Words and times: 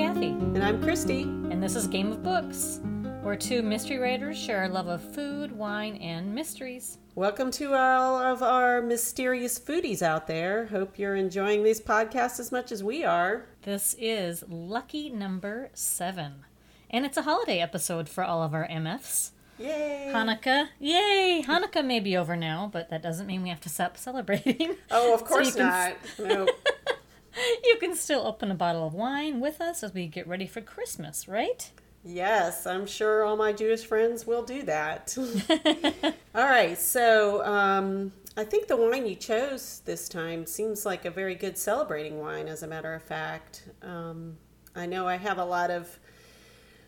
Kathy, 0.00 0.28
And 0.28 0.64
I'm 0.64 0.82
Christy. 0.82 1.24
and 1.24 1.62
this 1.62 1.76
is 1.76 1.86
Game 1.86 2.10
of 2.10 2.22
Books, 2.22 2.80
where 3.22 3.36
two 3.36 3.60
mystery 3.60 3.98
writers 3.98 4.38
share 4.38 4.60
our 4.60 4.68
love 4.68 4.86
of 4.88 5.02
food, 5.14 5.52
wine, 5.52 5.96
and 5.96 6.34
mysteries. 6.34 6.96
Welcome 7.14 7.50
to 7.52 7.74
all 7.74 8.16
of 8.18 8.42
our 8.42 8.80
mysterious 8.80 9.58
foodies 9.58 10.00
out 10.00 10.26
there. 10.26 10.66
Hope 10.68 10.98
you're 10.98 11.16
enjoying 11.16 11.62
these 11.64 11.82
podcasts 11.82 12.40
as 12.40 12.50
much 12.50 12.72
as 12.72 12.82
we 12.82 13.04
are. 13.04 13.44
This 13.62 13.94
is 13.98 14.42
lucky 14.48 15.10
number 15.10 15.68
seven, 15.74 16.44
and 16.88 17.04
it's 17.04 17.18
a 17.18 17.22
holiday 17.22 17.58
episode 17.60 18.08
for 18.08 18.24
all 18.24 18.42
of 18.42 18.54
our 18.54 18.66
MFs. 18.68 19.32
Yay! 19.58 20.10
Hanukkah, 20.14 20.68
yay! 20.78 21.44
Hanukkah 21.46 21.84
may 21.84 22.00
be 22.00 22.16
over 22.16 22.36
now, 22.36 22.70
but 22.72 22.88
that 22.88 23.02
doesn't 23.02 23.26
mean 23.26 23.42
we 23.42 23.50
have 23.50 23.60
to 23.60 23.68
stop 23.68 23.98
celebrating. 23.98 24.76
Oh, 24.90 25.12
of 25.12 25.20
So 25.24 25.26
course 25.26 25.54
can 25.54 25.66
not. 25.66 25.94
No. 26.18 26.48
You 27.64 27.76
can 27.78 27.94
still 27.94 28.26
open 28.26 28.50
a 28.50 28.54
bottle 28.54 28.86
of 28.86 28.94
wine 28.94 29.40
with 29.40 29.60
us 29.60 29.82
as 29.82 29.94
we 29.94 30.06
get 30.06 30.26
ready 30.26 30.46
for 30.46 30.60
Christmas, 30.60 31.28
right? 31.28 31.70
yes, 32.04 32.66
I'm 32.66 32.86
sure 32.86 33.24
all 33.24 33.36
my 33.36 33.52
Jewish 33.52 33.84
friends 33.84 34.26
will 34.26 34.42
do 34.42 34.62
that. 34.62 35.16
all 36.34 36.44
right, 36.44 36.78
so 36.78 37.44
um, 37.44 38.12
I 38.36 38.44
think 38.44 38.68
the 38.68 38.76
wine 38.76 39.06
you 39.06 39.16
chose 39.16 39.82
this 39.84 40.08
time 40.08 40.46
seems 40.46 40.86
like 40.86 41.04
a 41.04 41.10
very 41.10 41.34
good 41.34 41.58
celebrating 41.58 42.18
wine, 42.18 42.48
as 42.48 42.62
a 42.62 42.66
matter 42.66 42.94
of 42.94 43.02
fact. 43.02 43.68
Um, 43.82 44.36
I 44.74 44.86
know 44.86 45.06
I 45.06 45.16
have 45.16 45.38
a 45.38 45.44
lot 45.44 45.70
of 45.70 45.98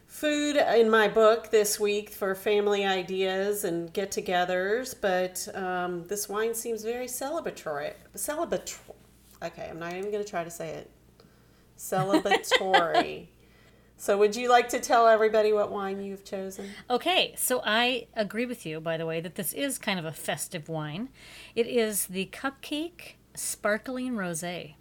food 0.06 0.56
in 0.56 0.90
my 0.90 1.08
book 1.08 1.50
this 1.50 1.80
week 1.80 2.10
for 2.10 2.34
family 2.34 2.84
ideas 2.84 3.64
and 3.64 3.92
get 3.92 4.12
togethers, 4.12 4.94
but 4.98 5.48
um, 5.56 6.04
this 6.06 6.28
wine 6.28 6.54
seems 6.54 6.84
very 6.84 7.06
celebratory. 7.06 7.94
Celebratory. 8.14 8.94
Okay, 9.42 9.68
I'm 9.68 9.78
not 9.78 9.92
even 9.94 10.10
going 10.10 10.22
to 10.22 10.28
try 10.28 10.44
to 10.44 10.50
say 10.50 10.70
it. 10.70 10.90
Celebratory. 11.76 13.26
so, 13.96 14.16
would 14.18 14.36
you 14.36 14.48
like 14.48 14.68
to 14.70 14.80
tell 14.80 15.08
everybody 15.08 15.52
what 15.52 15.72
wine 15.72 16.02
you've 16.02 16.24
chosen? 16.24 16.70
Okay, 16.88 17.34
so 17.36 17.60
I 17.64 18.06
agree 18.14 18.46
with 18.46 18.64
you, 18.64 18.80
by 18.80 18.96
the 18.96 19.06
way, 19.06 19.20
that 19.20 19.34
this 19.34 19.52
is 19.52 19.78
kind 19.78 19.98
of 19.98 20.04
a 20.04 20.12
festive 20.12 20.68
wine. 20.68 21.08
It 21.56 21.66
is 21.66 22.06
the 22.06 22.26
Cupcake 22.26 23.14
Sparkling 23.34 24.12
Rosé. 24.14 24.74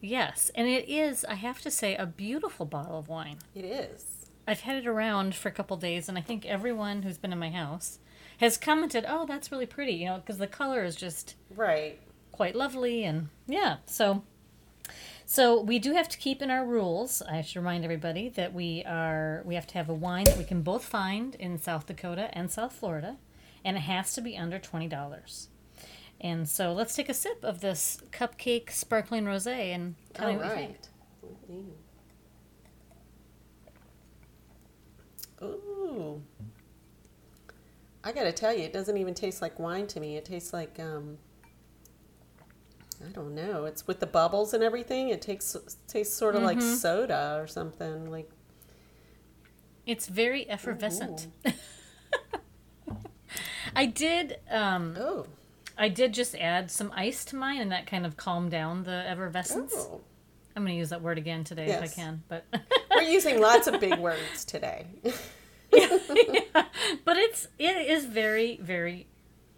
Yes, 0.00 0.50
and 0.54 0.68
it 0.68 0.88
is, 0.88 1.24
I 1.24 1.34
have 1.34 1.60
to 1.62 1.70
say, 1.70 1.96
a 1.96 2.06
beautiful 2.06 2.64
bottle 2.66 2.98
of 2.98 3.08
wine. 3.08 3.38
It 3.54 3.64
is. 3.64 4.26
I've 4.46 4.60
had 4.60 4.76
it 4.76 4.86
around 4.86 5.34
for 5.34 5.48
a 5.48 5.52
couple 5.52 5.76
days, 5.76 6.08
and 6.08 6.16
I 6.16 6.22
think 6.22 6.46
everyone 6.46 7.02
who's 7.02 7.18
been 7.18 7.32
in 7.32 7.38
my 7.38 7.50
house 7.50 7.98
has 8.38 8.56
commented, 8.56 9.04
"Oh, 9.06 9.26
that's 9.26 9.52
really 9.52 9.66
pretty," 9.66 9.92
you 9.92 10.06
know, 10.06 10.16
because 10.16 10.38
the 10.38 10.46
color 10.46 10.84
is 10.84 10.96
just 10.96 11.34
Right. 11.54 12.00
Quite 12.32 12.54
lovely, 12.54 13.04
and 13.04 13.28
yeah. 13.46 13.78
So, 13.86 14.22
so 15.24 15.60
we 15.60 15.78
do 15.78 15.92
have 15.92 16.08
to 16.08 16.18
keep 16.18 16.42
in 16.42 16.50
our 16.50 16.64
rules. 16.64 17.22
I 17.22 17.42
should 17.42 17.56
remind 17.60 17.84
everybody 17.84 18.28
that 18.30 18.52
we 18.52 18.84
are 18.84 19.42
we 19.44 19.54
have 19.54 19.66
to 19.68 19.74
have 19.74 19.88
a 19.88 19.94
wine 19.94 20.24
that 20.24 20.38
we 20.38 20.44
can 20.44 20.62
both 20.62 20.84
find 20.84 21.34
in 21.36 21.58
South 21.58 21.86
Dakota 21.86 22.30
and 22.32 22.50
South 22.50 22.72
Florida, 22.72 23.16
and 23.64 23.76
it 23.76 23.80
has 23.80 24.14
to 24.14 24.20
be 24.20 24.36
under 24.36 24.58
twenty 24.58 24.88
dollars. 24.88 25.48
And 26.20 26.48
so, 26.48 26.72
let's 26.72 26.94
take 26.94 27.08
a 27.08 27.14
sip 27.14 27.42
of 27.44 27.60
this 27.60 28.02
cupcake 28.10 28.70
sparkling 28.70 29.24
rosé 29.24 29.74
and 29.74 29.94
tell 30.12 30.28
me 30.28 30.34
All 30.34 30.40
what 30.40 30.50
you 30.50 30.56
think. 30.56 30.76
Ooh. 35.42 36.22
I 38.02 38.12
gotta 38.12 38.32
tell 38.32 38.54
you, 38.54 38.64
it 38.64 38.72
doesn't 38.72 38.96
even 38.96 39.14
taste 39.14 39.42
like 39.42 39.58
wine 39.58 39.86
to 39.88 40.00
me. 40.00 40.16
It 40.16 40.24
tastes 40.24 40.52
like 40.52 40.78
um 40.78 41.18
I 43.06 43.10
don't 43.12 43.34
know. 43.34 43.64
It's 43.64 43.86
with 43.86 44.00
the 44.00 44.06
bubbles 44.06 44.52
and 44.54 44.62
everything. 44.62 45.08
It 45.08 45.22
takes 45.22 45.56
tastes 45.88 46.14
sort 46.14 46.34
of 46.36 46.42
like 46.42 46.60
soda 46.60 47.38
or 47.40 47.46
something. 47.46 48.10
Like 48.10 48.30
It's 49.86 50.06
very 50.06 50.48
effervescent. 50.48 51.28
I 53.76 53.86
did 53.86 54.38
um 54.50 54.96
oh, 54.98 55.26
I 55.78 55.88
did 55.88 56.12
just 56.12 56.34
add 56.34 56.70
some 56.70 56.92
ice 56.94 57.24
to 57.26 57.36
mine 57.36 57.60
and 57.60 57.72
that 57.72 57.86
kind 57.86 58.04
of 58.04 58.16
calmed 58.16 58.50
down 58.50 58.84
the 58.84 59.08
effervescence. 59.08 59.72
oh. 59.76 60.00
I'm 60.56 60.64
going 60.64 60.74
to 60.74 60.78
use 60.78 60.90
that 60.90 61.00
word 61.00 61.16
again 61.16 61.44
today 61.44 61.66
if 61.66 61.80
I 61.80 61.86
can, 61.86 62.24
but 62.28 62.44
We're 62.90 63.02
using 63.02 63.40
lots 63.40 63.68
of 63.68 63.78
big 63.80 63.98
words 64.00 64.44
today. 64.44 64.84
but 65.70 67.16
it's 67.16 67.46
it 67.58 67.88
is 67.88 68.04
very 68.04 68.58
very 68.60 69.06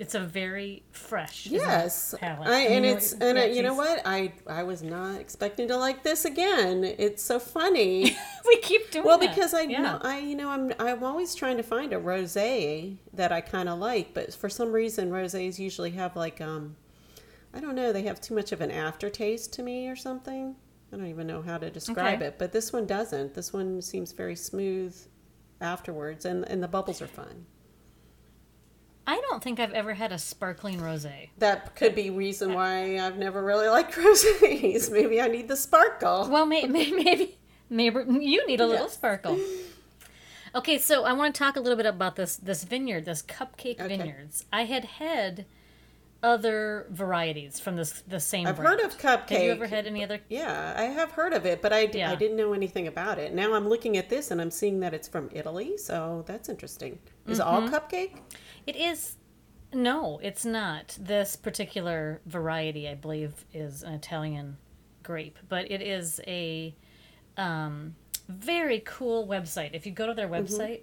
it's 0.02 0.16
a 0.16 0.20
very 0.20 0.82
fresh 0.90 1.46
Yes. 1.46 2.12
I, 2.20 2.26
and 2.26 2.74
you 2.84 2.90
know, 2.90 2.96
it's 2.96 3.12
and 3.12 3.54
you 3.54 3.62
know 3.62 3.74
what 3.74 4.02
I 4.04 4.32
I 4.48 4.64
was 4.64 4.82
not 4.82 5.20
expecting 5.20 5.68
to 5.68 5.76
like 5.76 6.02
this 6.02 6.24
again. 6.24 6.82
It's 6.82 7.22
so 7.22 7.38
funny. 7.38 8.16
we 8.46 8.56
keep 8.58 8.90
doing 8.90 9.04
it. 9.04 9.06
Well, 9.06 9.18
that. 9.18 9.30
because 9.30 9.54
I 9.54 9.62
yeah. 9.62 9.80
know 9.82 9.98
I 10.02 10.18
you 10.18 10.34
know 10.34 10.50
I'm 10.50 10.72
I'm 10.80 11.04
always 11.04 11.36
trying 11.36 11.56
to 11.58 11.62
find 11.62 11.92
a 11.92 12.00
rosé 12.00 12.96
that 13.12 13.30
I 13.30 13.40
kind 13.40 13.68
of 13.68 13.78
like, 13.78 14.12
but 14.12 14.34
for 14.34 14.48
some 14.48 14.72
reason 14.72 15.08
rosés 15.12 15.60
usually 15.60 15.92
have 15.92 16.16
like 16.16 16.40
um 16.40 16.74
I 17.54 17.60
don't 17.60 17.76
know, 17.76 17.92
they 17.92 18.02
have 18.02 18.20
too 18.20 18.34
much 18.34 18.50
of 18.50 18.60
an 18.60 18.72
aftertaste 18.72 19.52
to 19.54 19.62
me 19.62 19.86
or 19.86 19.94
something. 19.94 20.56
I 20.92 20.96
don't 20.96 21.06
even 21.06 21.28
know 21.28 21.42
how 21.42 21.58
to 21.58 21.70
describe 21.70 22.16
Okay. 22.16 22.26
it, 22.26 22.38
but 22.40 22.50
this 22.50 22.72
one 22.72 22.86
doesn't. 22.86 23.34
This 23.34 23.52
one 23.52 23.80
seems 23.80 24.10
very 24.10 24.34
smooth 24.34 24.96
afterwards 25.60 26.24
and 26.24 26.44
and 26.48 26.60
the 26.60 26.66
bubbles 26.66 27.00
are 27.00 27.06
fun. 27.06 27.46
I 29.06 29.20
don't 29.28 29.42
think 29.42 29.58
I've 29.58 29.72
ever 29.72 29.94
had 29.94 30.12
a 30.12 30.18
sparkling 30.18 30.78
rosé. 30.78 31.30
That 31.38 31.74
could 31.74 31.94
be 31.94 32.10
reason 32.10 32.54
why 32.54 32.98
I've 32.98 33.18
never 33.18 33.42
really 33.42 33.68
liked 33.68 33.92
rosés. 33.96 34.90
Maybe 34.92 35.20
I 35.20 35.28
need 35.28 35.48
the 35.48 35.56
sparkle. 35.56 36.28
Well, 36.30 36.46
may, 36.46 36.64
may, 36.66 36.90
maybe 36.92 37.36
maybe 37.68 38.00
you 38.24 38.46
need 38.46 38.60
a 38.60 38.66
little 38.66 38.86
Yes. 38.86 38.94
sparkle. 38.94 39.38
Okay, 40.54 40.78
so 40.78 41.04
I 41.04 41.14
want 41.14 41.34
to 41.34 41.38
talk 41.38 41.56
a 41.56 41.60
little 41.60 41.76
bit 41.76 41.86
about 41.86 42.16
this 42.16 42.36
this 42.36 42.62
vineyard, 42.64 43.04
this 43.06 43.22
cupcake 43.22 43.80
Okay. 43.80 43.88
vineyards. 43.96 44.44
I 44.52 44.64
had 44.66 44.84
had 44.84 45.46
other 46.22 46.86
varieties 46.90 47.58
from 47.58 47.74
this 47.74 48.02
the 48.06 48.20
same. 48.20 48.46
I've 48.46 48.56
brand. 48.56 48.80
heard 48.80 48.86
of 48.88 48.96
cupcake. 48.98 49.30
Have 49.30 49.42
you 49.42 49.50
ever 49.50 49.66
had 49.66 49.86
any 49.88 50.04
other? 50.04 50.20
Yeah, 50.28 50.74
I 50.76 50.82
have 50.84 51.10
heard 51.10 51.32
of 51.32 51.44
it, 51.46 51.60
but 51.60 51.72
I, 51.72 51.86
d- 51.86 51.98
Yeah. 51.98 52.12
I 52.12 52.14
didn't 52.14 52.36
know 52.36 52.52
anything 52.52 52.86
about 52.86 53.18
it. 53.18 53.34
Now 53.34 53.54
I'm 53.54 53.68
looking 53.68 53.96
at 53.96 54.08
this 54.08 54.30
and 54.30 54.40
I'm 54.40 54.50
seeing 54.52 54.78
that 54.80 54.94
it's 54.94 55.08
from 55.08 55.30
Italy, 55.32 55.76
so 55.78 56.22
that's 56.28 56.48
interesting. 56.48 57.00
Is 57.26 57.40
it 57.40 57.42
Mm-hmm. 57.42 57.50
all 57.64 57.68
cupcake? 57.80 58.18
It 58.66 58.76
is. 58.76 59.16
No, 59.72 60.20
it's 60.22 60.44
not. 60.44 60.96
This 61.00 61.34
particular 61.36 62.20
variety, 62.26 62.88
I 62.88 62.94
believe, 62.94 63.44
is 63.52 63.82
an 63.82 63.94
Italian 63.94 64.58
grape, 65.02 65.38
but 65.48 65.70
it 65.70 65.80
is 65.80 66.20
a 66.26 66.74
um, 67.36 67.96
very 68.28 68.82
cool 68.84 69.26
website. 69.26 69.70
If 69.72 69.86
you 69.86 69.92
go 69.92 70.06
to 70.06 70.14
their 70.14 70.28
website, 70.28 70.82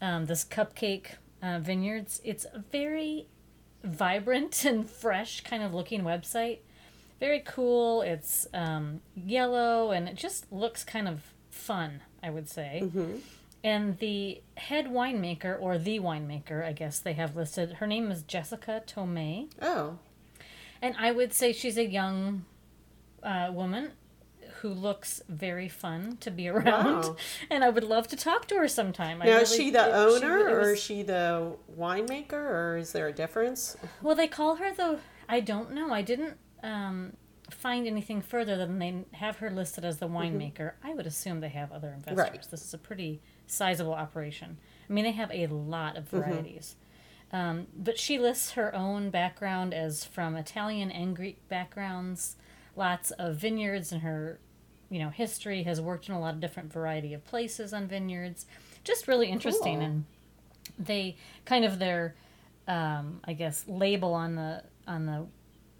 um, 0.00 0.26
this 0.26 0.44
Cupcake 0.44 1.06
uh, 1.42 1.58
Vineyards, 1.60 2.20
it's 2.24 2.46
a 2.52 2.64
very 2.70 3.26
vibrant 3.84 4.64
and 4.64 4.88
fresh 4.88 5.42
kind 5.42 5.62
of 5.62 5.74
looking 5.74 6.02
website. 6.02 6.58
Very 7.20 7.40
cool. 7.40 8.02
It's 8.02 8.46
um, 8.52 9.00
yellow 9.14 9.92
and 9.92 10.08
it 10.08 10.16
just 10.16 10.50
looks 10.52 10.82
kind 10.84 11.06
of 11.06 11.32
fun, 11.50 12.00
I 12.22 12.30
would 12.30 12.48
say. 12.48 12.80
And 13.64 13.98
the 13.98 14.42
head 14.56 14.86
winemaker, 14.86 15.60
or 15.60 15.78
the 15.78 16.00
winemaker, 16.00 16.64
I 16.64 16.72
guess 16.72 16.98
they 16.98 17.12
have 17.12 17.36
listed, 17.36 17.74
her 17.74 17.86
name 17.86 18.10
is 18.10 18.22
Jessica 18.22 18.82
Tomei. 18.86 19.48
Oh, 19.60 19.98
And 20.80 20.96
I 20.98 21.12
would 21.12 21.32
say 21.32 21.52
she's 21.52 21.78
a 21.78 21.86
young 21.86 22.44
uh, 23.22 23.50
woman 23.52 23.92
who 24.60 24.68
looks 24.70 25.22
very 25.28 25.68
fun 25.68 26.16
to 26.20 26.30
be 26.30 26.48
around. 26.54 27.04
Wow. 27.04 27.16
And 27.50 27.62
I 27.62 27.68
would 27.68 27.84
love 27.84 28.08
to 28.08 28.16
talk 28.16 28.46
to 28.48 28.56
her 28.56 28.66
sometime. 28.68 29.22
I 29.22 29.26
now 29.26 29.38
is 29.38 29.54
she 29.54 29.70
the 29.70 29.88
it- 29.88 29.92
owner 29.92 30.38
it 30.48 30.52
or 30.52 30.72
is 30.72 30.82
she 30.82 31.02
the 31.02 31.56
winemaker, 31.78 32.32
or 32.32 32.76
is 32.78 32.92
there 32.92 33.06
a 33.08 33.12
difference? 33.12 33.76
Well, 34.02 34.14
they 34.16 34.28
call 34.28 34.56
her 34.56 34.72
the. 34.74 34.98
I 35.28 35.38
don't 35.40 35.72
know. 35.72 35.92
I 35.92 36.02
didn't 36.02 36.36
um, 36.62 37.12
find 37.50 37.86
anything 37.86 38.20
further 38.22 38.56
than 38.56 38.78
they 38.78 39.04
have 39.12 39.36
her 39.38 39.50
listed 39.50 39.84
as 39.84 39.98
the 39.98 40.08
winemaker. 40.08 40.72
I 40.82 40.94
would 40.94 41.06
assume 41.06 41.40
they 41.40 41.48
have 41.50 41.70
other 41.72 41.88
investors. 41.92 42.18
Mm-hmm. 42.24 42.32
Right. 42.36 42.50
This 42.50 42.62
is 42.64 42.74
a 42.74 42.78
pretty 42.78 43.20
sizable 43.52 43.94
operation. 43.94 44.58
I 44.88 44.92
mean, 44.92 45.04
they 45.04 45.12
have 45.12 45.30
a 45.30 45.46
lot 45.46 45.96
of 45.96 46.04
Mm-hmm. 46.06 46.18
varieties. 46.30 46.76
Um, 47.32 47.66
but 47.74 47.98
she 47.98 48.18
lists 48.18 48.52
her 48.52 48.74
own 48.74 49.08
background 49.10 49.72
as 49.72 50.04
from 50.04 50.36
Italian 50.36 50.90
and 50.90 51.16
Greek 51.16 51.48
backgrounds, 51.48 52.36
lots 52.76 53.10
of 53.12 53.36
vineyards 53.36 53.90
in 53.90 54.00
her, 54.00 54.38
you 54.90 54.98
know, 54.98 55.08
history. 55.08 55.62
Has 55.62 55.80
worked 55.80 56.08
in 56.10 56.14
a 56.14 56.20
lot 56.20 56.34
of 56.34 56.40
different 56.40 56.70
variety 56.70 57.14
of 57.14 57.24
places 57.24 57.72
on 57.72 57.86
vineyards. 57.88 58.44
Just 58.84 59.08
really 59.08 59.28
interesting, 59.28 59.76
Cool. 59.76 59.84
and 59.86 60.04
they 60.78 61.16
kind 61.46 61.64
of 61.64 61.78
their, 61.78 62.14
um, 62.68 63.20
I 63.24 63.32
guess, 63.32 63.64
label 63.66 64.12
on 64.12 64.34
the 64.34 64.64
on 64.86 65.06
the 65.06 65.26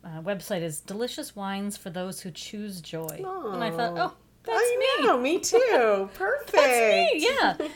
uh, 0.08 0.22
website 0.22 0.62
is 0.62 0.80
delicious 0.80 1.36
wines 1.36 1.76
for 1.76 1.90
those 1.90 2.20
who 2.22 2.30
choose 2.30 2.80
joy. 2.80 3.22
And 3.52 3.62
I 3.62 3.70
thought, 3.70 3.92
Oh. 3.98 4.14
That's 4.44 4.58
I 4.60 4.96
me. 5.00 5.06
know, 5.06 5.18
me 5.18 5.38
too. 5.38 6.10
Perfect. 6.14 6.52
That's 6.52 7.12
me. 7.12 7.26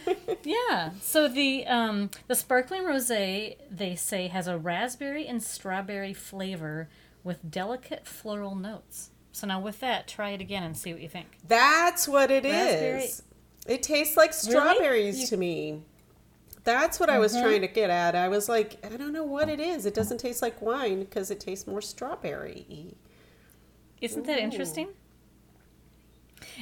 Yeah, 0.05 0.25
yeah. 0.43 0.91
So 1.01 1.29
the 1.29 1.67
um, 1.67 2.11
the 2.27 2.35
sparkling 2.35 2.83
rosé 2.83 3.57
they 3.71 3.95
say 3.95 4.29
has 4.29 4.47
a 4.49 4.59
raspberry 4.59 5.27
and 5.27 5.43
strawberry 5.43 6.13
flavor 6.13 6.89
with 7.25 7.51
delicate 7.51 8.07
floral 8.07 8.55
notes. 8.55 9.11
So 9.33 9.47
now 9.47 9.61
with 9.61 9.81
that, 9.81 10.09
try 10.09 10.31
it 10.31 10.41
again 10.41 10.63
and 10.63 10.77
see 10.77 10.93
what 10.93 11.03
you 11.03 11.09
think. 11.09 11.27
That's 11.47 12.09
what 12.09 12.31
it 12.31 12.45
is. 12.47 12.53
Raspberry- 12.55 13.75
It 13.77 13.83
tastes 13.83 14.17
like 14.17 14.33
strawberries 14.33 15.21
You- 15.21 15.27
to 15.29 15.37
me. 15.37 15.83
That's 16.65 16.99
what 16.99 17.09
I 17.11 17.19
was 17.21 17.33
Mhm. 17.35 17.43
trying 17.43 17.61
to 17.61 17.69
get 17.69 17.91
at. 17.91 18.17
I 18.17 18.27
was 18.29 18.49
like, 18.49 18.85
I 18.85 18.97
don't 18.97 19.13
know 19.13 19.23
what 19.25 19.49
it 19.49 19.61
is. 19.61 19.87
It 19.87 19.95
doesn't 19.95 20.19
taste 20.19 20.43
like 20.43 20.61
wine 20.61 21.01
because 21.01 21.31
it 21.31 21.39
tastes 21.39 21.67
more 21.67 21.81
strawberry. 21.81 22.97
Isn't 24.01 24.27
that 24.27 24.39
Ooh. 24.39 24.43
interesting? 24.43 24.89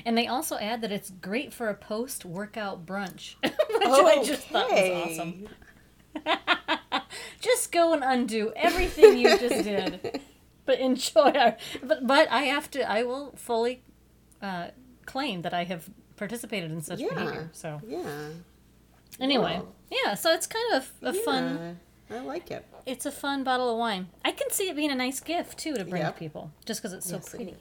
And 0.05 0.17
they 0.19 0.27
also 0.27 0.57
add 0.59 0.81
that 0.83 0.91
it's 0.93 1.11
great 1.11 1.53
for 1.53 1.69
a 1.69 1.75
post 1.75 2.25
workout 2.25 2.85
brunch, 2.87 3.35
which 3.43 3.53
I 3.83 4.23
just 4.25 4.49
thought 4.49 4.71
was 4.71 4.91
awesome. 4.91 5.49
Just 7.41 7.71
go 7.73 7.93
and 7.93 8.03
undo 8.03 8.53
everything 8.57 9.19
you 9.19 9.39
just 9.39 9.65
did, 9.65 10.21
but 10.67 10.79
enjoy 10.81 11.31
our. 11.31 11.57
But 11.83 12.07
but 12.07 12.31
I 12.31 12.45
have 12.45 12.71
to. 12.73 12.89
I 12.91 13.03
will 13.03 13.33
fully 13.37 13.83
uh, 14.43 14.69
claim 15.07 15.43
that 15.43 15.53
I 15.55 15.65
have 15.65 15.89
participated 16.17 16.71
in 16.71 16.81
such 16.83 17.01
Yeah. 17.01 17.09
behavior. 17.15 17.51
So 17.53 17.81
Yeah. 17.87 18.29
anyway, 19.21 19.57
Wow. 19.59 19.69
yeah. 19.91 20.15
So 20.15 20.33
it's 20.33 20.47
kind 20.47 20.75
of 20.75 20.91
a 21.03 21.13
fun. 21.13 21.77
Yeah, 22.11 22.17
I 22.17 22.21
like 22.23 22.51
it. 22.51 22.65
It's 22.87 23.07
a 23.07 23.13
fun 23.13 23.45
bottle 23.45 23.71
of 23.71 23.79
wine. 23.79 24.09
I 24.25 24.33
can 24.33 24.51
see 24.51 24.69
it 24.69 24.77
being 24.77 24.91
a 24.91 24.95
nice 24.97 25.21
gift 25.21 25.59
too 25.59 25.75
to 25.75 25.85
bring 25.85 26.03
Yep. 26.03 26.15
to 26.15 26.19
people, 26.19 26.51
just 26.65 26.81
because 26.81 26.93
it's 26.95 27.09
so 27.09 27.17
Yes, 27.17 27.29
pretty. 27.29 27.55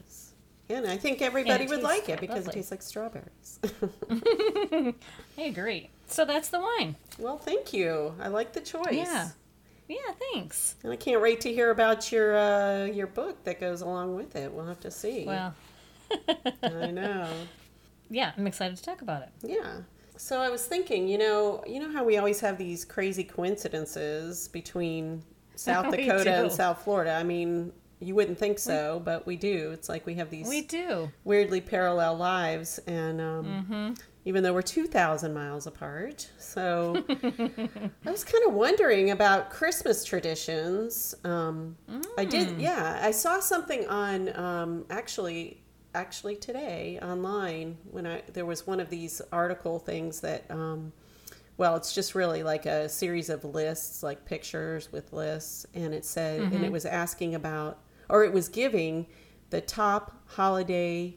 And 0.70 0.86
I 0.86 0.96
think 0.96 1.20
everybody 1.20 1.66
would 1.66 1.82
tastes 1.82 1.84
like 1.84 2.08
it 2.08 2.20
because 2.20 2.46
lovely. 2.46 2.52
it 2.52 2.54
tastes 2.54 2.70
like 2.70 2.82
strawberries. 2.82 3.58
I 5.38 5.42
agree. 5.42 5.90
So 6.06 6.24
that's 6.24 6.48
the 6.48 6.60
wine. 6.60 6.96
well, 7.18 7.38
thank 7.38 7.72
you. 7.72 8.14
I 8.20 8.28
like 8.28 8.52
the 8.52 8.60
choice. 8.60 8.92
Yeah. 8.92 9.28
Yeah. 9.88 9.96
Thanks. 10.32 10.76
And 10.82 10.92
I 10.92 10.96
can't 10.96 11.20
wait 11.20 11.42
to 11.42 11.52
hear 11.52 11.70
about 11.70 12.10
your 12.10 12.36
uh, 12.36 12.84
your 12.86 13.06
book 13.06 13.44
that 13.44 13.60
goes 13.60 13.82
along 13.82 14.16
with 14.16 14.36
it. 14.36 14.50
We'll 14.52 14.66
have 14.66 14.80
to 14.80 14.90
see. 14.90 15.24
Well, 15.26 15.54
I 16.62 16.90
know. 16.90 17.28
yeah, 18.08 18.32
I'm 18.36 18.46
excited 18.46 18.76
to 18.76 18.82
talk 18.82 19.02
about 19.02 19.22
it. 19.22 19.28
Yeah. 19.42 19.80
So 20.16 20.40
I 20.40 20.48
was 20.48 20.64
thinking, 20.64 21.08
you 21.08 21.18
know, 21.18 21.62
you 21.66 21.80
know 21.80 21.90
how 21.90 22.04
we 22.04 22.16
always 22.18 22.40
have 22.40 22.56
these 22.56 22.84
crazy 22.84 23.24
coincidences 23.24 24.48
between 24.48 25.22
South 25.56 25.90
Dakota 25.90 26.34
and. 26.34 26.52
South 26.52 26.82
Florida. 26.82 27.14
I 27.14 27.24
mean, 27.24 27.72
you 28.04 28.14
wouldn't 28.14 28.38
think 28.38 28.58
so, 28.58 29.00
but 29.04 29.26
we 29.26 29.36
do. 29.36 29.70
It's 29.72 29.88
like 29.88 30.06
we 30.06 30.14
have 30.14 30.30
these 30.30 30.48
We 30.48 30.62
do. 30.62 31.10
weirdly 31.24 31.60
parallel 31.60 32.16
lives, 32.16 32.78
and 32.86 33.20
um, 33.20 33.44
Mm-hmm. 33.46 33.92
even 34.24 34.42
though 34.42 34.52
we're 34.52 34.62
two 34.62 34.86
thousand 34.86 35.34
miles 35.34 35.66
apart. 35.66 36.30
So 36.38 37.04
I 37.08 38.10
was 38.10 38.24
kind 38.24 38.44
of 38.46 38.54
wondering 38.54 39.10
about 39.10 39.50
Christmas 39.50 40.04
traditions. 40.04 41.14
Um, 41.24 41.76
I 42.18 42.24
Mm. 42.26 42.30
did, 42.30 42.60
yeah. 42.60 43.00
I 43.02 43.10
saw 43.10 43.40
something 43.40 43.86
on 43.88 44.34
um, 44.36 44.84
actually 44.90 45.60
actually 45.94 46.34
today 46.36 46.98
online 47.02 47.76
when 47.90 48.06
I 48.06 48.22
there 48.32 48.46
was 48.46 48.66
one 48.66 48.80
of 48.80 48.90
these 48.90 49.20
article 49.32 49.78
things 49.78 50.20
that. 50.20 50.44
Um, 50.50 50.92
well, 51.56 51.76
it's 51.76 51.94
just 51.94 52.16
really 52.16 52.42
like 52.42 52.66
a 52.66 52.88
series 52.88 53.30
of 53.30 53.44
lists, 53.44 54.02
like 54.02 54.24
pictures 54.24 54.90
with 54.90 55.12
lists, 55.12 55.64
and 55.72 55.94
it 55.94 56.04
said, 56.04 56.52
and 56.52 56.64
it 56.64 56.72
was 56.72 56.84
asking 56.84 57.36
about, 57.36 57.78
or 58.08 58.24
it 58.24 58.32
was 58.32 58.48
giving 58.48 59.06
the 59.50 59.60
top 59.60 60.22
holiday 60.26 61.14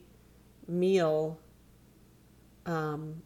meal 0.68 1.40
um, 2.66 3.22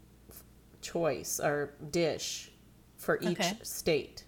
choice 0.81 1.39
or 1.39 1.73
dish 1.91 2.51
for 2.97 3.19
each 3.21 3.37
Okay. 3.41 3.57
state. 3.63 4.25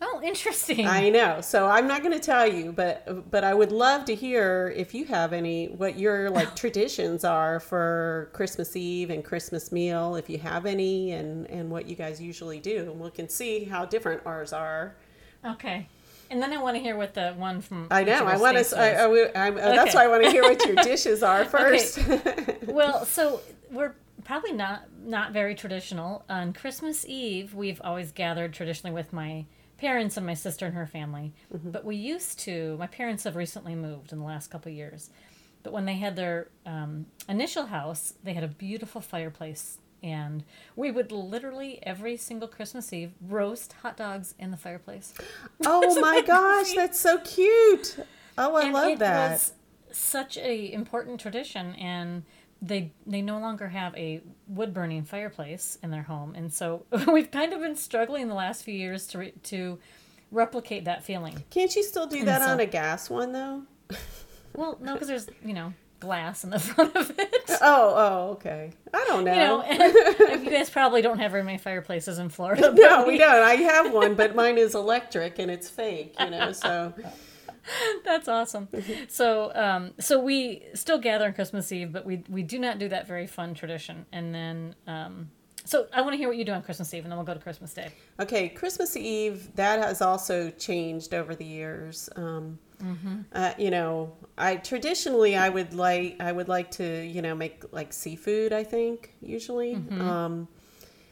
Oh, 0.00 0.20
interesting. 0.22 1.04
I 1.04 1.08
know. 1.10 1.40
So 1.40 1.68
I'm 1.68 1.88
not 1.88 2.02
going 2.02 2.14
to 2.14 2.20
tell 2.24 2.46
you, 2.46 2.72
but 2.72 3.30
but 3.30 3.42
I 3.42 3.52
would 3.52 3.72
love 3.72 4.04
to 4.06 4.14
hear 4.14 4.72
if 4.76 4.94
you 4.94 5.04
have 5.06 5.32
any 5.32 5.66
what 5.66 5.98
your 5.98 6.30
like 6.30 6.54
traditions 6.56 7.24
are 7.24 7.58
for 7.58 8.30
Christmas 8.32 8.76
Eve 8.76 9.10
and 9.10 9.24
Christmas 9.24 9.72
meal, 9.72 10.14
if 10.14 10.30
you 10.30 10.38
have 10.38 10.66
any, 10.66 11.12
and 11.12 11.46
and 11.50 11.68
what 11.70 11.86
you 11.88 11.96
guys 11.96 12.20
usually 12.22 12.60
do, 12.60 12.90
and 12.92 13.00
we 13.00 13.10
can 13.10 13.28
see 13.28 13.64
how 13.64 13.84
different 13.84 14.22
ours 14.24 14.52
are. 14.52 14.96
okay. 15.44 15.88
And 16.30 16.42
then 16.42 16.52
I 16.52 16.58
want 16.62 16.76
to 16.76 16.82
hear 16.82 16.96
what 16.96 17.14
the 17.14 17.32
one 17.32 17.60
from. 17.60 17.86
I 17.90 18.04
know. 18.04 18.24
I 18.24 18.36
want 18.36 18.58
to. 18.58 18.78
I. 18.78 18.90
I, 18.90 19.06
would- 19.06 19.36
I'm, 19.36 19.56
uh, 19.56 19.60
That's 19.60 19.94
why 19.94 20.04
I 20.04 20.08
want 20.08 20.24
to 20.24 20.30
hear 20.30 20.42
what 20.42 20.64
your 20.66 20.76
dishes 20.76 21.22
are 21.22 21.44
first. 21.56 21.98
well, 22.66 23.04
so 23.04 23.40
we're 23.70 23.94
probably 24.24 24.52
not 24.52 24.84
not 25.02 25.32
very 25.32 25.54
traditional. 25.54 26.24
On 26.28 26.52
Christmas 26.52 27.06
Eve, 27.06 27.54
we've 27.54 27.80
always 27.82 28.12
gathered 28.12 28.52
traditionally 28.52 28.94
with 28.94 29.12
my 29.12 29.46
parents 29.78 30.16
and 30.16 30.26
my 30.26 30.34
sister 30.34 30.66
and 30.66 30.74
her 30.74 30.86
family. 30.86 31.32
Mm-hmm. 31.54 31.70
But 31.70 31.84
we 31.84 31.96
used 31.96 32.38
to. 32.40 32.76
My 32.78 32.88
parents 32.88 33.24
have 33.24 33.36
recently 33.36 33.74
moved 33.74 34.12
in 34.12 34.18
the 34.18 34.24
last 34.24 34.48
couple 34.48 34.70
of 34.70 34.76
years. 34.76 35.10
But 35.62 35.72
when 35.72 35.86
they 35.86 35.94
had 35.94 36.14
their 36.14 36.48
um, 36.66 37.06
initial 37.28 37.66
house, 37.66 38.14
they 38.22 38.32
had 38.32 38.44
a 38.44 38.48
beautiful 38.48 39.00
fireplace. 39.00 39.78
And 40.02 40.44
we 40.76 40.90
would 40.90 41.10
literally 41.12 41.80
every 41.82 42.16
single 42.16 42.48
Christmas 42.48 42.92
Eve 42.92 43.12
roast 43.20 43.74
hot 43.82 43.96
dogs 43.96 44.34
in 44.38 44.50
the 44.50 44.56
fireplace. 44.56 45.12
oh 45.64 46.00
my 46.00 46.22
gosh, 46.22 46.72
that's 46.74 47.00
so 47.00 47.18
cute. 47.18 47.98
Oh, 48.36 48.54
I 48.56 48.64
and 48.64 48.72
love 48.72 48.88
it 48.92 48.98
that. 49.00 49.30
was 49.32 49.52
such 49.90 50.36
a 50.38 50.72
important 50.72 51.18
tradition 51.20 51.74
and 51.76 52.22
they 52.60 52.92
they 53.06 53.22
no 53.22 53.38
longer 53.38 53.68
have 53.68 53.94
a 53.96 54.20
wood 54.46 54.74
burning 54.74 55.02
fireplace 55.04 55.78
in 55.82 55.90
their 55.90 56.02
home 56.02 56.34
and 56.34 56.52
so 56.52 56.84
we've 57.12 57.30
kind 57.30 57.52
of 57.52 57.60
been 57.60 57.74
struggling 57.76 58.28
the 58.28 58.34
last 58.34 58.64
few 58.64 58.74
years 58.74 59.06
to 59.06 59.18
re- 59.18 59.32
to 59.44 59.78
replicate 60.30 60.84
that 60.84 61.02
feeling 61.04 61.42
Can't 61.50 61.74
you 61.74 61.82
still 61.82 62.06
do 62.06 62.24
that 62.26 62.42
so- 62.42 62.48
on 62.48 62.60
a 62.60 62.66
gas 62.66 63.08
one 63.08 63.32
though? 63.32 63.62
well 64.54 64.76
no 64.80 64.92
because 64.92 65.08
there's 65.08 65.28
you 65.44 65.54
know 65.54 65.72
glass 66.00 66.44
in 66.44 66.50
the 66.50 66.58
front 66.70 66.94
of 66.96 67.10
it 67.18 67.34
Oh, 67.60 67.94
oh, 67.96 68.30
okay. 68.32 68.70
I 68.94 69.04
don't 69.08 69.24
know. 69.24 69.32
you 69.64 69.78
know 69.78 70.34
you 70.44 70.50
guys 70.50 70.70
probably 70.70 71.02
don't 71.02 71.18
have 71.18 71.30
very 71.32 71.42
many 71.44 71.58
fireplaces 71.58 72.18
in 72.18 72.28
florida 72.28 72.72
no, 72.74 73.04
we 73.06 73.18
don't. 73.18 73.42
I 73.42 73.54
have 73.54 73.92
one, 73.92 74.14
but 74.14 74.34
mine 74.34 74.58
is 74.58 74.74
electric 74.74 75.38
and 75.38 75.50
it's 75.50 75.68
fake, 75.68 76.14
you 76.20 76.30
know. 76.30 76.52
So 76.52 76.94
That's 78.04 78.28
awesome. 78.28 78.68
So, 79.08 79.52
um, 79.54 79.90
so 80.00 80.18
we 80.20 80.62
still 80.74 80.98
gather 80.98 81.26
on 81.26 81.34
Christmas 81.34 81.70
Eve, 81.70 81.92
but 81.92 82.06
we 82.06 82.24
we 82.28 82.42
do 82.42 82.58
not 82.58 82.78
do 82.78 82.88
that 82.88 83.06
very 83.06 83.26
fun 83.26 83.52
tradition. 83.54 84.06
And 84.10 84.34
then, 84.34 84.74
um, 84.86 85.30
so 85.68 85.86
I 85.92 86.00
want 86.00 86.14
to 86.14 86.16
hear 86.16 86.28
what 86.28 86.38
you 86.38 86.44
do 86.46 86.52
on 86.52 86.62
Christmas 86.62 86.94
Eve, 86.94 87.02
and 87.04 87.12
then 87.12 87.18
we'll 87.18 87.26
go 87.26 87.34
to 87.34 87.40
Christmas 87.40 87.74
Day. 87.74 87.90
Okay, 88.18 88.48
Christmas 88.48 88.96
Eve 88.96 89.54
that 89.56 89.78
has 89.80 90.00
also 90.00 90.50
changed 90.50 91.12
over 91.12 91.34
the 91.34 91.44
years. 91.44 92.08
Um, 92.16 92.58
uh, 93.34 93.52
you 93.58 93.70
know, 93.70 94.16
I 94.38 94.56
traditionally 94.56 95.36
I 95.36 95.48
would 95.50 95.74
like 95.74 96.16
I 96.20 96.32
would 96.32 96.48
like 96.48 96.70
to 96.72 97.04
you 97.04 97.20
know 97.20 97.34
make 97.34 97.64
like 97.70 97.92
seafood. 97.92 98.52
I 98.54 98.64
think 98.64 99.12
usually. 99.20 99.74
Um, 99.74 100.48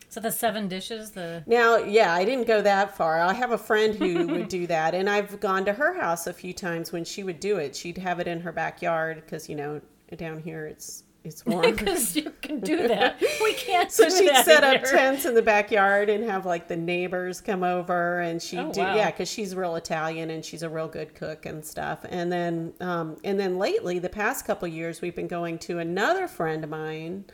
So 0.08 0.20
the 0.20 0.30
seven 0.32 0.68
dishes, 0.68 1.10
the 1.10 1.42
now, 1.46 1.76
yeah, 1.76 2.14
I 2.14 2.24
didn't 2.24 2.46
go 2.46 2.62
that 2.62 2.96
far. 2.96 3.20
I 3.20 3.34
have 3.34 3.50
a 3.52 3.58
friend 3.58 3.94
who 3.94 4.26
would 4.32 4.48
do 4.48 4.66
that, 4.68 4.94
and 4.94 5.10
I've 5.10 5.38
gone 5.40 5.64
to 5.66 5.74
her 5.74 6.00
house 6.00 6.26
a 6.26 6.32
few 6.32 6.54
times 6.54 6.92
when 6.92 7.04
she 7.04 7.22
would 7.24 7.40
do 7.40 7.58
it. 7.58 7.76
She'd 7.76 7.98
have 7.98 8.20
it 8.20 8.28
in 8.28 8.40
her 8.40 8.52
backyard 8.52 9.16
because 9.22 9.48
you 9.50 9.56
know 9.56 9.82
down 10.16 10.38
here 10.38 10.64
it's 10.66 11.02
it's 11.26 11.44
warm. 11.44 11.62
because 11.76 12.16
you 12.16 12.32
can 12.42 12.60
do 12.60 12.88
that. 12.88 13.20
We 13.42 13.52
can't. 13.54 13.90
So 13.92 14.08
she'd 14.08 14.34
set 14.44 14.64
up 14.64 14.82
tents 14.84 15.24
in 15.24 15.34
the 15.34 15.42
backyard 15.42 16.08
and 16.08 16.24
have 16.24 16.46
like 16.46 16.68
the 16.68 16.76
neighbors 16.76 17.40
come 17.40 17.62
over, 17.62 18.20
and 18.20 18.40
she'd 18.40 18.58
Oh, 18.58 18.72
do 18.72 18.80
wow. 18.80 18.94
yeah, 18.94 19.10
because 19.10 19.28
she's 19.30 19.54
real 19.54 19.76
Italian 19.76 20.30
and 20.30 20.44
she's 20.44 20.62
a 20.62 20.68
real 20.68 20.88
good 20.88 21.14
cook 21.14 21.44
and 21.46 21.64
stuff. 21.64 22.04
And 22.08 22.30
then 22.32 22.72
um, 22.80 23.16
and 23.24 23.38
then 23.38 23.58
lately, 23.58 23.98
the 23.98 24.08
past 24.08 24.46
couple 24.46 24.66
years, 24.68 25.00
we've 25.00 25.16
been 25.16 25.28
going 25.28 25.58
to 25.60 25.78
another 25.80 26.28
friend 26.28 26.64
of 26.64 26.70
mine, 26.70 27.24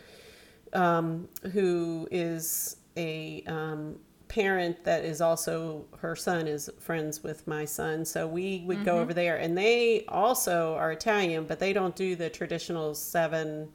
um, 0.72 1.28
who 1.52 2.08
is 2.10 2.76
a 2.96 3.42
um, 3.46 3.96
parent 4.32 4.84
that 4.84 5.04
is 5.04 5.20
also 5.20 5.86
her 5.98 6.16
son 6.16 6.48
is 6.48 6.70
friends 6.80 7.22
with 7.22 7.46
my 7.46 7.64
son. 7.66 8.04
So 8.04 8.26
we 8.26 8.64
would 8.66 8.82
Mm-hmm. 8.82 8.84
go 8.84 9.00
over 9.00 9.14
there, 9.14 9.36
and 9.36 9.56
they 9.58 10.04
also 10.08 10.74
are 10.76 10.92
Italian, 10.92 11.44
but 11.46 11.58
they 11.60 11.72
don't 11.74 11.94
do 11.96 12.16
the 12.16 12.30
traditional 12.30 12.94
seven 12.94 13.68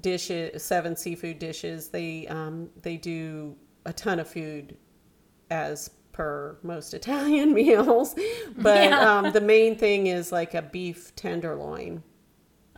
dishes, 0.00 0.62
seven 0.62 0.96
seafood 0.96 1.38
dishes. 1.38 1.88
They 1.88 2.26
um, 2.28 2.70
they 2.82 2.96
do 2.96 3.56
a 3.84 3.92
ton 3.92 4.20
of 4.20 4.28
food 4.28 4.76
as 5.50 5.90
per 6.12 6.58
most 6.62 6.94
Italian 7.00 7.52
meals, 7.54 8.14
but 8.62 8.92
Yeah. 8.92 9.00
um, 9.02 9.32
the 9.32 9.40
main 9.40 9.76
thing 9.76 10.08
is 10.08 10.32
like 10.32 10.54
a 10.54 10.62
beef 10.62 11.14
tenderloin. 11.16 12.02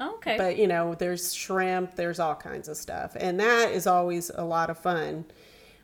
Okay. 0.00 0.36
But 0.36 0.56
you 0.58 0.66
know, 0.66 0.94
there's 0.94 1.34
shrimp, 1.34 1.94
there's 1.94 2.18
all 2.18 2.34
kinds 2.34 2.68
of 2.68 2.76
stuff, 2.76 3.16
and 3.18 3.38
that 3.40 3.70
is 3.72 3.86
always 3.86 4.30
a 4.34 4.44
lot 4.44 4.70
of 4.70 4.78
fun. 4.78 5.24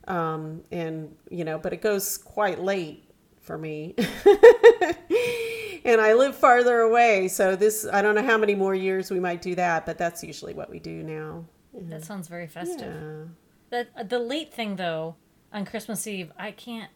Um, 0.07 0.62
and 0.71 1.14
you 1.30 1.45
know, 1.45 1.59
but 1.59 1.73
it 1.73 1.83
goes 1.83 2.19
quite 2.19 2.61
late 2.61 3.04
for 3.40 3.59
me. 3.59 3.95
and 5.85 6.00
I 6.00 6.14
live 6.14 6.35
farther 6.37 6.80
away, 6.80 7.28
so 7.28 7.57
this 7.57 7.87
I 7.90 8.02
don't 8.02 8.14
know 8.14 8.25
how 8.25 8.38
many 8.38 8.54
more 8.54 8.75
years 8.75 9.11
we 9.11 9.21
might 9.21 9.42
do 9.42 9.54
that, 9.57 9.87
but 9.87 9.99
that's 9.99 10.23
usually 10.23 10.54
what 10.54 10.71
we 10.71 10.78
do 10.78 11.02
now. 11.02 11.45
that 11.75 12.04
sounds 12.04 12.28
very 12.28 12.47
festive. 12.47 12.95
Yeah. 12.95 13.85
That 13.95 14.09
the 14.09 14.19
late 14.19 14.52
thing 14.52 14.76
though 14.76 15.16
on 15.52 15.64
Christmas 15.64 16.07
Eve, 16.07 16.33
I 16.38 16.52
can't. 16.52 16.90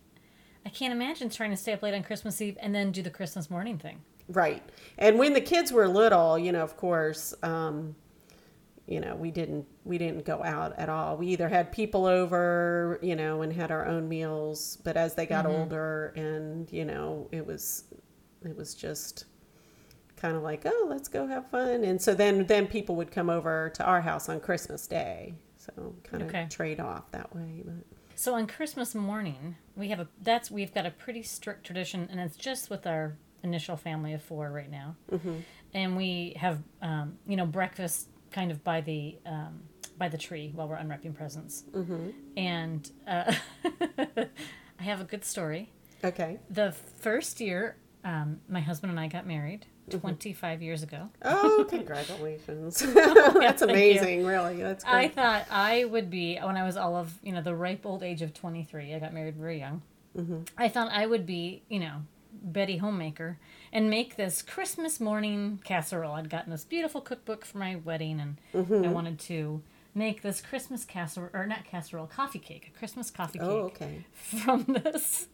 I 0.67 0.71
can't 0.71 0.93
imagine 0.93 1.29
trying 1.29 1.51
to 1.51 1.59
stay 1.59 1.75
up 1.75 1.83
late 1.83 1.93
on 1.93 2.03
Christmas 2.03 2.41
Eve 2.41 2.57
and 2.59 2.75
then 2.75 2.91
do 2.91 3.03
the 3.03 3.11
Christmas 3.11 3.51
morning 3.51 3.77
thing. 3.77 4.01
Right. 4.29 4.63
And 4.97 5.19
when 5.19 5.35
the 5.35 5.41
kids 5.43 5.73
were 5.73 5.87
little, 5.87 6.39
you 6.39 6.53
know, 6.53 6.63
of 6.63 6.79
course, 6.79 7.35
um, 7.43 7.95
you 8.87 9.01
know, 9.01 9.15
we 9.17 9.31
didn't 9.31 9.67
we 9.85 9.97
didn't 9.99 10.25
go 10.25 10.43
out 10.43 10.79
at 10.79 10.89
all. 10.89 11.17
We 11.17 11.29
either 11.29 11.49
had 11.49 11.73
people 11.73 12.05
over, 12.07 12.99
you 13.03 13.17
know, 13.17 13.43
and 13.43 13.53
had 13.53 13.71
our 13.71 13.87
own 13.87 14.09
meals, 14.09 14.79
but 14.85 14.97
as 14.97 15.15
they 15.15 15.27
got 15.27 15.47
older 15.47 16.13
and, 16.17 16.71
you 16.71 16.85
know, 16.85 17.29
it 17.33 17.47
was 17.47 17.85
it 18.45 18.57
was 18.57 18.75
just 18.75 19.25
kind 20.17 20.37
of 20.37 20.43
like, 20.43 20.63
"Oh, 20.67 20.87
let's 20.89 21.09
go 21.09 21.27
have 21.27 21.51
fun." 21.51 21.83
And 21.85 22.01
so 22.01 22.15
then 22.15 22.47
then 22.47 22.67
people 22.67 22.95
would 22.97 23.11
come 23.11 23.31
over 23.31 23.71
to 23.75 23.85
our 23.85 24.01
house 24.03 24.29
on 24.29 24.41
Christmas 24.41 24.87
Day. 24.87 25.35
So 25.57 25.95
kind 26.03 26.23
of 26.23 26.29
Okay. 26.29 26.47
trade 26.51 26.79
off 26.79 27.11
that 27.13 27.35
way, 27.35 27.63
but 27.65 27.75
So 28.17 28.35
on 28.35 28.47
Christmas 28.47 28.95
morning, 28.95 29.57
we 29.77 29.89
have 29.89 29.99
a 30.01 30.09
that's 30.23 30.51
we've 30.51 30.75
got 30.75 30.85
a 30.85 30.91
pretty 30.91 31.23
strict 31.23 31.65
tradition, 31.65 32.07
and 32.11 32.21
it's 32.21 32.37
just 32.37 32.69
with 32.69 32.87
our 32.87 33.17
initial 33.43 33.77
family 33.77 34.13
of 34.13 34.23
four 34.23 34.51
right 34.53 34.71
now, 34.71 34.97
mm-hmm. 35.11 35.37
and 35.73 35.97
we 35.97 36.35
have 36.39 36.63
um, 36.83 37.19
you 37.27 37.37
know 37.37 37.47
breakfast 37.47 38.09
kind 38.35 38.51
of 38.51 38.65
by 38.65 38.81
the 38.81 39.17
um, 39.25 39.63
by 39.97 40.09
the 40.09 40.19
tree 40.19 40.51
while 40.55 40.69
we're 40.69 40.75
unwrapping 40.75 41.13
presents, 41.13 41.63
mm-hmm. 41.73 42.11
and 42.37 42.91
uh, 43.07 43.33
I 44.79 44.83
have 44.83 45.01
a 45.01 45.05
good 45.05 45.25
story. 45.25 45.71
okay. 46.03 46.41
The 46.51 46.73
first 47.01 47.41
year, 47.41 47.77
um, 48.05 48.41
my 48.49 48.61
husband 48.61 48.91
and 48.91 48.99
I 48.99 49.07
got 49.07 49.25
married 49.25 49.67
25 49.89 50.63
years 50.63 50.83
ago. 50.83 51.11
Oh, 51.23 51.65
congratulations. 51.71 52.81
That's 52.95 53.63
you. 53.63 53.69
amazing, 53.69 54.27
really. 54.27 54.61
That's 54.61 54.83
great. 54.83 54.95
I 54.95 55.09
thought 55.09 55.47
I 55.49 55.85
would 55.85 56.11
be 56.11 56.37
when 56.39 56.57
I 56.57 56.65
was 56.65 56.77
all 56.77 56.97
of 56.97 57.15
you 57.23 57.33
know 57.33 57.41
the 57.41 57.55
ripe 57.55 57.87
old 57.87 58.03
age 58.03 58.21
of 58.21 58.35
twenty 58.35 58.65
three. 58.65 58.95
I 58.95 58.99
got 58.99 59.15
married 59.15 59.37
very 59.37 59.61
young. 59.61 59.83
I 60.59 60.69
thought 60.69 60.91
I 60.93 61.07
would 61.07 61.27
be 61.27 61.63
you 61.69 61.81
know 61.81 62.03
Betty 62.33 62.79
homemaker 62.79 63.39
and 63.75 63.91
make 63.91 64.15
this 64.17 64.41
Christmas 64.41 65.01
morning 65.01 65.61
casserole. 65.65 66.15
I'd 66.15 66.31
gotten 66.31 66.53
this 66.53 66.65
beautiful 66.65 67.01
cookbook 67.01 67.45
for 67.45 67.59
my 67.59 67.75
wedding, 67.75 68.21
and 68.21 68.39
I 68.55 68.59
mm-hmm. 68.59 68.93
wanted 68.93 69.19
to 69.21 69.63
make 69.95 70.23
this 70.23 70.41
Christmas 70.41 70.85
casserole 70.85 71.31
or 71.35 71.47
not 71.47 71.65
casserole 71.65 72.07
coffee 72.07 72.39
cake, 72.39 72.73
a 72.75 72.79
Christmas 72.79 73.11
coffee 73.11 73.41
oh, 73.41 73.69
cake 73.69 73.79
Oh, 73.81 73.87
okay. 73.87 74.05
from 74.13 74.65
this. 74.65 75.27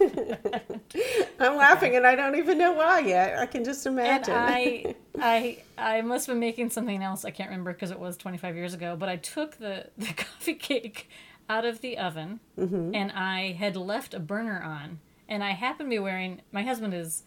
I'm 1.40 1.56
laughing 1.56 1.96
and 1.96 2.06
I 2.06 2.14
don't 2.14 2.36
even 2.36 2.58
know 2.58 2.72
why 2.72 3.00
yet. 3.00 3.38
I 3.38 3.46
can 3.46 3.64
just 3.64 3.86
And 3.86 3.98
imagine. 3.98 4.34
I, 4.34 4.94
I, 5.18 5.58
I 5.78 6.02
must 6.02 6.26
have 6.26 6.34
been 6.34 6.40
making 6.40 6.70
something 6.70 7.02
else. 7.02 7.24
I 7.24 7.30
can't 7.30 7.48
remember 7.48 7.72
because 7.72 7.90
it 7.90 7.98
was 7.98 8.16
25 8.18 8.54
years 8.56 8.74
ago. 8.74 8.96
But 8.98 9.08
I 9.08 9.16
took 9.16 9.58
the, 9.58 9.86
the 9.96 10.12
coffee 10.12 10.54
cake 10.54 11.08
out 11.48 11.64
of 11.64 11.80
the 11.80 11.98
oven, 11.98 12.40
mm-hmm. 12.58 12.94
and 12.94 13.10
I 13.12 13.52
had 13.52 13.76
left 13.76 14.14
a 14.14 14.20
burner 14.20 14.62
on. 14.62 15.00
And 15.30 15.42
I 15.42 15.52
happen 15.52 15.86
to 15.86 15.90
be 15.90 15.98
wearing. 15.98 16.42
My 16.52 16.62
husband 16.62 16.92
is. 16.92 17.22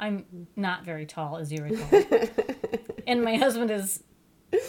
I'm 0.00 0.48
not 0.56 0.84
very 0.84 1.06
tall, 1.06 1.36
as 1.36 1.52
you 1.52 1.62
recall, 1.62 2.02
and 3.06 3.22
my 3.22 3.36
husband 3.36 3.70
is 3.70 4.02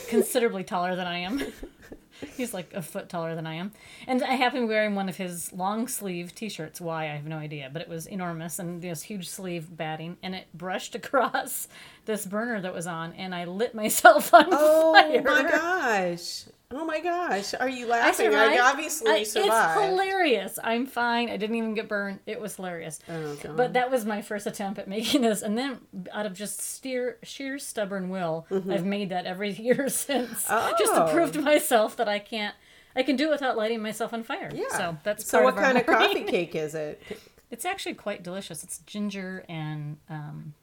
considerably 0.08 0.64
taller 0.64 0.96
than 0.96 1.08
I 1.08 1.20
am. 1.20 1.42
He's 2.38 2.54
like 2.54 2.72
a 2.74 2.82
foot 2.84 3.10
taller 3.10 3.34
than 3.34 3.48
I 3.48 3.56
am. 3.56 3.72
And 4.06 4.24
I 4.24 4.34
happened 4.36 4.64
to 4.64 4.68
be 4.68 4.74
wearing 4.74 4.94
one 4.96 5.10
of 5.10 5.18
his 5.18 5.52
long 5.52 5.88
sleeve 5.88 6.36
t 6.36 6.50
shirts. 6.50 6.80
Why, 6.80 7.06
I 7.06 7.16
have 7.16 7.26
no 7.26 7.38
idea. 7.38 7.70
But 7.74 7.82
it 7.82 7.90
was 7.90 8.06
enormous 8.06 8.60
and 8.60 8.82
this 8.82 9.02
huge 9.04 9.28
sleeve 9.28 9.76
batting. 9.76 10.18
And 10.22 10.36
it 10.36 10.48
brushed 10.54 10.94
across 11.02 11.68
this 12.06 12.26
burner 12.26 12.62
that 12.62 12.74
was 12.74 12.86
on. 12.86 13.14
And 13.14 13.34
I 13.34 13.46
lit 13.46 13.74
myself 13.74 14.34
on 14.34 14.46
oh 14.52 14.94
fire. 14.94 15.24
my 15.24 15.44
gosh. 15.44 16.44
Oh 16.76 16.84
my 16.86 17.00
gosh. 17.00 17.54
Are 17.60 17.70
you 17.70 17.86
laughing? 17.88 18.28
I 18.28 18.30
survived. 18.32 18.60
obviously 18.62 19.12
I- 19.12 19.24
survived. 19.24 19.78
It's 19.80 19.90
hilarious. 19.90 20.60
I'm 20.64 20.86
fine. 20.88 21.30
I 21.30 21.38
didn't 21.38 21.56
even 21.56 21.74
get 21.76 21.88
burned. 21.88 22.20
It 22.26 22.42
was 22.42 22.56
hilarious. 22.56 23.00
Oh, 23.08 23.36
God. 23.36 23.56
But 23.56 23.74
that 23.74 23.92
was 23.92 24.06
my 24.06 24.22
first 24.22 24.48
attempt 24.48 24.80
at 24.80 24.88
making 24.98 25.22
this, 25.22 25.42
and 25.44 25.58
then 25.58 25.80
out 26.12 26.26
of 26.26 26.34
just 26.34 26.82
sheer, 26.84 27.18
sheer 27.24 27.60
stubborn 27.60 28.10
will, 28.10 28.48
I've 28.52 28.86
made 28.86 29.10
that 29.10 29.26
every 29.26 29.52
year 29.54 29.88
since, 29.90 30.30
just 30.32 30.48
to 30.48 30.54
Mm-hmm. 30.86 31.10
Oh. 31.10 31.14
prove 31.14 31.32
to 31.34 31.42
myself 31.42 31.96
that 31.98 32.08
I 32.10 32.20
can't, 32.20 32.56
I 32.96 33.04
can 33.04 33.16
do 33.16 33.28
it 33.30 33.32
without 33.32 33.56
lighting 33.58 33.82
myself 33.82 34.14
on 34.14 34.24
fire. 34.24 34.50
yeah. 34.54 34.66
So 34.78 34.98
that's 35.04 35.28
So 35.30 35.44
what 35.44 35.54
of 35.56 35.60
kind 35.60 35.78
of 35.78 35.86
coffee 35.86 36.24
cake 36.24 36.56
is 36.56 36.74
it? 36.76 37.02
It's 37.52 37.66
actually 37.66 37.94
quite 37.94 38.24
delicious. 38.24 38.64
It's 38.64 38.80
ginger 38.80 39.46
and 39.48 39.98
um, 40.10 40.56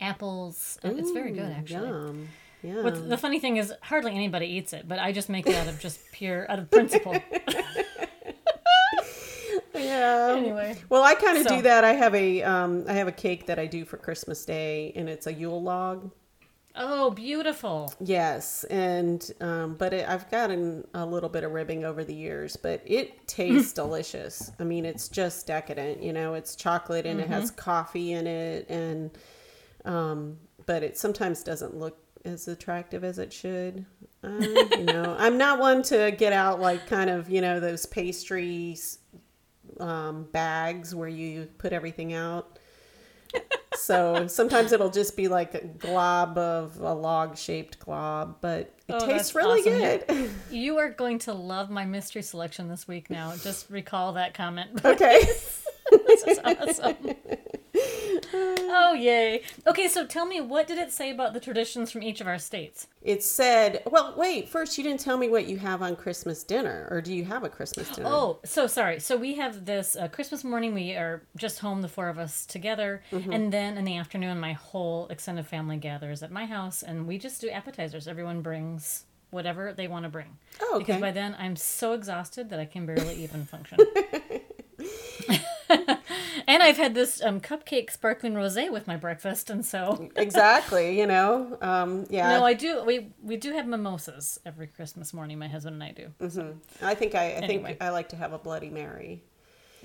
apples. 0.00 0.78
and 0.82 0.98
it's 0.98 1.10
very 1.10 1.30
good, 1.32 1.52
actually. 1.52 1.88
Yum. 1.88 2.28
Yeah. 2.62 2.80
But 2.82 3.08
the 3.08 3.18
funny 3.18 3.38
thing 3.40 3.56
is, 3.56 3.72
hardly 3.82 4.12
anybody 4.14 4.46
eats 4.46 4.72
it, 4.72 4.86
but 4.86 4.98
I 4.98 5.12
just 5.12 5.28
make 5.28 5.46
it 5.46 5.54
out 5.56 5.66
of 5.68 5.80
just 5.80 6.00
pure, 6.12 6.48
out 6.50 6.58
of 6.60 6.70
principle. 6.70 7.16
yeah. 9.74 10.34
anyway. 10.36 10.76
Well, 10.88 11.02
I 11.02 11.14
kind 11.14 11.38
of 11.38 11.44
So- 11.48 11.56
do 11.56 11.62
that. 11.62 11.84
I 11.84 11.92
have 11.94 12.14
a 12.14 12.42
um, 12.42 12.84
I 12.88 12.92
have 12.94 13.08
a 13.08 13.12
cake 13.12 13.46
that 13.46 13.58
I 13.58 13.66
do 13.66 13.84
for 13.84 13.96
Christmas 13.96 14.44
Day, 14.44 14.92
and 14.96 15.08
it's 15.08 15.26
a 15.26 15.32
Yule 15.32 15.62
log. 15.62 16.10
Oh, 16.74 17.10
beautiful. 17.10 17.92
Yes, 18.00 18.64
and 18.64 19.30
um, 19.42 19.74
but 19.74 19.92
it, 19.92 20.08
I've 20.08 20.30
gotten 20.30 20.86
a 20.94 21.04
little 21.04 21.28
bit 21.28 21.44
of 21.44 21.52
ribbing 21.52 21.84
over 21.84 22.02
the 22.02 22.14
years, 22.14 22.56
but 22.56 22.80
it 22.86 23.26
tastes 23.28 23.72
delicious. 23.74 24.50
I 24.58 24.64
mean, 24.64 24.86
it's 24.86 25.08
just 25.08 25.46
decadent. 25.46 26.02
You 26.02 26.14
know, 26.14 26.32
it's 26.34 26.56
chocolate 26.56 27.04
and 27.04 27.20
it 27.20 27.28
has 27.28 27.50
coffee 27.50 28.12
in 28.12 28.26
it, 28.26 28.70
and 28.70 29.10
um, 29.84 30.38
but 30.64 30.82
it 30.82 30.96
sometimes 30.96 31.42
doesn't 31.42 31.76
look 31.76 31.98
as 32.24 32.48
attractive 32.48 33.04
as 33.04 33.18
it 33.18 33.32
should. 33.32 33.84
Uh, 34.24 34.28
you 34.78 34.84
know, 34.84 35.16
I'm 35.18 35.38
not 35.38 35.58
one 35.58 35.82
to 35.84 36.12
get 36.16 36.32
out 36.32 36.60
like 36.60 36.86
kind 36.86 37.10
of 37.10 37.28
you 37.30 37.40
know 37.40 37.60
those 37.60 37.86
pastries 37.86 38.98
um, 39.80 40.24
bags 40.32 40.94
where 40.94 41.08
you 41.08 41.48
put 41.58 41.72
everything 41.72 42.12
out. 42.12 42.58
so 43.74 44.26
sometimes 44.28 44.72
it'll 44.72 44.90
just 44.90 45.16
be 45.16 45.26
like 45.28 45.54
a 45.54 45.64
glob 45.64 46.36
of 46.38 46.78
a 46.80 46.92
log 46.94 47.36
shaped 47.36 47.78
glob, 47.78 48.36
but 48.40 48.74
it 48.88 48.94
Oh, 48.94 49.06
tastes 49.06 49.34
really 49.34 49.60
awesome. 49.60 50.06
good. 50.18 50.30
You 50.50 50.78
are 50.78 50.90
going 51.02 51.18
to 51.20 51.32
love 51.32 51.70
my 51.70 51.84
mystery 51.86 52.22
selection 52.22 52.68
this 52.68 52.86
week 52.86 53.08
now. 53.10 53.34
Just 53.36 53.70
recall 53.70 54.12
that 54.12 54.34
comment. 54.34 54.84
okay. 54.84 55.22
this 55.90 56.22
is 56.26 56.38
awesome. 56.44 56.96
oh, 58.34 58.94
yay. 58.98 59.42
Okay, 59.66 59.88
so 59.88 60.06
tell 60.06 60.26
me, 60.26 60.40
what 60.40 60.66
did 60.66 60.78
it 60.78 60.90
say 60.92 61.10
about 61.10 61.32
the 61.34 61.40
traditions 61.40 61.90
from 61.90 62.02
each 62.02 62.20
of 62.20 62.26
our 62.26 62.38
states? 62.38 62.86
It 63.02 63.22
said, 63.22 63.82
well, 63.90 64.14
wait, 64.16 64.48
first 64.48 64.78
you 64.78 64.84
didn't 64.84 65.00
tell 65.00 65.16
me 65.16 65.28
what 65.28 65.46
you 65.46 65.58
have 65.58 65.82
on 65.82 65.96
Christmas 65.96 66.42
dinner, 66.44 66.88
or 66.90 67.00
do 67.00 67.12
you 67.14 67.24
have 67.24 67.44
a 67.44 67.48
Christmas 67.48 67.88
dinner? 67.90 68.08
Oh, 68.10 68.38
so 68.44 68.66
sorry. 68.66 69.00
So 69.00 69.16
we 69.16 69.34
have 69.34 69.64
this 69.64 69.96
uh, 69.96 70.08
Christmas 70.08 70.44
morning. 70.44 70.72
We 70.74 70.92
are 70.94 71.22
just 71.36 71.58
home, 71.58 71.82
the 71.82 71.88
four 71.88 72.08
of 72.08 72.18
us 72.18 72.46
together, 72.46 73.02
Mm-hmm. 73.12 73.32
and 73.32 73.52
then 73.52 73.76
in 73.76 73.84
the 73.84 73.96
afternoon, 73.98 74.38
my 74.40 74.52
whole 74.54 75.06
extended 75.08 75.46
family 75.46 75.76
gathers 75.76 76.22
at 76.22 76.30
my 76.30 76.46
house, 76.46 76.82
and 76.82 77.06
we 77.06 77.18
just 77.18 77.40
do 77.40 77.50
appetizers. 77.50 78.08
Everyone 78.08 78.40
brings 78.40 79.04
whatever 79.30 79.72
they 79.72 79.88
want 79.88 80.04
to 80.04 80.08
bring. 80.10 80.36
Oh, 80.60 80.74
okay. 80.76 80.84
Because 80.84 81.00
by 81.00 81.10
then, 81.10 81.34
I'm 81.38 81.56
so 81.56 81.92
exhausted 81.94 82.50
that 82.50 82.60
I 82.60 82.64
can 82.66 82.84
barely 82.86 83.22
even 83.22 83.44
function. 83.46 83.78
and 86.62 86.68
I've 86.70 86.76
had 86.76 86.94
this 86.94 87.22
um, 87.22 87.40
cupcake 87.40 87.90
sparkling 87.90 88.34
rosé 88.34 88.70
with 88.72 88.86
my 88.86 88.96
breakfast, 88.96 89.50
and 89.50 89.64
so 89.64 90.08
exactly, 90.16 90.98
you 90.98 91.06
know, 91.06 91.58
um, 91.60 92.06
yeah. 92.10 92.30
no, 92.38 92.44
I 92.44 92.54
do. 92.54 92.82
We 92.84 93.12
we 93.22 93.36
do 93.36 93.52
have 93.52 93.66
mimosas 93.66 94.38
every 94.46 94.66
Christmas 94.68 95.12
morning. 95.12 95.38
My 95.38 95.48
husband 95.48 95.74
and 95.74 95.84
I 95.84 95.92
do. 95.92 96.12
I 96.82 96.94
think 96.94 97.14
I, 97.14 97.24
I 97.24 97.28
Anyway. 97.32 97.64
think 97.70 97.82
I 97.82 97.90
like 97.90 98.08
to 98.10 98.16
have 98.16 98.32
a 98.32 98.38
Bloody 98.38 98.70
Mary. 98.70 99.22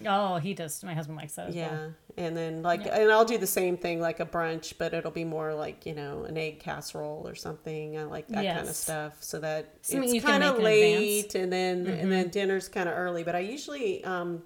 Oh, 0.06 0.38
he 0.38 0.54
does. 0.54 0.84
My 0.84 0.94
husband 0.94 1.18
likes 1.18 1.34
that 1.36 1.48
as 1.50 1.56
Yeah, 1.56 1.72
well. 1.72 1.94
and 2.18 2.38
then 2.38 2.62
like, 2.62 2.86
and 2.86 3.12
I'll 3.12 3.26
do 3.26 3.40
the 3.40 3.48
same 3.48 3.78
thing 3.78 4.00
like 4.00 4.20
a 4.20 4.28
brunch, 4.28 4.74
but 4.78 4.94
it'll 4.94 5.10
be 5.10 5.24
more 5.26 5.56
like 5.56 5.88
you 5.88 5.96
know 5.96 6.24
an 6.26 6.38
egg 6.38 6.60
casserole 6.60 7.28
or 7.28 7.34
something. 7.34 7.98
I 7.98 8.04
like 8.04 8.28
that 8.28 8.46
kind 8.46 8.70
of 8.70 8.76
stuff, 8.76 9.14
so 9.24 9.40
that 9.40 9.74
Something 9.82 10.16
it's 10.16 10.24
kind 10.24 10.44
of 10.44 10.60
make 10.62 10.66
in 10.66 10.68
advance. 10.68 11.02
Mm-hmm. 11.02 11.04
late, 11.04 11.36
and 11.36 11.52
then 11.52 11.88
and 11.88 12.12
then 12.12 12.30
dinner's 12.30 12.68
kind 12.70 12.88
of 12.88 12.96
early. 12.96 13.24
But 13.24 13.36
I 13.36 13.40
usually, 13.40 14.04
um, 14.04 14.44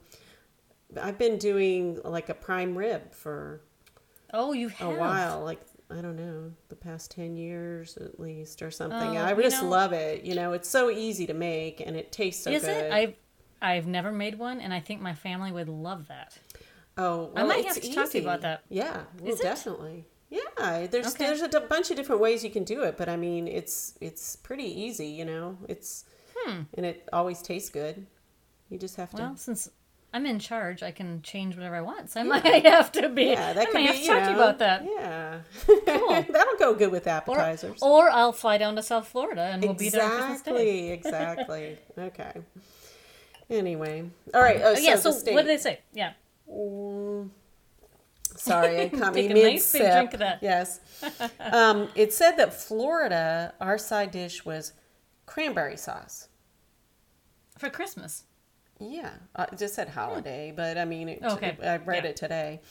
I've 1.00 1.18
been 1.18 1.38
doing 1.38 2.00
like 2.04 2.30
a 2.30 2.34
prime 2.34 2.78
rib 2.78 3.14
for 3.14 3.62
Oh, 4.34 4.54
you 4.54 4.70
have. 4.70 4.90
a 4.90 4.96
while, 5.00 5.44
like. 5.44 5.60
I 5.94 6.00
don't 6.00 6.16
know, 6.16 6.54
the 6.70 6.76
past 6.78 7.12
10 7.12 7.36
years 7.36 7.98
at 7.98 8.18
least 8.18 8.62
or 8.62 8.72
something. 8.72 9.18
Oh, 9.18 9.26
I 9.26 9.34
just 9.34 9.62
know- 9.62 9.68
love 9.68 9.92
it. 9.92 10.24
You 10.24 10.36
know, 10.36 10.54
it's 10.54 10.70
so 10.70 10.90
easy 10.90 11.28
to 11.28 11.34
make 11.34 11.82
and 11.82 11.98
it 11.98 12.14
tastes 12.14 12.46
so 12.46 12.50
Is 12.50 12.64
good. 12.64 12.86
it? 12.86 12.94
I've 12.94 13.14
I've 13.62 13.88
never 13.88 14.10
made 14.10 14.40
one, 14.40 14.62
and 14.62 14.74
I 14.74 14.80
think 14.80 15.02
my 15.02 15.14
family 15.14 15.52
would 15.52 15.68
love 15.68 16.08
that. 16.08 16.38
Oh, 16.98 17.32
I 17.36 17.42
well, 17.42 17.48
might 17.48 17.66
it's 17.66 17.76
have 17.76 17.84
to 17.84 17.94
talk 17.94 18.10
to 18.12 18.18
you 18.20 18.24
about 18.24 18.40
that. 18.42 18.64
Yeah, 18.70 19.02
well, 19.22 19.36
definitely. 19.36 20.06
Yeah, 20.30 20.88
there's 20.88 21.08
Okay. 21.14 21.26
there's 21.26 21.42
a 21.42 21.50
d- 21.50 21.60
bunch 21.68 21.92
of 21.92 21.98
different 21.98 22.22
ways 22.22 22.42
you 22.42 22.52
can 22.52 22.64
do 22.64 22.84
it, 22.84 22.96
but 22.98 23.10
I 23.10 23.18
mean, 23.18 23.50
it's 23.50 23.96
it's 24.00 24.38
pretty 24.38 24.64
easy, 24.64 25.08
you 25.08 25.26
know. 25.26 25.58
It's 25.68 26.06
Hmm. 26.38 26.62
and 26.74 26.86
it 26.86 27.10
always 27.12 27.42
tastes 27.42 27.70
good. 27.70 28.08
You 28.70 28.78
just 28.78 28.96
have 28.96 29.10
to. 29.12 29.22
Well, 29.22 29.36
since 29.36 29.70
I'm 30.14 30.26
in 30.26 30.40
charge, 30.40 30.84
I 30.84 30.92
can 30.92 31.22
change 31.22 31.56
whatever 31.56 31.76
I 31.76 31.82
want. 31.82 32.10
So 32.10 32.20
I 32.20 32.24
might 32.24 32.44
have 32.66 32.92
to 32.94 33.08
be. 33.10 33.24
yeah, 33.26 33.54
that 33.54 33.62
I 33.62 33.66
could 33.66 33.74
might 33.76 33.80
be. 33.82 33.88
have 33.88 33.96
to 33.96 34.08
talk 34.08 34.18
know, 34.20 34.24
to 34.26 34.30
you 34.32 34.36
about 34.36 34.60
that. 34.60 34.84
Yeah, 34.86 35.40
Cool. 35.98 36.26
that'll 36.34 36.58
go 36.58 36.74
good 36.76 36.92
with 36.92 37.08
appetizers. 37.08 37.80
or 37.82 38.10
I'll 38.10 38.34
fly 38.34 38.58
down 38.58 38.76
to 38.76 38.84
South 38.84 39.08
Florida 39.08 39.42
and 39.54 39.64
we'll 39.64 39.74
be 39.74 39.90
there 39.90 40.04
on 40.04 40.10
Christmas 40.28 40.42
Day. 40.42 40.92
exactly, 40.92 41.78
exactly. 41.78 41.78
Okay. 41.98 42.34
Anyway, 43.50 44.10
all 44.34 44.42
right. 44.42 44.60
Oh, 44.64 44.74
Oh, 44.76 44.80
yeah. 44.80 44.96
so, 44.96 45.12
So 45.12 45.32
what 45.34 45.42
did 45.46 45.48
they 45.50 45.58
say? 45.62 45.80
Yeah. 45.94 46.14
Mm, 46.50 47.30
Sorry, 48.36 48.76
it 48.78 48.94
caught 48.98 49.14
me 49.14 49.28
mid 49.28 49.44
nice 49.44 49.72
big 49.72 49.92
drink 49.92 50.14
of 50.14 50.20
that. 50.20 50.40
Yes. 50.42 50.80
um, 51.40 51.90
it 51.96 52.14
said 52.14 52.38
that 52.38 52.54
Florida, 52.54 53.54
our 53.62 53.78
side 53.78 54.12
dish 54.12 54.44
was 54.46 54.74
cranberry 55.26 55.78
sauce. 55.78 56.28
For 57.58 57.70
Christmas. 57.70 58.24
Yeah, 58.82 59.12
uh, 59.36 59.46
it 59.52 59.58
just 59.60 59.76
said 59.76 59.90
holiday, 59.90 60.52
but 60.56 60.78
I 60.78 60.86
mean, 60.86 61.10
it, 61.10 61.20
Hmm. 61.22 61.28
Okay. 61.34 61.58
I 61.64 61.78
read 61.78 62.04
Yeah. 62.04 62.10
it 62.12 62.16
today. 62.16 62.62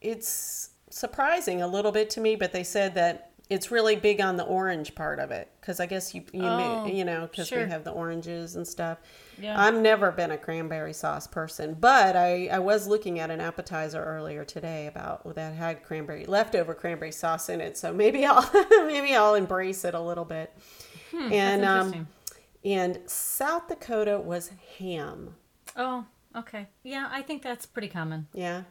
It's 0.00 0.70
surprising 0.90 1.62
a 1.62 1.66
little 1.68 1.92
bit 1.92 2.10
to 2.10 2.20
me, 2.20 2.34
but 2.36 2.52
they 2.52 2.64
said 2.64 2.94
that 2.96 3.26
it's 3.48 3.70
really 3.72 3.96
big 3.96 4.20
on 4.20 4.36
the 4.36 4.44
orange 4.44 4.94
part 4.94 5.18
of 5.18 5.32
it 5.32 5.48
because 5.60 5.80
I 5.80 5.86
guess 5.86 6.14
you 6.14 6.22
you, 6.32 6.44
Oh, 6.44 6.86
you 6.86 7.04
know 7.04 7.26
because 7.28 7.48
sure. 7.48 7.64
we 7.64 7.70
have 7.70 7.82
the 7.84 7.90
oranges 7.90 8.54
and 8.56 8.66
stuff. 8.66 8.98
Yeah. 9.40 9.60
I've 9.60 9.74
never 9.74 10.12
been 10.12 10.30
a 10.30 10.38
cranberry 10.38 10.92
sauce 10.92 11.26
person, 11.26 11.74
but 11.74 12.14
I, 12.14 12.46
I 12.48 12.58
was 12.60 12.86
looking 12.86 13.18
at 13.18 13.28
an 13.30 13.40
appetizer 13.40 14.02
earlier 14.04 14.44
today 14.44 14.86
about 14.86 15.34
that 15.34 15.54
had 15.54 15.82
cranberry 15.82 16.26
leftover 16.26 16.74
cranberry 16.74 17.10
sauce 17.12 17.48
in 17.48 17.60
it, 17.60 17.76
so 17.76 17.92
maybe 17.92 18.24
I'll 18.26 18.48
maybe 18.86 19.14
I'll 19.16 19.34
embrace 19.34 19.84
it 19.84 19.94
a 19.94 20.00
little 20.00 20.24
bit. 20.24 20.52
Hmm, 21.10 21.32
and 21.32 21.64
um, 21.64 22.08
and 22.64 23.00
South 23.06 23.66
Dakota 23.68 24.20
was 24.20 24.52
ham. 24.78 25.34
Oh, 25.80 26.04
okay. 26.36 26.68
Yeah, 26.84 27.08
I 27.10 27.22
think 27.22 27.42
that's 27.42 27.64
pretty 27.66 27.88
common. 27.88 28.28
Yeah. 28.34 28.62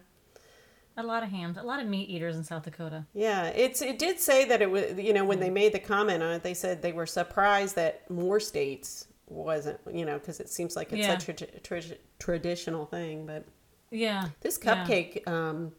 A 0.96 1.04
lot 1.04 1.24
of 1.24 1.30
hams, 1.30 1.58
a 1.58 1.64
lot 1.64 1.82
of 1.82 1.88
meat 1.88 2.10
eaters 2.10 2.36
in 2.36 2.44
South 2.44 2.64
Dakota. 2.64 3.06
Yeah, 3.14 3.48
it's 3.48 3.82
it 3.82 3.98
did 4.00 4.20
say 4.20 4.46
that 4.46 4.62
it 4.62 4.70
was 4.70 4.98
you 4.98 5.14
know 5.14 5.24
when 5.26 5.40
they 5.40 5.50
made 5.50 5.72
the 5.74 5.80
comment 5.80 6.22
on 6.22 6.32
it, 6.34 6.44
they 6.44 6.54
said 6.54 6.82
they 6.82 6.92
were 6.92 7.06
surprised 7.06 7.76
that 7.78 8.10
more 8.10 8.40
states 8.40 9.08
wasn't 9.28 9.80
you 9.92 10.06
know 10.06 10.20
because 10.20 10.40
it 10.42 10.50
seems 10.50 10.76
like 10.76 10.92
it's 10.92 11.00
Yeah. 11.00 11.18
such 11.18 11.30
a 11.30 11.34
tra- 11.34 11.60
tra- 11.82 11.98
traditional 12.20 12.86
thing. 12.86 13.26
But 13.26 13.46
Yeah. 13.92 14.28
this 14.42 14.60
yeah. 14.62 14.86
cupcake 14.86 15.26
um, 15.28 15.72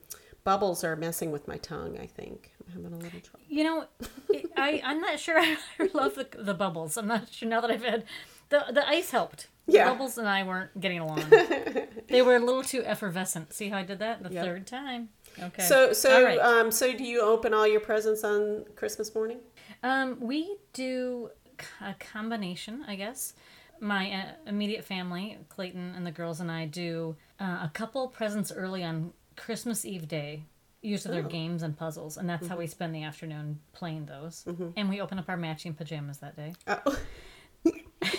bubbles 0.42 0.84
are 0.84 0.96
messing 0.96 1.30
with 1.30 1.46
my 1.46 1.58
tongue. 1.58 1.98
I 2.00 2.06
think 2.06 2.52
I'm 2.66 2.72
having 2.82 2.92
a 2.98 3.02
little 3.02 3.20
trouble. 3.20 3.44
You 3.46 3.64
know, 3.64 3.84
I 4.56 4.80
I'm 4.82 5.00
not 5.00 5.20
sure 5.20 5.38
I 5.38 5.58
love 5.92 6.14
the 6.14 6.28
the 6.38 6.54
bubbles. 6.54 6.96
I'm 6.96 7.06
not 7.08 7.28
sure 7.30 7.46
now 7.48 7.60
that 7.60 7.70
I've 7.70 7.84
had 7.84 8.04
the 8.50 8.64
the 8.72 8.86
ice 8.88 9.10
helped. 9.10 9.48
Yeah. 9.66 9.88
bubbles 9.90 10.18
and 10.18 10.26
I 10.28 10.42
weren't 10.42 10.80
getting 10.80 10.98
along. 10.98 11.22
they 12.08 12.22
were 12.22 12.34
a 12.34 12.40
little 12.40 12.64
too 12.64 12.82
effervescent. 12.84 13.52
See 13.52 13.68
how 13.68 13.78
I 13.78 13.84
did 13.84 14.00
that 14.00 14.20
the 14.22 14.32
Yep. 14.32 14.44
third 14.44 14.66
time? 14.66 15.10
Okay. 15.40 15.62
So 15.62 15.92
so 15.92 16.24
right. 16.24 16.38
um 16.40 16.72
so 16.72 16.92
do 16.92 17.04
you 17.04 17.20
open 17.20 17.54
all 17.54 17.66
your 17.68 17.78
presents 17.80 18.24
on 18.24 18.64
Christmas 18.74 19.14
morning? 19.14 19.38
Um, 19.84 20.18
we 20.20 20.56
do 20.72 21.30
a 21.80 21.94
combination, 22.00 22.84
I 22.88 22.96
guess. 22.96 23.34
My 23.78 24.10
uh, 24.12 24.24
immediate 24.46 24.84
family, 24.84 25.38
Clayton 25.48 25.94
and 25.96 26.04
the 26.06 26.10
girls 26.10 26.40
and 26.40 26.50
I, 26.50 26.66
do 26.66 27.16
uh, 27.38 27.60
a 27.62 27.70
couple 27.72 28.08
presents 28.08 28.50
early 28.52 28.82
on 28.82 29.12
Christmas 29.36 29.84
Eve 29.84 30.08
day. 30.08 30.42
Usually 30.82 31.14
they're 31.14 31.24
Oh. 31.24 31.28
games 31.28 31.62
and 31.62 31.76
puzzles, 31.76 32.16
and 32.16 32.28
that's 32.28 32.46
how 32.48 32.56
we 32.56 32.66
spend 32.66 32.94
the 32.94 33.04
afternoon 33.04 33.60
playing 33.72 34.06
those. 34.06 34.44
And 34.76 34.88
we 34.88 35.00
open 35.00 35.18
up 35.18 35.28
our 35.28 35.36
matching 35.36 35.74
pajamas 35.74 36.18
that 36.18 36.36
day. 36.36 36.54
Oh, 36.66 36.80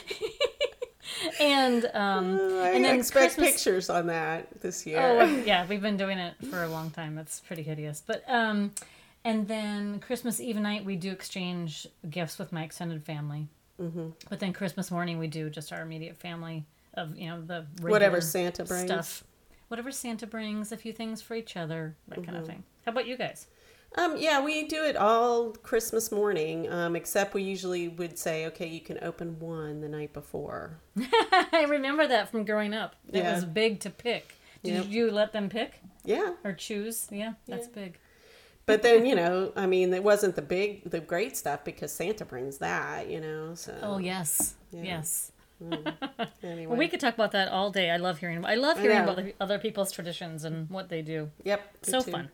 And 1.40 1.86
um, 1.94 2.40
I 2.40 2.72
and 2.72 2.86
then 2.86 3.00
expect 3.00 3.36
Christmas. 3.36 3.52
pictures 3.52 3.90
on 3.90 4.08
that 4.08 4.62
this 4.62 4.86
year. 4.86 5.00
Oh 5.00 5.24
yeah, 5.46 5.66
we've 5.68 5.82
been 5.82 5.98
doing 5.98 6.18
it 6.18 6.36
for 6.50 6.64
a 6.64 6.68
long 6.68 6.90
time. 6.92 7.18
It's 7.18 7.40
pretty 7.40 7.64
hideous. 7.64 8.02
But 8.06 8.24
um, 8.28 8.72
and 9.24 9.48
then 9.48 10.00
Christmas 10.00 10.40
Eve 10.40 10.58
night 10.58 10.84
we 10.86 10.96
do 10.96 11.12
exchange 11.12 11.88
gifts 12.10 12.40
with 12.40 12.52
my 12.52 12.64
extended 12.64 13.04
family. 13.04 13.48
Mm-hmm. 13.82 14.10
But 14.30 14.40
then 14.40 14.54
Christmas 14.54 14.92
morning 14.92 15.20
we 15.20 15.28
do 15.28 15.50
just 15.50 15.72
our 15.72 15.82
immediate 15.82 16.18
family 16.18 16.66
of 16.96 17.18
you 17.18 17.28
know 17.30 17.42
the 17.42 17.66
Whatever 17.82 18.22
Santa 18.22 18.64
brings. 18.64 18.86
stuff, 18.86 19.24
whatever 19.68 19.92
Santa 19.92 20.28
brings, 20.28 20.72
a 20.72 20.78
few 20.78 20.94
things 20.94 21.22
for 21.22 21.36
each 21.36 21.56
other, 21.56 21.96
that 22.08 22.24
kind 22.24 22.38
of 22.38 22.46
thing. 22.46 22.64
How 22.86 22.92
about 22.92 23.08
you 23.08 23.18
guys? 23.18 23.48
Um, 23.98 24.16
yeah, 24.18 24.42
we 24.44 24.68
do 24.68 24.84
it 24.86 24.96
all 24.96 25.51
Christmas 25.51 26.12
morning, 26.14 26.72
um, 26.72 26.96
except 26.96 27.34
we 27.34 27.44
usually 27.44 27.90
would 27.90 28.18
say, 28.18 28.46
okay, 28.48 28.66
you 28.68 28.80
can 28.80 28.98
open 29.04 29.38
one 29.40 29.82
the 29.82 29.90
night 29.90 30.14
before. 30.14 30.80
I 30.98 31.66
remember 31.68 32.08
that 32.08 32.32
from 32.32 32.46
growing 32.46 32.74
up. 32.74 32.96
It 33.12 33.18
Yeah. 33.24 33.36
was 33.36 33.44
big 33.44 33.82
to 33.82 33.90
pick. 33.90 34.36
Did 34.64 34.75
Yep. 34.75 34.86
you 34.88 35.12
let 35.12 35.34
them 35.34 35.50
pick 35.50 35.82
Yeah. 36.06 36.36
or 36.46 36.54
choose? 36.54 37.08
Yeah, 37.12 37.34
that's 37.48 37.68
big. 37.68 37.98
But 38.66 38.82
then, 38.84 39.06
you 39.06 39.16
know, 39.16 39.51
I 39.58 39.66
mean, 39.66 39.94
it 39.94 40.04
wasn't 40.04 40.36
the 40.36 40.42
big, 40.42 40.90
the 40.90 41.01
great 41.01 41.36
stuff 41.36 41.66
because 41.66 41.92
Santa 41.92 42.24
brings 42.24 42.60
that, 42.60 43.10
you 43.10 43.20
know, 43.20 43.56
so. 43.56 43.75
Oh 43.82 43.98
yes, 43.98 44.56
Yeah. 44.72 44.84
yes. 44.84 45.32
Anyway. 46.44 46.66
Well, 46.68 46.77
we 46.77 46.88
could 46.88 47.00
talk 47.00 47.14
about 47.14 47.32
that 47.34 47.50
all 47.50 47.70
day. 47.72 47.92
I 47.92 47.98
love 47.98 48.18
hearing. 48.20 48.44
I 48.46 48.56
love 48.56 48.80
hearing 48.80 49.06
know. 49.06 49.12
about 49.14 49.25
other 49.40 49.60
people's 49.60 49.92
traditions 49.92 50.44
and 50.44 50.68
what 50.70 50.90
they 50.90 51.01
do. 51.04 51.30
Yep. 51.44 51.62
So 51.84 52.01
too. 52.01 52.12
fun. 52.12 52.30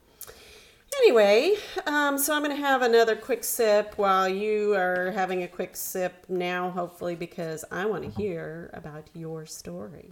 Anyway, 1.00 1.56
um, 1.86 2.18
so 2.18 2.34
I'm 2.34 2.44
going 2.44 2.56
to 2.56 2.62
have 2.62 2.82
another 2.82 3.16
quick 3.16 3.44
sip 3.44 3.98
while 3.98 4.28
you 4.28 4.74
are 4.74 5.12
having 5.12 5.44
a 5.44 5.48
quick 5.48 5.76
sip 5.76 6.26
now, 6.28 6.70
hopefully, 6.70 7.16
because 7.16 7.64
I 7.72 7.86
want 7.86 8.04
to 8.04 8.10
hear 8.10 8.70
about 8.74 9.08
your 9.14 9.46
story. 9.46 10.12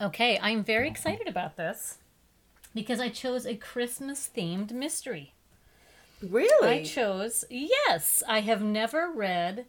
Okay, 0.00 0.38
I'm 0.40 0.62
very 0.64 0.88
excited 0.88 1.28
about 1.28 1.56
this 1.56 1.98
because 2.74 3.00
I 3.00 3.08
chose 3.08 3.46
a 3.46 3.56
Christmas 3.56 4.30
themed 4.34 4.72
mystery. 4.72 5.34
Really? 6.22 6.80
I 6.80 6.84
chose 6.84 7.44
yes. 7.50 8.22
I 8.28 8.40
have 8.40 8.62
never 8.62 9.10
read, 9.10 9.66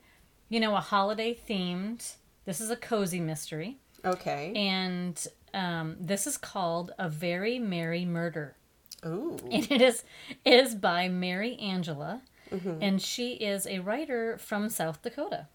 you 0.50 0.60
know, 0.60 0.76
a 0.76 0.82
holiday 0.82 1.38
themed. 1.50 2.16
This 2.46 2.62
is 2.62 2.70
a 2.70 2.76
cozy 2.76 3.20
mystery, 3.20 3.78
okay. 4.04 4.52
and 4.56 5.28
um, 5.54 5.96
this 6.00 6.26
is 6.26 6.38
called 6.38 6.92
A 6.98 7.08
Very 7.08 7.60
Merry 7.60 8.04
Murder. 8.04 8.56
Ooh. 9.06 9.38
and 9.52 9.72
it 9.72 9.82
is 9.82 10.04
is 10.46 10.76
by 10.76 11.08
Mary 11.10 11.56
Angela, 11.58 12.22
and 12.82 13.02
she 13.02 13.34
is 13.34 13.66
a 13.68 13.80
writer 13.80 14.38
from 14.38 14.70
South 14.70 15.02
Dakota. 15.02 15.48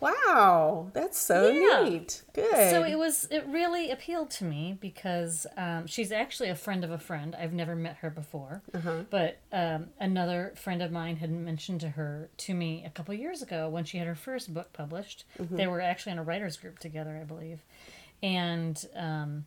Wow. 0.00 0.90
That's 0.94 1.16
so 1.16 1.48
Yeah. 1.50 1.88
neat. 1.88 2.22
Good. 2.32 2.70
So 2.70 2.82
it 2.82 2.96
was 2.98 3.26
it 3.30 3.46
really 3.46 3.90
appealed 3.92 4.30
to 4.32 4.44
me 4.44 4.76
because 4.80 5.46
um, 5.56 5.86
she's 5.86 6.10
actually 6.10 6.48
a 6.48 6.56
friend 6.56 6.82
of 6.82 6.90
a 6.90 6.98
friend. 6.98 7.36
I've 7.36 7.52
never 7.52 7.76
met 7.76 7.98
her 7.98 8.10
before, 8.10 8.62
Uh-huh. 8.74 9.04
but 9.10 9.38
um, 9.52 9.90
another 10.00 10.54
friend 10.56 10.82
of 10.82 10.90
mine 10.90 11.16
had 11.16 11.30
mentioned 11.30 11.80
to 11.82 11.90
her 11.90 12.30
to 12.38 12.54
me 12.54 12.82
a 12.84 12.90
couple 12.90 13.14
years 13.14 13.42
ago 13.42 13.68
when 13.68 13.84
she 13.84 13.98
had 13.98 14.08
her 14.08 14.16
first 14.16 14.52
book 14.52 14.72
published. 14.72 15.24
Mm-hmm. 15.40 15.54
They 15.56 15.66
were 15.68 15.80
actually 15.80 16.12
in 16.12 16.18
a 16.18 16.24
writers 16.24 16.56
group 16.56 16.80
together, 16.80 17.16
I 17.20 17.24
believe, 17.24 17.60
and 18.24 18.84
um, 18.96 19.44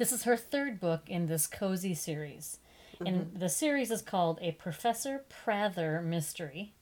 this 0.00 0.12
is 0.12 0.22
her 0.22 0.36
third 0.36 0.80
book 0.80 1.02
in 1.08 1.26
this 1.26 1.46
cozy 1.46 1.92
series. 1.92 2.58
And 3.04 3.38
the 3.38 3.50
series 3.50 3.90
is 3.90 4.00
called 4.00 4.38
A 4.40 4.52
Professor 4.52 5.24
Prather 5.28 6.00
Mystery. 6.00 6.72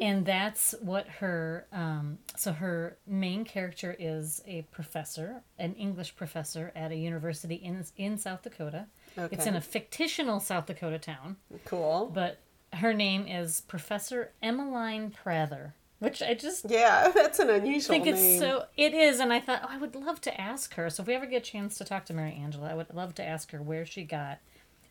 And 0.00 0.26
that's 0.26 0.74
what 0.80 1.06
her, 1.06 1.68
um, 1.72 2.18
so 2.36 2.52
her 2.52 2.98
main 3.06 3.44
character 3.44 3.94
is 3.96 4.42
a 4.44 4.62
professor, 4.72 5.42
an 5.56 5.74
English 5.74 6.16
professor 6.16 6.72
at 6.74 6.90
a 6.90 6.96
university 6.96 7.54
in, 7.54 7.84
in 7.96 8.18
South 8.18 8.42
Dakota. 8.42 8.86
Okay. 9.16 9.36
It's 9.36 9.46
in 9.46 9.54
a 9.54 9.60
fictional 9.60 10.40
South 10.40 10.66
Dakota 10.66 10.98
town, 10.98 11.36
cool. 11.64 12.10
but 12.12 12.40
her 12.72 12.92
name 12.92 13.28
is 13.28 13.60
Professor 13.62 14.32
Emmeline 14.42 15.12
Prather, 15.12 15.74
which 16.00 16.22
I 16.22 16.34
just 16.34 16.66
Yeah, 16.68 17.10
that's 17.14 17.38
an 17.38 17.50
unusual 17.50 17.94
think 17.94 18.06
it's 18.06 18.20
name. 18.20 18.40
so 18.40 18.64
it 18.76 18.92
is 18.92 19.20
and 19.20 19.32
i 19.32 19.38
thought 19.38 19.60
oh, 19.62 19.68
i 19.70 19.78
would 19.78 19.94
love 19.94 20.20
to 20.22 20.40
ask 20.40 20.74
her 20.74 20.90
so 20.90 21.02
if 21.02 21.06
we 21.06 21.14
ever 21.14 21.26
get 21.26 21.42
a 21.42 21.50
chance 21.50 21.78
to 21.78 21.84
talk 21.84 22.04
to 22.06 22.14
mary 22.14 22.32
angela 22.42 22.68
i 22.70 22.74
would 22.74 22.92
love 22.92 23.14
to 23.14 23.24
ask 23.24 23.52
her 23.52 23.62
where 23.62 23.86
she 23.86 24.02
got 24.02 24.38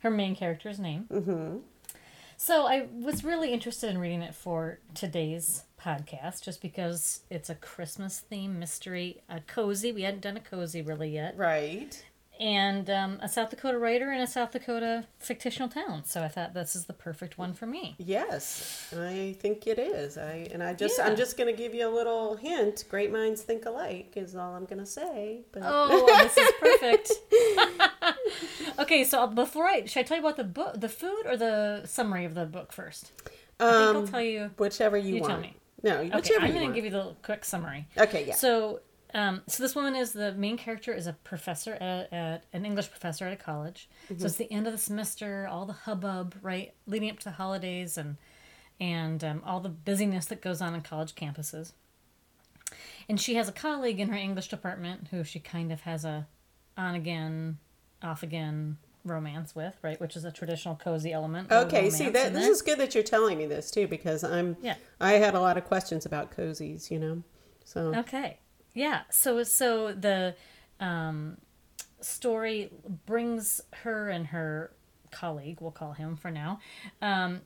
her 0.00 0.10
main 0.10 0.34
character's 0.34 0.78
name 0.78 1.06
mm-hmm. 1.12 1.58
so 2.36 2.66
i 2.66 2.86
was 2.92 3.22
really 3.24 3.52
interested 3.52 3.90
in 3.90 3.98
reading 3.98 4.22
it 4.22 4.34
for 4.34 4.78
today's 4.94 5.64
podcast 5.80 6.42
just 6.42 6.60
because 6.62 7.20
it's 7.30 7.50
a 7.50 7.54
christmas 7.54 8.20
theme 8.20 8.58
mystery 8.58 9.22
a 9.28 9.40
cozy 9.40 9.92
we 9.92 10.02
hadn't 10.02 10.20
done 10.20 10.36
a 10.36 10.40
cozy 10.40 10.80
really 10.82 11.10
yet 11.10 11.36
Right. 11.36 12.04
And 12.40 12.88
um, 12.90 13.18
a 13.22 13.28
south 13.28 13.50
dakota 13.50 13.78
writer 13.78 14.10
in 14.10 14.20
a 14.20 14.26
south 14.26 14.50
dakota 14.50 15.06
fictional 15.18 15.68
town 15.68 16.02
so 16.04 16.22
i 16.22 16.28
thought 16.28 16.54
this 16.54 16.74
is 16.74 16.86
the 16.86 16.92
perfect 16.92 17.36
one 17.38 17.52
for 17.52 17.66
me 17.66 17.94
Yes, 17.98 18.92
I 18.96 19.36
think 19.38 19.66
it 19.66 19.78
is. 19.78 20.16
I 20.18 20.48
and 20.52 20.62
I 20.62 20.72
just 20.74 20.98
Yeah. 20.98 21.06
I'm 21.06 21.16
just 21.16 21.36
going 21.36 21.54
to 21.54 21.56
give 21.62 21.74
you 21.74 21.86
a 21.86 21.92
little 21.94 22.36
hint. 22.36 22.84
Great 22.88 23.12
minds 23.12 23.42
think 23.42 23.66
alike 23.66 24.12
is 24.16 24.34
all 24.34 24.54
I'm 24.54 24.64
going 24.64 24.78
to 24.80 24.86
say. 24.86 25.42
But 25.52 25.62
Oh, 25.64 26.06
this 26.22 26.36
is 26.36 26.50
perfect. 26.58 27.12
okay, 28.78 29.04
so 29.04 29.26
before 29.26 29.66
I 29.66 29.84
should 29.84 30.00
I 30.00 30.02
tell 30.04 30.16
you 30.16 30.22
about 30.22 30.36
the 30.36 30.44
book, 30.44 30.80
the 30.80 30.88
food, 30.88 31.22
or 31.26 31.36
the 31.36 31.82
summary 31.86 32.24
of 32.24 32.34
the 32.34 32.46
book 32.46 32.72
first? 32.72 33.12
I 33.58 33.70
think 33.70 33.74
I'll 33.74 33.96
um, 33.98 34.08
tell 34.08 34.22
you. 34.22 34.50
whichever 34.56 34.96
you, 34.96 35.14
You 35.16 35.20
tell 35.20 35.30
want. 35.30 35.42
me. 35.42 35.56
No, 35.82 35.98
Okay, 35.98 36.10
whichever 36.14 36.44
I'm 36.46 36.52
going 36.52 36.68
to 36.68 36.74
give 36.74 36.84
you 36.84 36.90
the 36.90 37.14
quick 37.22 37.44
summary. 37.44 37.86
Okay, 37.96 38.26
yeah. 38.26 38.34
So, 38.34 38.80
um, 39.14 39.42
so 39.46 39.62
this 39.62 39.74
woman 39.74 39.96
is 39.96 40.12
the 40.12 40.32
main 40.32 40.56
character 40.56 40.92
is 40.92 41.06
a 41.06 41.12
professor 41.12 41.74
at, 41.74 42.12
at 42.12 42.44
an 42.52 42.64
English 42.64 42.90
professor 42.90 43.26
at 43.26 43.32
a 43.32 43.36
college. 43.36 43.88
Mm-hmm. 44.04 44.20
So 44.20 44.26
it's 44.26 44.36
the 44.36 44.50
end 44.52 44.66
of 44.66 44.72
the 44.72 44.78
semester, 44.78 45.48
all 45.50 45.66
the 45.66 45.72
hubbub, 45.72 46.36
right, 46.42 46.72
leading 46.86 47.10
up 47.10 47.18
to 47.20 47.24
the 47.24 47.32
holidays, 47.32 47.96
and 47.98 48.16
and 48.78 49.22
um, 49.22 49.42
all 49.44 49.60
the 49.60 49.68
busyness 49.68 50.26
that 50.26 50.40
goes 50.40 50.62
on 50.62 50.74
in 50.74 50.80
college 50.80 51.14
campuses. 51.14 51.72
And 53.08 53.20
she 53.20 53.34
has 53.34 53.48
a 53.48 53.52
colleague 53.52 54.00
in 54.00 54.08
her 54.08 54.16
English 54.16 54.48
department 54.48 55.08
who 55.10 55.24
she 55.24 55.40
kind 55.40 55.72
of 55.72 55.82
has 55.82 56.04
a 56.04 56.26
on 56.76 56.94
again, 56.94 57.58
off 58.02 58.22
again 58.22 58.78
romance 59.04 59.54
with, 59.54 59.76
right? 59.82 60.00
Which 60.00 60.16
is 60.16 60.24
a 60.24 60.32
traditional 60.32 60.76
cozy 60.76 61.12
element. 61.12 61.50
Okay, 61.50 61.90
see 61.90 62.10
that 62.10 62.32
this 62.32 62.46
is 62.46 62.62
good 62.62 62.78
that 62.78 62.94
you're 62.94 63.04
telling 63.04 63.38
me 63.38 63.46
this 63.46 63.70
too 63.70 63.86
because 63.86 64.24
I'm 64.24 64.56
Yeah. 64.62 64.76
I 65.00 65.12
had 65.14 65.34
a 65.34 65.40
lot 65.40 65.56
of 65.56 65.64
questions 65.64 66.06
about 66.06 66.30
cozies, 66.30 66.90
you 66.90 66.98
know. 66.98 67.22
So 67.64 67.94
Okay. 67.94 68.38
Yeah. 68.80 69.02
So 69.10 69.42
so 69.42 69.92
the 69.92 70.34
um, 70.80 71.36
story 72.00 72.70
brings 73.04 73.60
her 73.82 74.08
and 74.08 74.28
her 74.28 74.72
colleague, 75.10 75.58
we'll 75.60 75.70
call 75.70 75.92
him 75.92 76.16
for 76.16 76.30
now, 76.30 76.60
um, 77.02 77.42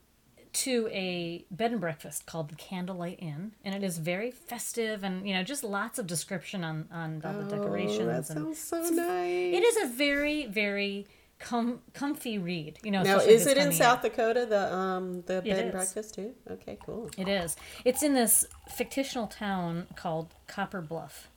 to 0.52 0.88
a 0.92 1.44
bed 1.50 1.72
and 1.72 1.80
breakfast 1.80 2.24
called 2.26 2.50
the 2.50 2.54
Candlelight 2.54 3.18
Inn, 3.20 3.50
and 3.64 3.74
it 3.74 3.82
is 3.82 3.98
very 3.98 4.30
festive 4.30 5.02
and 5.02 5.26
you 5.26 5.34
know 5.34 5.42
just 5.42 5.64
lots 5.64 5.98
of 5.98 6.06
description 6.06 6.62
on 6.62 6.88
on 6.92 7.20
all 7.24 7.42
the 7.42 7.56
decorations. 7.56 8.02
Oh, 8.02 8.06
that 8.06 8.30
and 8.30 8.56
sounds 8.56 8.58
so 8.60 8.94
nice. 8.94 9.54
it 9.54 9.64
is 9.64 9.90
a 9.90 9.92
very 9.92 10.46
very 10.46 11.08
com- 11.38 11.80
comfy 11.92 12.38
read. 12.38 12.78
You 12.82 12.90
know, 12.90 13.02
Now, 13.02 13.18
is 13.18 13.46
it 13.46 13.56
in 13.56 13.72
South 13.72 14.02
year. 14.02 14.10
Dakota 14.10 14.46
the 14.46 14.74
um 14.74 15.22
the 15.22 15.42
bed 15.42 15.58
and 15.58 15.72
breakfast 15.72 16.14
too? 16.14 16.34
Okay, 16.50 16.78
cool. 16.84 17.10
It 17.16 17.28
is. 17.28 17.56
It's 17.84 18.02
in 18.02 18.14
this 18.14 18.46
fictional 18.68 19.26
town 19.26 19.86
called 19.96 20.34
Copper 20.46 20.80
Bluff, 20.80 21.28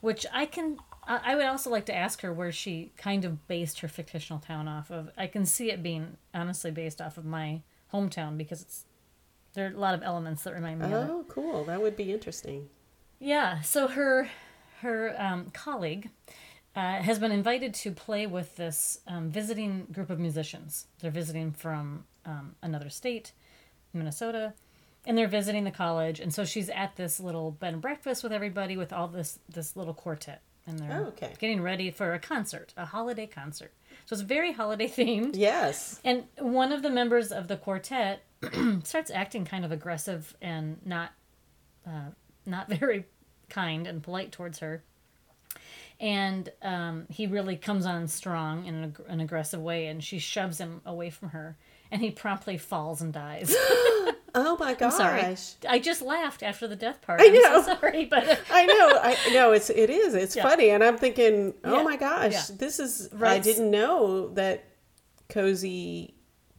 which 0.00 0.26
I 0.32 0.46
can. 0.46 0.78
I 1.06 1.34
would 1.34 1.44
also 1.44 1.68
like 1.68 1.84
to 1.86 1.94
ask 1.94 2.22
her 2.22 2.32
where 2.32 2.50
she 2.50 2.90
kind 2.96 3.26
of 3.26 3.46
based 3.46 3.80
her 3.80 3.88
fictional 3.88 4.40
town 4.40 4.68
off 4.68 4.90
of. 4.90 5.10
I 5.18 5.26
can 5.26 5.44
see 5.44 5.70
it 5.70 5.82
being 5.82 6.16
honestly 6.32 6.70
based 6.70 6.98
off 7.00 7.18
of 7.18 7.26
my 7.26 7.60
hometown 7.92 8.38
because 8.38 8.62
it's 8.62 8.84
there 9.52 9.66
are 9.66 9.74
a 9.74 9.78
lot 9.78 9.94
of 9.94 10.02
elements 10.02 10.42
that 10.44 10.54
remind 10.54 10.80
me 10.80 10.86
of 10.86 10.92
it. 10.92 11.10
Oh, 11.10 11.24
cool. 11.28 11.64
That 11.64 11.82
would 11.82 11.96
be 11.96 12.10
interesting. 12.10 12.68
Yeah. 13.18 13.60
So 13.60 13.86
her 13.88 14.30
her 14.80 15.14
um, 15.18 15.50
colleague 15.52 16.10
uh, 16.76 17.02
has 17.02 17.18
been 17.18 17.30
invited 17.32 17.72
to 17.74 17.92
play 17.92 18.26
with 18.26 18.56
this 18.56 18.98
um, 19.06 19.30
visiting 19.30 19.86
group 19.92 20.10
of 20.10 20.18
musicians. 20.18 20.86
They're 21.00 21.10
visiting 21.10 21.52
from 21.52 22.04
um, 22.26 22.56
another 22.62 22.90
state, 22.90 23.32
Minnesota, 23.92 24.54
and 25.06 25.16
they're 25.16 25.28
visiting 25.28 25.64
the 25.64 25.70
college. 25.70 26.18
And 26.20 26.32
so 26.34 26.44
she's 26.44 26.68
at 26.70 26.96
this 26.96 27.20
little 27.20 27.50
bed 27.52 27.74
and 27.74 27.82
breakfast 27.82 28.22
with 28.22 28.32
everybody 28.32 28.76
with 28.76 28.92
all 28.92 29.06
this 29.08 29.38
this 29.48 29.76
little 29.76 29.94
quartet, 29.94 30.42
and 30.66 30.78
they're 30.78 31.02
Oh, 31.02 31.08
okay. 31.08 31.32
getting 31.38 31.60
ready 31.62 31.90
for 31.90 32.12
a 32.14 32.18
concert, 32.18 32.72
a 32.76 32.86
holiday 32.86 33.26
concert. 33.26 33.72
So 34.06 34.14
it's 34.14 34.22
very 34.22 34.52
holiday 34.52 34.88
themed. 34.88 35.36
Yes. 35.36 36.00
And 36.04 36.24
one 36.38 36.72
of 36.72 36.82
the 36.82 36.90
members 36.90 37.30
of 37.32 37.48
the 37.48 37.56
quartet 37.56 38.22
starts 38.82 39.10
acting 39.10 39.44
kind 39.44 39.64
of 39.64 39.70
aggressive 39.72 40.34
and 40.42 40.84
not 40.84 41.12
uh, 41.86 42.10
not 42.46 42.68
very 42.80 43.04
kind 43.48 43.86
and 43.86 44.02
polite 44.02 44.32
towards 44.32 44.58
her. 44.58 44.82
And 46.00 46.50
um, 46.62 47.06
he 47.10 47.26
really 47.26 47.56
comes 47.56 47.86
on 47.86 48.08
strong 48.08 48.66
in 48.66 48.74
an, 48.74 48.96
an 49.08 49.20
aggressive 49.20 49.60
way, 49.60 49.86
and 49.86 50.02
she 50.02 50.18
shoves 50.18 50.58
him 50.58 50.80
away 50.84 51.08
from 51.10 51.30
her, 51.30 51.56
and 51.90 52.02
he 52.02 52.10
promptly 52.10 52.58
falls 52.58 53.00
and 53.02 53.12
dies. 53.12 53.54
Oh 54.36 54.56
my 54.58 54.74
gosh. 54.80 54.94
sorry, 54.94 55.36
I 55.68 55.78
just 55.78 56.02
laughed 56.02 56.42
after 56.42 56.66
the 56.66 56.74
death 56.74 57.00
part. 57.02 57.20
I 57.22 57.28
know. 57.28 57.62
so 57.62 57.76
sorry, 57.76 58.04
but 58.06 58.24
I 58.50 58.66
know. 58.66 58.98
I 59.00 59.16
know 59.32 59.52
it's 59.52 59.70
it 59.70 59.88
is. 59.90 60.12
It's 60.14 60.34
Yeah. 60.34 60.42
funny, 60.42 60.70
and 60.70 60.82
I'm 60.82 60.98
thinking, 60.98 61.54
oh 61.62 61.76
Yeah. 61.76 61.82
my 61.84 61.94
gosh, 61.96 62.32
Yeah. 62.32 62.56
this 62.58 62.80
is. 62.80 63.10
I 63.22 63.38
didn't 63.38 63.70
know 63.70 64.30
that 64.30 64.64
cozy 65.28 66.14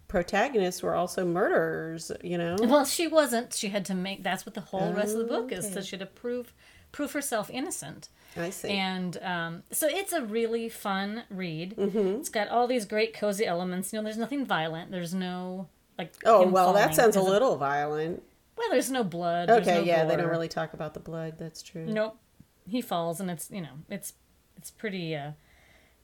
protagonists 0.08 0.82
were 0.84 0.96
also 0.96 1.26
murderers. 1.26 2.14
You 2.24 2.38
know. 2.38 2.56
well, 2.62 2.86
she 2.86 3.08
wasn't. 3.08 3.54
She 3.54 3.68
had 3.68 3.84
to 3.88 3.94
make. 3.94 4.24
That's 4.24 4.46
what 4.46 4.56
the 4.56 4.62
whole 4.62 4.94
rest 4.94 5.12
of 5.14 5.20
the 5.20 5.26
book 5.26 5.52
is. 5.52 5.66
Okay. 5.66 5.74
So 5.74 5.82
she 5.82 5.98
had 5.98 6.00
to 6.00 6.06
prove 6.06 6.54
prove 6.96 7.12
herself 7.12 7.50
innocent. 7.52 8.08
I 8.38 8.50
see. 8.52 8.70
And 8.70 9.22
um, 9.22 9.64
so 9.70 9.86
it's 9.90 10.14
a 10.14 10.22
really 10.24 10.70
fun 10.70 11.24
read. 11.30 11.76
Mm-hmm. 11.76 12.20
It's 12.20 12.30
got 12.30 12.48
all 12.48 12.68
these 12.68 12.86
great 12.86 13.14
cozy 13.14 13.46
elements. 13.46 13.92
You 13.92 14.00
know, 14.00 14.04
there's 14.06 14.18
nothing 14.18 14.46
violent. 14.46 14.92
There's 14.92 15.14
no 15.14 15.68
like. 16.00 16.14
oh 16.24 16.48
well, 16.48 16.72
that 16.72 16.80
falling. 16.80 16.96
sounds 16.96 17.16
a 17.18 17.20
There's 17.20 17.30
little 17.30 17.58
violent. 17.58 18.24
Well, 18.58 18.70
there's 18.72 18.90
no 18.90 19.04
blood. 19.04 19.50
there's 19.50 19.68
Okay, 19.68 19.80
no 19.80 19.84
yeah, 19.84 20.06
they 20.06 20.16
don't 20.16 20.30
really 20.30 20.48
talk 20.48 20.74
about 20.74 20.94
the 20.94 21.02
blood. 21.02 21.34
That's 21.38 21.62
true. 21.62 21.86
Nope. 21.86 22.18
He 22.66 22.82
falls, 22.82 23.20
and 23.20 23.30
it's 23.30 23.52
you 23.52 23.62
know 23.62 23.80
it's 23.90 24.14
it's 24.56 24.72
pretty 24.72 25.14
uh, 25.16 25.32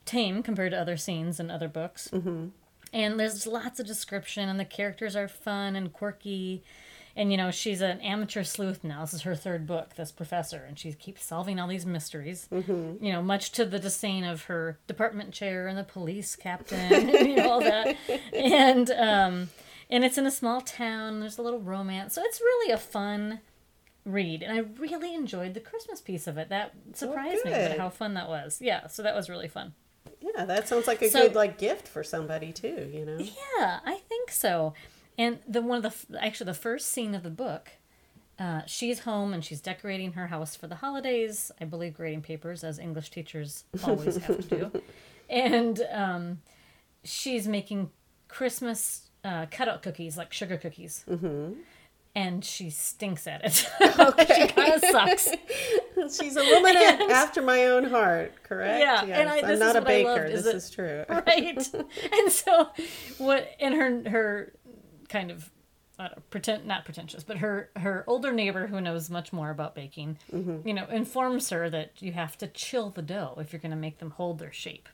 tame 0.03 0.43
compared 0.43 0.71
to 0.73 0.77
other 0.79 0.97
scenes 0.97 1.39
in 1.39 1.49
other 1.49 1.69
books. 1.69 2.09
Mm-hmm. 2.11 2.47
And 2.93 3.17
there's 3.17 3.47
lots 3.47 3.79
of 3.79 3.87
description, 3.87 4.49
and 4.49 4.59
the 4.59 4.65
characters 4.65 5.15
are 5.15 5.29
fun 5.29 5.77
and 5.77 5.93
quirky. 5.93 6.63
And 7.15 7.31
you 7.31 7.37
know 7.37 7.51
she's 7.51 7.81
an 7.81 7.99
amateur 8.01 8.43
sleuth 8.43 8.83
now. 8.83 9.01
This 9.01 9.13
is 9.13 9.21
her 9.23 9.35
third 9.35 9.67
book. 9.67 9.95
This 9.95 10.11
professor, 10.11 10.63
and 10.67 10.79
she 10.79 10.93
keeps 10.93 11.23
solving 11.25 11.59
all 11.59 11.67
these 11.67 11.85
mysteries. 11.85 12.47
Mm-hmm. 12.51 13.03
You 13.03 13.11
know, 13.11 13.21
much 13.21 13.51
to 13.53 13.65
the 13.65 13.79
disdain 13.79 14.23
of 14.23 14.43
her 14.43 14.79
department 14.87 15.31
chair 15.33 15.67
and 15.67 15.77
the 15.77 15.83
police 15.83 16.35
captain, 16.35 16.79
and 16.93 17.09
you 17.27 17.35
know, 17.35 17.49
all 17.49 17.59
that. 17.61 17.95
And 18.33 18.89
um, 18.91 19.49
and 19.89 20.05
it's 20.05 20.17
in 20.17 20.25
a 20.25 20.31
small 20.31 20.61
town. 20.61 21.19
There's 21.19 21.37
a 21.37 21.41
little 21.41 21.59
romance, 21.59 22.15
so 22.15 22.21
it's 22.23 22.39
really 22.39 22.71
a 22.71 22.77
fun 22.77 23.39
read 24.03 24.41
and 24.41 24.51
i 24.51 24.57
really 24.81 25.13
enjoyed 25.13 25.53
the 25.53 25.59
christmas 25.59 26.01
piece 26.01 26.25
of 26.25 26.35
it 26.35 26.49
that 26.49 26.73
surprised 26.93 27.45
me 27.45 27.51
at 27.51 27.77
how 27.77 27.87
fun 27.87 28.15
that 28.15 28.27
was 28.27 28.57
yeah 28.59 28.87
so 28.87 29.03
that 29.03 29.13
was 29.13 29.29
really 29.29 29.47
fun 29.47 29.75
Yeah, 30.19 30.45
that 30.45 30.67
sounds 30.67 30.87
like 30.87 31.03
a 31.03 31.09
So- 31.11 31.21
good 31.27 31.35
like 31.35 31.59
gift 31.59 31.87
for 31.87 32.03
somebody 32.03 32.51
too. 32.51 32.89
You 32.91 33.05
know. 33.05 33.17
yeah 33.19 33.79
i 33.85 33.99
think 34.09 34.31
so 34.31 34.73
and 35.17 35.39
the 35.47 35.61
one 35.61 35.83
of 35.85 36.07
the 36.09 36.23
actually 36.23 36.45
the 36.45 36.53
first 36.53 36.87
scene 36.89 37.13
of 37.15 37.23
the 37.23 37.29
book 37.29 37.71
uh, 38.39 38.61
she's 38.65 38.99
home 38.99 39.33
and 39.33 39.45
she's 39.45 39.61
decorating 39.61 40.13
her 40.13 40.27
house 40.27 40.55
for 40.55 40.67
the 40.67 40.75
holidays 40.75 41.51
i 41.61 41.65
believe 41.65 41.93
grading 41.93 42.21
papers 42.21 42.63
as 42.63 42.79
english 42.79 43.09
teachers 43.09 43.65
always 43.83 44.17
have 44.17 44.47
to 44.47 44.57
do 44.57 44.81
and 45.29 45.81
um, 45.91 46.39
she's 47.03 47.47
making 47.47 47.89
christmas 48.27 49.09
uh, 49.23 49.45
cutout 49.51 49.81
cookies 49.83 50.17
like 50.17 50.33
sugar 50.33 50.57
cookies 50.57 51.03
mm-hmm. 51.09 51.53
and 52.15 52.43
she 52.43 52.69
stinks 52.69 53.27
at 53.27 53.43
it 53.43 53.53
she 54.35 54.47
kind 54.47 54.73
of 54.73 54.81
sucks 54.81 55.29
She's 56.19 56.35
a 56.35 56.43
woman 56.43 56.75
after 57.11 57.43
my 57.43 57.65
own 57.67 57.83
heart, 57.83 58.41
correct? 58.41 58.79
Yeah, 58.79 59.05
Yes. 59.05 59.19
and 59.19 59.29
I- 59.29 59.51
I'm 59.51 59.59
not 59.59 59.75
a 59.75 59.81
baker. 59.81 60.09
loved, 60.09 60.29
is 60.29 60.43
this 60.43 60.45
that- 60.45 60.55
is 60.55 60.69
true. 60.71 61.05
right 61.07 61.73
and 62.11 62.31
so 62.31 62.69
what 63.19 63.47
and 63.59 63.75
her 63.75 64.09
her 64.09 64.53
kind 65.11 65.29
of 65.29 65.51
I 65.99 66.07
don't 66.07 66.17
know, 66.17 66.23
pretend 66.31 66.65
not 66.65 66.85
pretentious 66.85 67.23
but 67.23 67.37
her 67.37 67.69
her 67.75 68.03
older 68.07 68.31
neighbor 68.31 68.65
who 68.65 68.81
knows 68.81 69.09
much 69.11 69.31
more 69.31 69.51
about 69.51 69.75
baking 69.75 70.17
Mm-hmm. 70.33 70.67
you 70.67 70.73
know 70.73 70.85
informs 70.87 71.49
her 71.51 71.69
that 71.69 71.91
you 72.01 72.11
have 72.13 72.37
to 72.39 72.47
chill 72.47 72.89
the 72.89 73.03
dough 73.03 73.35
if 73.39 73.51
you're 73.53 73.59
going 73.61 73.77
to 73.77 73.77
make 73.87 73.99
them 73.99 74.11
hold 74.11 74.39
their 74.39 74.53
shape 74.53 74.89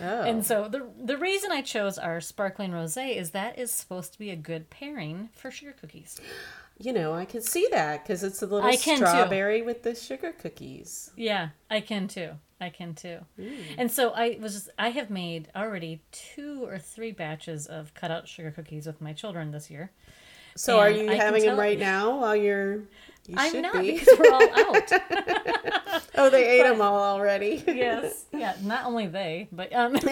Oh. 0.00 0.22
and 0.22 0.44
so 0.46 0.66
the 0.68 0.88
the 1.10 1.18
reason 1.18 1.52
i 1.52 1.60
chose 1.60 1.98
our 1.98 2.20
sparkling 2.22 2.70
rosé 2.72 3.14
is 3.16 3.30
that 3.32 3.58
is 3.58 3.70
supposed 3.70 4.12
to 4.14 4.18
be 4.18 4.30
a 4.30 4.36
good 4.36 4.70
pairing 4.70 5.28
for 5.34 5.50
sugar 5.50 5.74
cookies 5.80 6.20
You 6.80 6.92
know, 6.92 7.12
I 7.12 7.24
can 7.24 7.42
see 7.42 7.66
that 7.72 8.04
because 8.04 8.22
it's 8.22 8.40
a 8.40 8.46
little 8.46 8.70
can 8.70 8.98
too. 9.00 9.06
strawberry 9.06 9.62
with 9.62 9.82
the 9.82 9.94
sugar 9.96 10.30
cookies. 10.32 11.10
Yeah, 11.16 11.48
I 11.68 11.80
can 11.80 12.06
too. 12.06 12.30
I 12.60 12.70
can 12.70 12.94
too. 12.94 13.18
Mm. 13.38 13.56
And 13.78 13.90
so 13.92 14.10
I 14.10 14.36
was 14.40 14.54
just, 14.54 14.70
I 14.78 14.90
have 14.90 15.10
made 15.10 15.48
already 15.54 16.00
two 16.12 16.64
or 16.66 16.78
three 16.78 17.12
batches 17.12 17.66
of 17.66 17.94
cut 17.94 18.10
out 18.10 18.26
sugar 18.28 18.50
cookies 18.50 18.86
with 18.86 19.00
my 19.00 19.12
children 19.12 19.52
this 19.52 19.70
year. 19.70 19.90
So, 20.56 20.80
are 20.80 20.90
you 20.90 21.08
I 21.08 21.14
having 21.14 21.44
them 21.44 21.56
right 21.58 21.78
now 21.78 22.18
while 22.18 22.34
you're? 22.34 22.78
You 23.28 23.34
I'm 23.36 23.60
not 23.62 23.74
be. 23.74 23.92
because 23.92 24.18
we're 24.18 24.32
all 24.32 24.42
out. 24.74 24.92
oh, 26.16 26.30
they 26.30 26.58
ate 26.58 26.64
them 26.64 26.80
all 26.80 26.98
already. 26.98 27.62
yes. 27.68 28.24
Yeah, 28.32 28.56
not 28.62 28.86
only 28.86 29.06
they, 29.06 29.46
but 29.52 29.72
um 29.72 29.92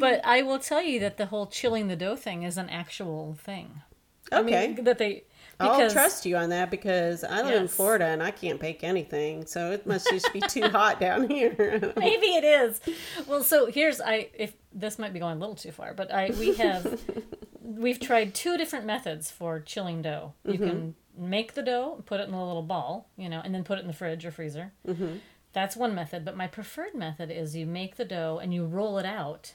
but 0.00 0.20
I 0.24 0.42
will 0.46 0.58
tell 0.60 0.82
you 0.82 1.00
that 1.00 1.16
the 1.18 1.26
whole 1.26 1.46
chilling 1.46 1.88
the 1.88 1.96
dough 1.96 2.16
thing 2.16 2.42
is 2.44 2.56
an 2.56 2.70
actual 2.70 3.36
thing. 3.38 3.82
I 4.30 4.38
Okay. 4.40 4.68
mean, 4.74 4.84
that 4.84 4.96
they 4.98 5.24
I'll 5.62 5.90
trust 5.90 6.26
you 6.26 6.36
on 6.36 6.50
that 6.50 6.70
because 6.70 7.24
I 7.24 7.42
live 7.42 7.62
in 7.62 7.68
Florida 7.68 8.06
and 8.06 8.22
I 8.22 8.30
can't 8.30 8.60
bake 8.60 8.84
anything, 8.84 9.46
so 9.46 9.72
it 9.72 9.86
must 9.86 10.08
just 10.10 10.32
be 10.32 10.40
too 10.40 10.68
hot 10.68 11.00
down 11.00 11.28
here. 11.28 11.54
maybe 11.96 12.26
it 12.26 12.44
is. 12.44 12.80
Well, 13.26 13.42
so 13.42 13.66
here's 13.66 14.00
I 14.00 14.28
if 14.34 14.54
this 14.72 14.98
might 14.98 15.12
be 15.12 15.20
going 15.20 15.36
a 15.36 15.40
little 15.40 15.54
too 15.54 15.72
far, 15.72 15.94
but 15.94 16.12
I 16.12 16.30
we 16.38 16.54
have 16.54 17.00
we've 17.62 18.00
tried 18.00 18.34
two 18.34 18.56
different 18.56 18.86
methods 18.86 19.30
for 19.30 19.60
chilling 19.60 20.02
dough. 20.02 20.34
You 20.44 20.58
can 20.58 20.94
make 21.16 21.54
the 21.54 21.62
dough, 21.62 22.02
put 22.06 22.20
it 22.20 22.28
in 22.28 22.34
a 22.34 22.46
little 22.46 22.62
ball, 22.62 23.10
you 23.16 23.28
know, 23.28 23.40
and 23.44 23.54
then 23.54 23.64
put 23.64 23.78
it 23.78 23.82
in 23.82 23.86
the 23.86 23.92
fridge 23.92 24.24
or 24.24 24.30
freezer. 24.30 24.72
Mm-hmm. 24.86 25.16
That's 25.52 25.76
one 25.76 25.94
method, 25.94 26.24
but 26.24 26.36
my 26.36 26.46
preferred 26.46 26.94
method 26.94 27.30
is 27.30 27.54
you 27.54 27.66
make 27.66 27.96
the 27.96 28.06
dough 28.06 28.40
and 28.42 28.54
you 28.54 28.64
roll 28.64 28.98
it 28.98 29.04
out, 29.04 29.52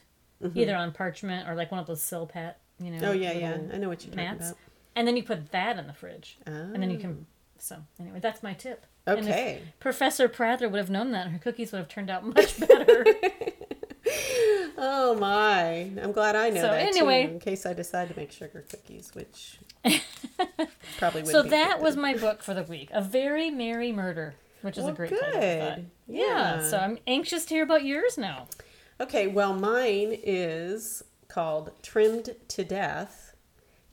either 0.54 0.76
on 0.76 0.92
parchment 0.92 1.50
or 1.50 1.56
like 1.56 1.72
one 1.72 1.80
of 1.80 1.88
those 1.88 2.02
silpat, 2.02 2.56
you 2.80 2.92
know. 2.92 3.10
oh 3.10 3.12
yeah, 3.14 3.32
yeah, 3.32 3.58
I 3.74 3.78
know 3.78 3.90
what 3.90 4.06
you're 4.06 4.14
talking 4.14 4.30
about. 4.40 4.56
And 4.98 5.08
then 5.08 5.16
you 5.16 5.24
put 5.24 5.52
that 5.52 5.78
in 5.80 5.88
the 5.88 5.94
fridge, 5.94 6.38
and 6.46 6.76
then 6.82 6.90
you 6.92 6.98
can. 6.98 7.26
Oh. 7.26 7.26
So 7.60 7.78
anyway, 8.00 8.20
that's 8.20 8.44
my 8.44 8.54
tip. 8.54 8.86
Okay. 9.08 9.62
Professor 9.80 10.28
Prather 10.28 10.68
would 10.70 10.78
have 10.78 10.90
known 10.90 11.12
that. 11.14 11.26
And 11.28 11.34
her 11.34 11.40
cookies 11.40 11.72
would 11.72 11.78
have 11.80 11.88
turned 11.88 12.10
out 12.10 12.26
much 12.26 12.60
better. 12.68 13.06
Oh 14.80 15.16
my! 15.16 15.92
I'm 16.02 16.12
glad 16.12 16.36
I 16.36 16.50
know 16.50 16.62
So 16.62 16.68
that 16.68 16.80
anyway- 16.82 17.26
too, 17.26 17.32
in 17.34 17.40
case 17.40 17.66
I 17.66 17.74
decide 17.74 18.10
to 18.10 18.16
make 18.16 18.32
sugar 18.32 18.64
cookies, 18.70 19.12
which 19.16 19.60
probably 21.00 21.24
would. 21.24 21.32
so 21.32 21.42
that 21.42 21.82
was 21.82 21.96
my 21.98 22.14
book 22.16 22.44
for 22.44 22.54
the 22.54 22.64
week. 22.64 22.90
A 22.94 23.02
Very 23.02 23.50
Merry 23.50 23.92
Murder, 23.92 24.36
which 24.62 24.78
is 24.78 24.84
well, 24.84 24.94
a 24.94 24.96
great 24.96 25.10
good. 25.10 25.20
title. 25.20 25.60
Thought. 25.70 25.80
Yeah. 26.08 26.62
So 26.62 26.78
I'm 26.78 27.00
anxious 27.08 27.46
to 27.46 27.56
hear 27.56 27.64
about 27.64 27.84
yours 27.86 28.18
now. 28.20 28.48
Okay, 29.02 29.28
well, 29.28 29.54
mine 29.54 30.16
is 30.24 31.04
called 31.28 31.72
Trimmed 31.82 32.36
to 32.50 32.64
Death, 32.64 33.27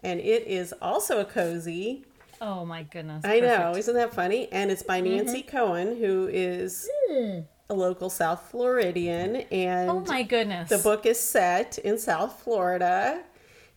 and 0.04 0.20
it 0.20 0.46
is 0.46 0.72
also 0.80 1.20
a 1.20 1.24
cozy. 1.24 2.04
Oh 2.40 2.64
my 2.64 2.82
goodness. 2.82 3.24
I 3.24 3.40
know, 3.40 3.74
isn't 3.76 3.94
that 3.94 4.12
funny? 4.14 4.48
And 4.52 4.70
it's 4.70 4.82
by 4.82 5.00
Nancy 5.00 5.42
Cohen, 5.42 5.96
who 5.96 6.28
is 6.30 6.88
a 7.10 7.44
local 7.74 8.10
South 8.10 8.48
Floridian, 8.50 9.36
and 9.50 9.90
Oh 9.90 10.00
my 10.00 10.22
goodness. 10.22 10.68
the 10.68 10.78
book 10.78 11.06
is 11.06 11.18
set 11.18 11.78
in 11.78 11.98
South 11.98 12.42
Florida. 12.42 13.22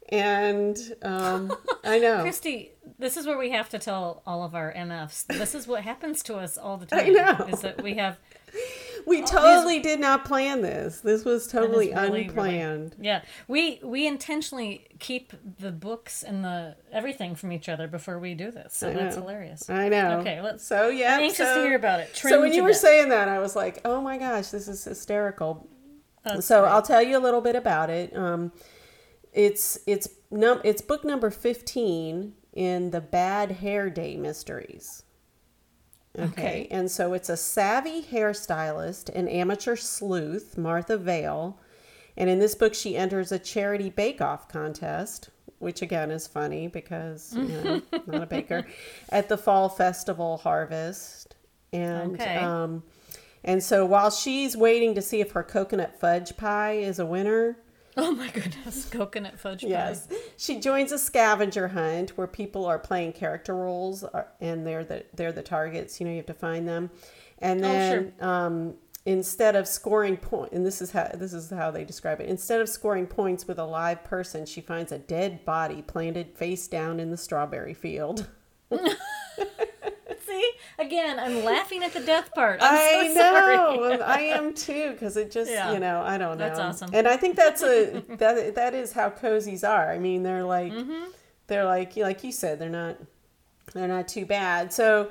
And 0.09 0.77
um, 1.01 1.53
I 1.83 1.99
know. 2.05 2.21
Christy, 2.21 2.71
this 2.97 3.17
is 3.17 3.25
where 3.27 3.37
we 3.37 3.51
have 3.51 3.69
to 3.69 3.79
tell 3.79 4.21
all 4.25 4.43
of 4.43 4.55
our 4.55 4.73
MFs. 4.73 5.25
This 5.27 5.53
is 5.53 5.67
what 5.67 5.83
happens 5.83 6.23
to 6.23 6.35
us 6.37 6.57
all 6.57 6.77
the 6.77 6.85
time. 6.87 7.05
I 7.07 7.09
know. 7.09 7.45
Is 7.51 7.61
that 7.61 7.83
we 7.83 7.95
have 7.95 8.17
We 9.07 9.21
totally 9.23 9.79
did 9.79 9.99
not 10.01 10.25
plan 10.25 10.61
this. 10.61 10.99
This 10.99 11.23
was 11.23 11.47
totally 11.47 11.93
really, 11.93 12.03
really- 12.07 12.21
unplanned. 12.25 12.95
yeah. 12.99 13.21
We 13.47 13.79
we 13.81 14.05
intentionally 14.05 14.85
keep 14.99 15.31
the 15.59 15.71
books 15.71 16.23
and 16.23 16.43
the 16.43 16.75
everything 16.91 17.35
from 17.35 17.51
each 17.53 17.69
other 17.69 17.87
before 17.87 18.19
we 18.19 18.33
do 18.33 18.51
this. 18.51 18.73
So 18.75 18.91
that's 18.91 19.15
hilarious. 19.15 19.69
I 19.69 19.87
know. 19.87 20.19
Okay, 20.19 20.41
let's- 20.41 20.65
So 20.65 20.89
yeah, 20.89 21.15
I'm 21.15 21.21
anxious 21.21 21.47
so, 21.47 21.55
to 21.55 21.67
hear 21.67 21.77
about 21.77 22.01
it. 22.01 22.15
so 22.15 22.41
when 22.41 22.51
you 22.51 22.63
were 22.63 22.73
saying 22.73 23.09
that, 23.09 23.29
I 23.29 23.39
was 23.39 23.55
like, 23.55 23.79
"Oh 23.85 24.01
my 24.01 24.17
gosh, 24.17 24.49
this 24.49 24.67
is 24.67 24.83
hysterical." 24.83 25.67
That's 26.23 26.45
so 26.45 26.61
great. 26.61 26.71
I'll 26.71 26.81
tell 26.81 27.01
you 27.01 27.17
a 27.17 27.23
little 27.23 27.41
bit 27.41 27.55
about 27.55 27.89
it. 27.89 28.15
Um, 28.15 28.51
it's 29.31 29.79
it's 29.87 30.09
num 30.31 30.59
it's 30.65 30.81
book 30.81 31.05
number 31.05 31.29
fifteen 31.29 32.33
in 32.53 32.91
the 32.91 32.99
Bad 33.01 33.51
Hair 33.51 33.89
Day 33.91 34.17
mysteries. 34.17 35.03
Okay. 36.17 36.31
Okay. 36.31 36.67
and 36.71 36.89
so 36.89 37.13
it's 37.13 37.29
a 37.29 37.37
savvy 37.37 38.01
hairstylist 38.01 39.09
and 39.13 39.29
amateur 39.29 39.75
sleuth, 39.75 40.55
Marla 40.57 40.99
Vail, 40.99 41.59
and 42.15 42.29
in 42.29 42.39
this 42.39 42.55
book 42.55 42.73
she 42.73 42.97
enters 42.97 43.31
a 43.31 43.39
charity 43.39 43.89
bake-off 43.89 44.47
contest, 44.49 45.29
which 45.59 45.81
again 45.81 46.09
is 46.11 46.25
funny 46.27 46.67
because 46.67 47.33
you 47.35 47.43
know 47.43 47.81
not 48.07 48.23
a 48.23 48.25
baker, 48.25 48.65
at 49.09 49.29
the 49.29 49.37
fall 49.37 49.69
festival 49.69 50.37
harvest, 50.37 51.35
and 51.71 52.15
Okay. 52.19 52.35
um, 52.35 52.83
and 53.43 53.61
so 53.63 53.85
while 53.85 54.09
she's 54.09 54.57
waiting 54.57 54.95
to 54.95 55.01
see 55.01 55.21
if 55.21 55.31
her 55.31 55.43
coconut 55.43 55.99
fudge 55.99 56.35
pie 56.37 56.73
is 56.73 56.97
a 56.99 57.05
winner, 57.05 57.57
Oh 58.05 58.11
my 58.11 58.29
goodness. 58.29 58.85
Coconut 58.89 59.39
fudge 59.39 59.63
pie. 59.63 59.69
yes, 59.69 60.07
she 60.37 60.59
joins 60.59 60.91
a 60.91 60.99
scavenger 60.99 61.67
hunt 61.69 62.11
where 62.11 62.27
people 62.27 62.65
are 62.65 62.77
playing 62.77 63.13
character 63.13 63.55
roles, 63.55 64.03
uh, 64.03 64.25
and 64.39 64.65
they're 64.67 64.85
the 64.85 65.03
they're 65.15 65.31
the 65.31 65.41
targets. 65.41 65.99
You 65.99 66.05
know, 66.05 66.11
you 66.11 66.17
have 66.17 66.27
to 66.27 66.33
find 66.35 66.67
them, 66.67 66.91
and 67.39 67.59
Oh, 67.59 67.63
then 67.63 68.13
um, 68.19 68.73
instead 69.05 69.55
of 69.55 69.67
scoring 69.67 70.15
points, 70.17 70.29
point, 70.29 70.51
and 70.53 70.63
this 70.65 70.79
is 70.81 70.91
how 70.91 71.09
this 71.15 71.33
is 71.33 71.49
how 71.49 71.71
they 71.71 71.83
describe 71.83 72.21
it. 72.21 72.27
Instead 72.29 72.61
of 72.61 72.69
scoring 72.69 73.07
points 73.07 73.47
with 73.47 73.57
a 73.57 73.65
live 73.65 74.03
person, 74.03 74.45
she 74.45 74.61
finds 74.61 74.91
a 74.91 74.99
dead 74.99 75.43
body 75.43 75.81
planted 75.81 76.37
face 76.37 76.67
down 76.67 76.99
in 76.99 77.09
the 77.09 77.17
strawberry 77.17 77.73
field. 77.73 78.27
Again, 80.79 81.19
I'm 81.19 81.43
laughing 81.43 81.83
at 81.83 81.91
the 81.93 81.99
death 82.01 82.33
part. 82.35 82.59
I'm 82.61 82.75
I 83.03 83.07
so 83.07 83.13
know. 83.15 83.21
sorry. 83.21 84.01
I 84.01 84.19
am 84.37 84.53
too 84.53 84.91
because 84.91 85.17
it 85.17 85.31
just 85.31 85.49
Yeah. 85.51 85.71
you 85.73 85.79
know 85.79 86.01
I 86.01 86.17
don't 86.17 86.37
know. 86.37 86.45
That's 86.47 86.59
awesome. 86.59 86.91
And 86.93 87.07
I 87.07 87.17
think 87.17 87.35
that's 87.35 87.63
a 87.63 88.03
that 88.17 88.55
that 88.55 88.73
is 88.73 88.91
how 88.91 89.09
cozies 89.09 89.67
are. 89.67 89.91
I 89.91 89.97
mean, 89.99 90.23
they're 90.23 90.43
like 90.43 90.71
Mm-hmm. 90.73 91.05
they're 91.47 91.65
like 91.65 91.95
like 91.97 92.23
you 92.23 92.31
said, 92.31 92.59
they're 92.59 92.69
not 92.69 92.97
they're 93.73 93.87
not 93.87 94.07
too 94.07 94.25
bad. 94.25 94.71
So 94.71 95.09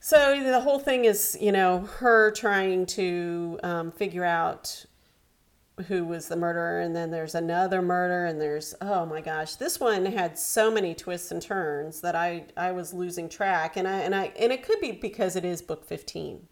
so 0.00 0.42
the 0.42 0.60
whole 0.60 0.78
thing 0.78 1.04
is 1.04 1.36
you 1.40 1.52
know 1.52 1.80
her 1.98 2.30
trying 2.30 2.86
to 2.86 3.58
um, 3.62 3.92
figure 3.92 4.24
out 4.24 4.86
who 5.82 6.04
was 6.04 6.28
the 6.28 6.36
murderer 6.36 6.80
and 6.80 6.94
then 6.94 7.10
there's 7.10 7.34
another 7.34 7.82
murder 7.82 8.26
and 8.26 8.40
there's 8.40 8.74
oh 8.80 9.04
my 9.06 9.20
gosh 9.20 9.54
this 9.56 9.80
one 9.80 10.04
had 10.06 10.38
so 10.38 10.70
many 10.70 10.94
twists 10.94 11.30
and 11.30 11.42
turns 11.42 12.00
that 12.00 12.14
i 12.14 12.44
i 12.56 12.70
was 12.70 12.92
losing 12.92 13.28
track 13.28 13.76
and 13.76 13.86
i 13.88 13.98
and 13.98 14.14
i 14.14 14.32
and 14.38 14.52
it 14.52 14.62
could 14.62 14.80
be 14.80 14.92
because 14.92 15.36
it 15.36 15.44
is 15.44 15.62
book 15.62 15.84
15 15.84 16.46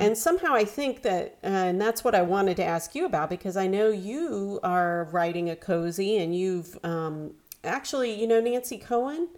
and 0.00 0.18
somehow 0.18 0.54
i 0.54 0.64
think 0.64 1.02
that 1.02 1.38
uh, 1.44 1.46
and 1.46 1.80
that's 1.80 2.04
what 2.04 2.14
i 2.14 2.22
wanted 2.22 2.56
to 2.56 2.64
ask 2.64 2.94
you 2.94 3.06
about 3.06 3.30
because 3.30 3.56
i 3.56 3.66
know 3.66 3.88
you 3.88 4.60
are 4.62 5.08
writing 5.12 5.48
a 5.50 5.56
cozy 5.56 6.18
and 6.18 6.36
you've 6.36 6.78
um 6.84 7.32
actually 7.64 8.12
you 8.20 8.26
know 8.26 8.40
nancy 8.40 8.78
cohen? 8.78 9.28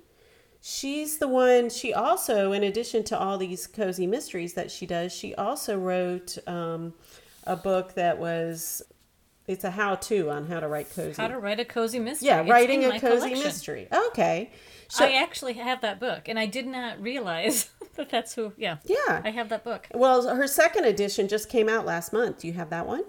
She's 0.67 1.19
the 1.19 1.29
one, 1.29 1.69
she 1.69 1.93
also, 1.93 2.53
in 2.53 2.65
addition 2.65 3.05
to 3.05 3.19
all 3.19 3.37
these 3.37 3.67
cozy 3.67 4.07
mysteries 4.07 4.55
that 4.55 4.71
she 4.71 4.87
does, 4.87 5.13
she 5.13 5.35
also 5.35 5.79
wrote 5.79 6.39
um, 6.49 6.95
a 7.47 7.55
book 7.55 7.93
that 7.97 8.19
was, 8.19 8.81
it's 9.47 9.65
a 9.65 9.71
how 9.71 9.95
to 9.97 10.31
on 10.31 10.47
how 10.47 10.61
to 10.61 10.69
write 10.69 10.91
cozy. 10.95 11.21
How 11.21 11.29
to 11.29 11.39
write 11.39 11.61
a 11.61 11.65
cozy 11.65 11.99
mystery. 11.99 12.29
yeah, 12.29 12.41
It's 12.41 12.51
writing 12.51 12.85
a 12.85 12.99
cozy 13.01 13.17
collection. 13.29 13.39
mystery. 13.45 13.89
Okay. 14.09 14.51
So, 14.89 15.05
I 15.05 15.13
actually 15.23 15.55
have 15.55 15.81
that 15.81 15.99
book, 15.99 16.29
and 16.29 16.39
I 16.39 16.47
did 16.47 16.67
not 16.67 17.01
realize 17.01 17.71
that 17.97 18.11
that's 18.11 18.35
who. 18.35 18.53
Yeah, 18.57 18.77
yeah. 18.85 19.23
I 19.25 19.31
have 19.31 19.49
that 19.49 19.65
book. 19.65 19.89
well, 19.95 20.35
her 20.37 20.47
second 20.47 20.85
edition 20.85 21.27
just 21.27 21.49
came 21.49 21.69
out 21.69 21.85
last 21.87 22.13
month. 22.13 22.39
Do 22.39 22.47
you 22.47 22.53
have 22.53 22.71
that 22.71 22.87
one? 22.87 23.03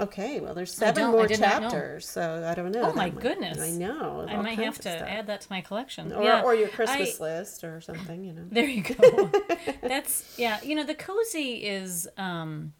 Okay, 0.00 0.40
well, 0.40 0.54
there's 0.54 0.72
seven 0.72 1.10
more 1.10 1.26
did 1.26 1.40
not 1.40 1.60
know. 1.62 1.68
chapters, 1.70 2.08
so 2.08 2.46
I 2.48 2.54
don't 2.54 2.72
know. 2.72 2.82
Oh, 2.90 2.92
my 2.94 3.10
goodness. 3.10 3.58
I 3.58 3.70
know. 3.70 4.24
I 4.28 4.36
might 4.36 4.58
have 4.58 4.78
to 4.80 4.88
add 4.90 5.26
that 5.26 5.42
to 5.42 5.46
my 5.50 5.60
collection. 5.60 6.12
Or, 6.12 6.22
yeah, 6.22 6.42
or 6.42 6.54
your 6.54 6.68
I- 6.68 6.70
Christmas 6.70 7.20
list 7.20 7.64
or 7.64 7.80
something, 7.82 8.24
you 8.24 8.32
know. 8.32 8.44
There 8.50 8.64
you 8.68 8.82
go. 8.82 9.30
That's 9.82 10.34
yeah. 10.38 10.58
You 10.62 10.74
know, 10.74 10.84
the 10.84 10.94
cozy 10.94 11.56
is. 11.66 12.08
um 12.16 12.72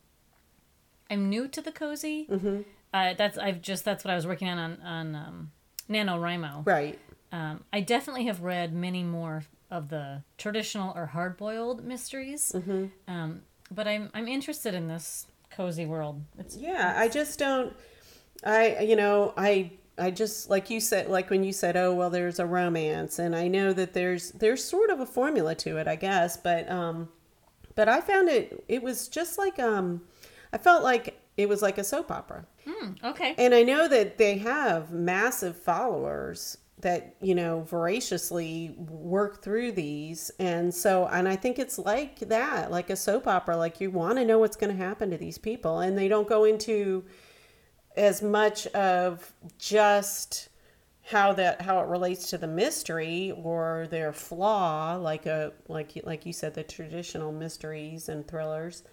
I'm 1.11 1.29
new 1.29 1.49
to 1.49 1.61
the 1.61 1.73
cozy. 1.73 2.27
Mm-hmm. 2.31 2.61
Uh, 2.95 3.15
that's 3.15 3.37
I've 3.37 3.61
just 3.61 3.85
that's 3.85 4.05
what 4.05 4.13
I 4.13 4.15
was 4.15 4.27
working 4.27 4.49
on 4.49 4.59
on 4.59 4.81
on 4.83 5.15
um, 5.15 5.51
NaNoWriMo. 5.91 6.67
Right. 6.67 6.99
Um, 7.33 7.65
I 7.73 7.81
definitely 7.81 8.25
have 8.25 8.43
read 8.43 8.73
many 8.73 9.03
more 9.03 9.45
of 9.71 9.89
the 9.89 10.23
traditional 10.37 10.93
or 10.97 11.07
hard 11.07 11.37
boiled 11.37 11.85
mysteries. 11.85 12.53
Mm-hmm. 12.55 12.87
Um, 13.07 13.43
but 13.71 13.87
I'm 13.87 14.11
I'm 14.15 14.29
interested 14.29 14.75
in 14.75 14.89
this 14.89 15.27
cozy 15.51 15.87
world. 15.87 16.23
It's 16.39 16.57
Yeah, 16.57 16.95
I 16.97 17.09
just 17.09 17.39
don't. 17.39 17.75
I 18.45 18.81
you 18.81 18.97
know 18.97 19.35
I 19.37 19.73
I 19.99 20.11
just 20.11 20.49
like 20.49 20.71
you 20.71 20.81
said 20.81 21.09
like 21.09 21.31
when 21.31 21.45
you 21.45 21.53
said 21.53 21.77
oh 21.77 21.95
well 21.95 22.11
there's 22.11 22.39
a 22.39 22.47
romance 22.47 23.19
and 23.19 23.37
I 23.37 23.49
know 23.49 23.73
that 23.73 23.93
there's 23.93 24.33
there's 24.33 24.65
sort 24.65 24.91
of 24.91 25.01
a 25.01 25.07
formula 25.07 25.55
to 25.57 25.77
it 25.77 25.87
I 25.87 25.97
guess 25.97 26.39
but 26.39 26.71
um 26.71 27.11
but 27.75 27.89
I 27.89 28.01
found 28.01 28.31
it 28.31 28.65
it 28.67 28.83
was 28.83 29.09
just 29.09 29.37
like 29.37 29.59
um 29.59 30.01
I 30.53 30.59
felt 30.59 30.83
like 30.83 31.21
it 31.37 31.49
was 31.49 31.63
like 31.63 31.79
a 31.79 31.85
soap 31.85 32.11
opera 32.11 32.45
hmm, 32.65 32.93
okay. 33.05 33.35
and 33.39 33.55
I 33.55 33.63
know 33.63 33.89
that 33.89 34.19
they 34.19 34.39
have 34.39 34.91
massive 34.93 35.57
followers 35.57 36.59
that, 36.83 37.15
you 37.21 37.35
know, 37.35 37.63
voraciously 37.63 38.75
work 38.79 39.43
through 39.43 39.73
these. 39.73 40.31
And 40.39 40.75
so, 40.75 41.07
and 41.07 41.29
I 41.29 41.37
think 41.37 41.59
it's 41.59 41.79
like 41.79 42.21
that, 42.21 42.71
like 42.71 42.91
a 42.91 42.97
soap 42.97 43.27
opera. 43.27 43.57
Like 43.57 43.81
you 43.81 43.91
want 43.91 44.19
to 44.19 44.25
know 44.25 44.39
what's 44.39 44.57
going 44.57 44.77
to 44.77 44.83
happen 44.83 45.11
to 45.11 45.19
these 45.19 45.39
people. 45.39 45.81
And 45.81 45.97
they 45.97 46.09
don't 46.09 46.29
go 46.29 46.45
into 46.45 47.05
as 47.97 48.23
much 48.23 48.67
of 48.69 49.33
just 49.59 50.49
how 51.03 51.33
that 51.33 51.61
how 51.63 51.81
it 51.81 51.87
relates 51.89 52.31
to 52.31 52.39
the 52.39 52.47
mystery 52.47 53.33
or 53.33 53.89
their 53.91 54.13
flaw 54.13 54.95
like 54.95 55.27
a 55.27 55.53
like 55.67 55.97
you- 55.97 56.03
like 56.05 56.25
you 56.25 56.33
said 56.33 56.55
the 56.55 56.63
traditional 56.63 57.33
mysteries 57.33 58.09
and 58.09 58.29
thrillers 58.29 58.85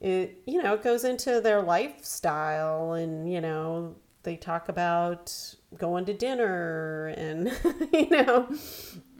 it 0.00 0.40
you 0.46 0.62
know 0.62 0.74
it 0.74 0.82
goes 0.82 1.04
into 1.04 1.40
their 1.40 1.62
lifestyle 1.62 2.92
and 2.92 3.30
you 3.32 3.40
know 3.40 3.94
they 4.22 4.36
talk 4.36 4.68
about 4.68 5.32
going 5.76 6.04
to 6.04 6.14
dinner 6.14 7.06
and 7.16 7.50
you 7.92 8.08
know 8.10 8.48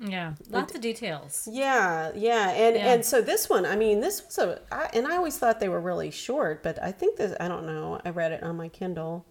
Yeah, 0.00 0.34
lots 0.50 0.74
of 0.74 0.80
details. 0.80 1.48
yeah 1.50 2.12
yeah 2.14 2.50
and 2.50 2.76
Yeah. 2.76 2.92
and 2.92 3.04
so 3.04 3.20
this 3.20 3.48
one 3.50 3.66
i 3.66 3.74
mean 3.76 4.00
this 4.00 4.24
was 4.24 4.38
a 4.38 4.60
I, 4.70 4.88
and 4.94 5.06
i 5.06 5.16
always 5.16 5.36
thought 5.38 5.58
they 5.60 5.68
were 5.68 5.80
really 5.80 6.10
short 6.10 6.62
but 6.62 6.80
i 6.82 6.92
think 6.92 7.16
this 7.16 7.34
i 7.40 7.48
don't 7.48 7.66
know 7.66 8.00
i 8.04 8.10
read 8.10 8.32
it 8.32 8.42
on 8.42 8.56
my 8.56 8.68
kindle 8.68 9.26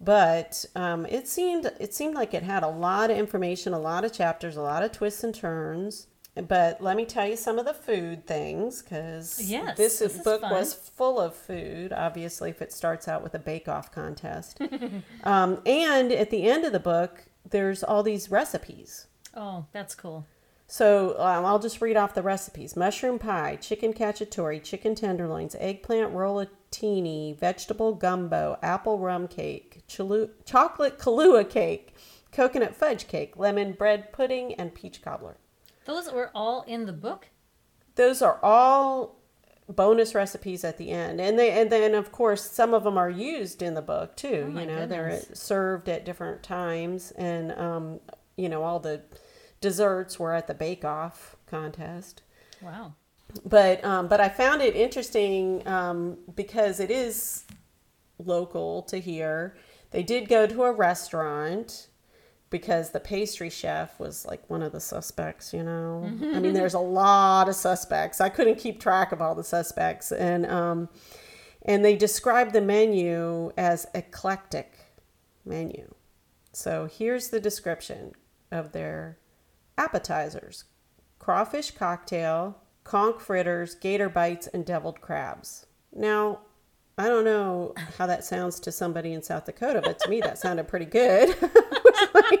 but 0.00 0.64
um, 0.74 1.06
it 1.06 1.28
seemed 1.28 1.66
it 1.78 1.94
seemed 1.94 2.14
like 2.16 2.34
it 2.34 2.42
had 2.42 2.62
a 2.64 2.68
lot 2.68 3.10
of 3.10 3.16
information 3.16 3.72
a 3.72 3.78
lot 3.78 4.04
of 4.04 4.12
chapters 4.12 4.56
a 4.56 4.62
lot 4.62 4.82
of 4.82 4.90
twists 4.92 5.22
and 5.24 5.34
turns 5.34 6.08
but 6.34 6.80
let 6.82 6.96
me 6.96 7.04
tell 7.04 7.26
you 7.26 7.36
some 7.36 7.58
of 7.58 7.64
the 7.66 7.74
food 7.74 8.26
things 8.26 8.80
because 8.82 9.40
Yes, 9.42 9.76
this, 9.76 9.98
this 9.98 10.18
book 10.22 10.40
fun. 10.40 10.50
was 10.50 10.72
full 10.74 11.20
of 11.20 11.34
food 11.34 11.92
obviously 11.92 12.50
if 12.50 12.62
it 12.62 12.72
starts 12.72 13.06
out 13.08 13.22
with 13.22 13.34
a 13.34 13.38
bake-off 13.38 13.92
contest 13.92 14.58
um, 15.24 15.60
and 15.66 16.10
at 16.12 16.30
the 16.30 16.48
end 16.48 16.64
of 16.64 16.72
the 16.72 16.80
book 16.80 17.24
there's 17.48 17.82
all 17.84 18.02
these 18.02 18.30
recipes 18.30 19.06
Oh, 19.34 19.66
that's 19.72 19.94
cool. 19.94 20.26
so 20.66 21.18
um, 21.18 21.44
I'll 21.44 21.58
just 21.58 21.80
read 21.80 21.96
off 21.96 22.12
the 22.14 22.22
recipes: 22.22 22.76
mushroom 22.76 23.18
pie, 23.18 23.56
chicken 23.56 23.92
cacciatore, 23.94 24.62
chicken 24.62 24.94
tenderloins, 24.94 25.54
eggplant 25.58 26.12
rollatini, 26.14 27.38
vegetable 27.38 27.94
gumbo, 27.94 28.58
apple 28.62 28.98
rum 28.98 29.26
cake, 29.28 29.82
chalu- 29.88 30.30
chocolate 30.44 30.98
Kahlua 30.98 31.48
cake, 31.48 31.94
coconut 32.30 32.74
fudge 32.74 33.06
cake, 33.08 33.36
lemon 33.38 33.72
bread 33.72 34.12
pudding, 34.12 34.52
and 34.54 34.74
peach 34.74 35.00
cobbler. 35.02 35.36
Those 35.84 36.10
were 36.12 36.30
all 36.34 36.62
in 36.62 36.86
the 36.86 36.92
book. 36.92 37.28
Those 37.94 38.22
are 38.22 38.38
all 38.42 39.16
bonus 39.68 40.14
recipes 40.14 40.64
at 40.64 40.76
the 40.78 40.90
end, 40.90 41.20
and 41.20 41.38
they 41.38 41.50
and 41.60 41.70
then 41.70 41.94
of 41.94 42.12
course 42.12 42.50
some 42.50 42.74
of 42.74 42.84
them 42.84 42.98
are 42.98 43.10
used 43.10 43.62
in 43.62 43.74
the 43.74 43.82
book 43.82 44.16
too. 44.16 44.52
Oh, 44.54 44.60
you 44.60 44.66
know, 44.66 44.86
they're 44.86 45.20
served 45.32 45.88
at 45.88 46.04
different 46.04 46.42
times, 46.42 47.10
and 47.12 47.52
um, 47.52 48.00
you 48.36 48.48
know 48.48 48.62
all 48.62 48.80
the 48.80 49.02
desserts 49.60 50.18
were 50.18 50.34
at 50.34 50.46
the 50.46 50.54
Bake 50.54 50.84
Off 50.84 51.36
contest 51.46 52.22
Wow. 52.60 52.94
but 53.44 53.84
um, 53.84 54.08
but 54.08 54.20
I 54.20 54.28
found 54.28 54.62
it 54.62 54.74
interesting 54.74 55.66
um, 55.66 56.18
because 56.34 56.80
it 56.80 56.90
is 56.90 57.44
local 58.18 58.82
to 58.82 58.98
here. 59.00 59.56
They 59.90 60.02
did 60.02 60.28
go 60.28 60.46
to 60.46 60.64
a 60.64 60.72
restaurant 60.72 61.88
because 62.52 62.90
the 62.90 63.00
pastry 63.00 63.50
chef 63.50 63.98
was 63.98 64.24
like 64.24 64.48
one 64.48 64.62
of 64.62 64.70
the 64.70 64.78
suspects. 64.78 65.52
You 65.52 65.64
know, 65.64 66.04
I 66.04 66.38
mean, 66.38 66.52
there's 66.52 66.74
a 66.74 66.78
lot 66.78 67.48
of 67.48 67.56
suspects. 67.56 68.20
I 68.20 68.28
couldn't 68.28 68.56
keep 68.58 68.80
track 68.80 69.10
of 69.10 69.20
all 69.20 69.34
the 69.34 69.42
suspects, 69.42 70.12
and 70.12 70.46
um, 70.46 70.88
and 71.62 71.84
they 71.84 71.96
described 71.96 72.52
the 72.52 72.60
menu 72.60 73.50
as 73.56 73.86
eclectic 73.94 74.78
menu. 75.44 75.92
So 76.52 76.86
here's 76.86 77.30
the 77.30 77.40
description 77.40 78.12
of 78.52 78.70
their 78.70 79.18
appetizers 79.76 80.64
crawfish 81.18 81.72
cocktail, 81.72 82.58
conch 82.84 83.20
fritters, 83.20 83.74
gator 83.74 84.08
bites, 84.08 84.46
and 84.48 84.64
deviled 84.64 85.00
crabs. 85.00 85.66
Now, 85.92 86.40
I 86.98 87.08
don't 87.08 87.24
know 87.24 87.74
how 87.96 88.06
that 88.06 88.24
sounds 88.24 88.60
to 88.60 88.72
somebody 88.72 89.12
in 89.12 89.22
South 89.22 89.46
Dakota, 89.46 89.80
but 89.82 89.98
to 90.00 90.10
me 90.10 90.20
that 90.20 90.38
sounded 90.38 90.68
pretty 90.68 90.86
good. 90.86 91.34
Oh, 91.94 92.38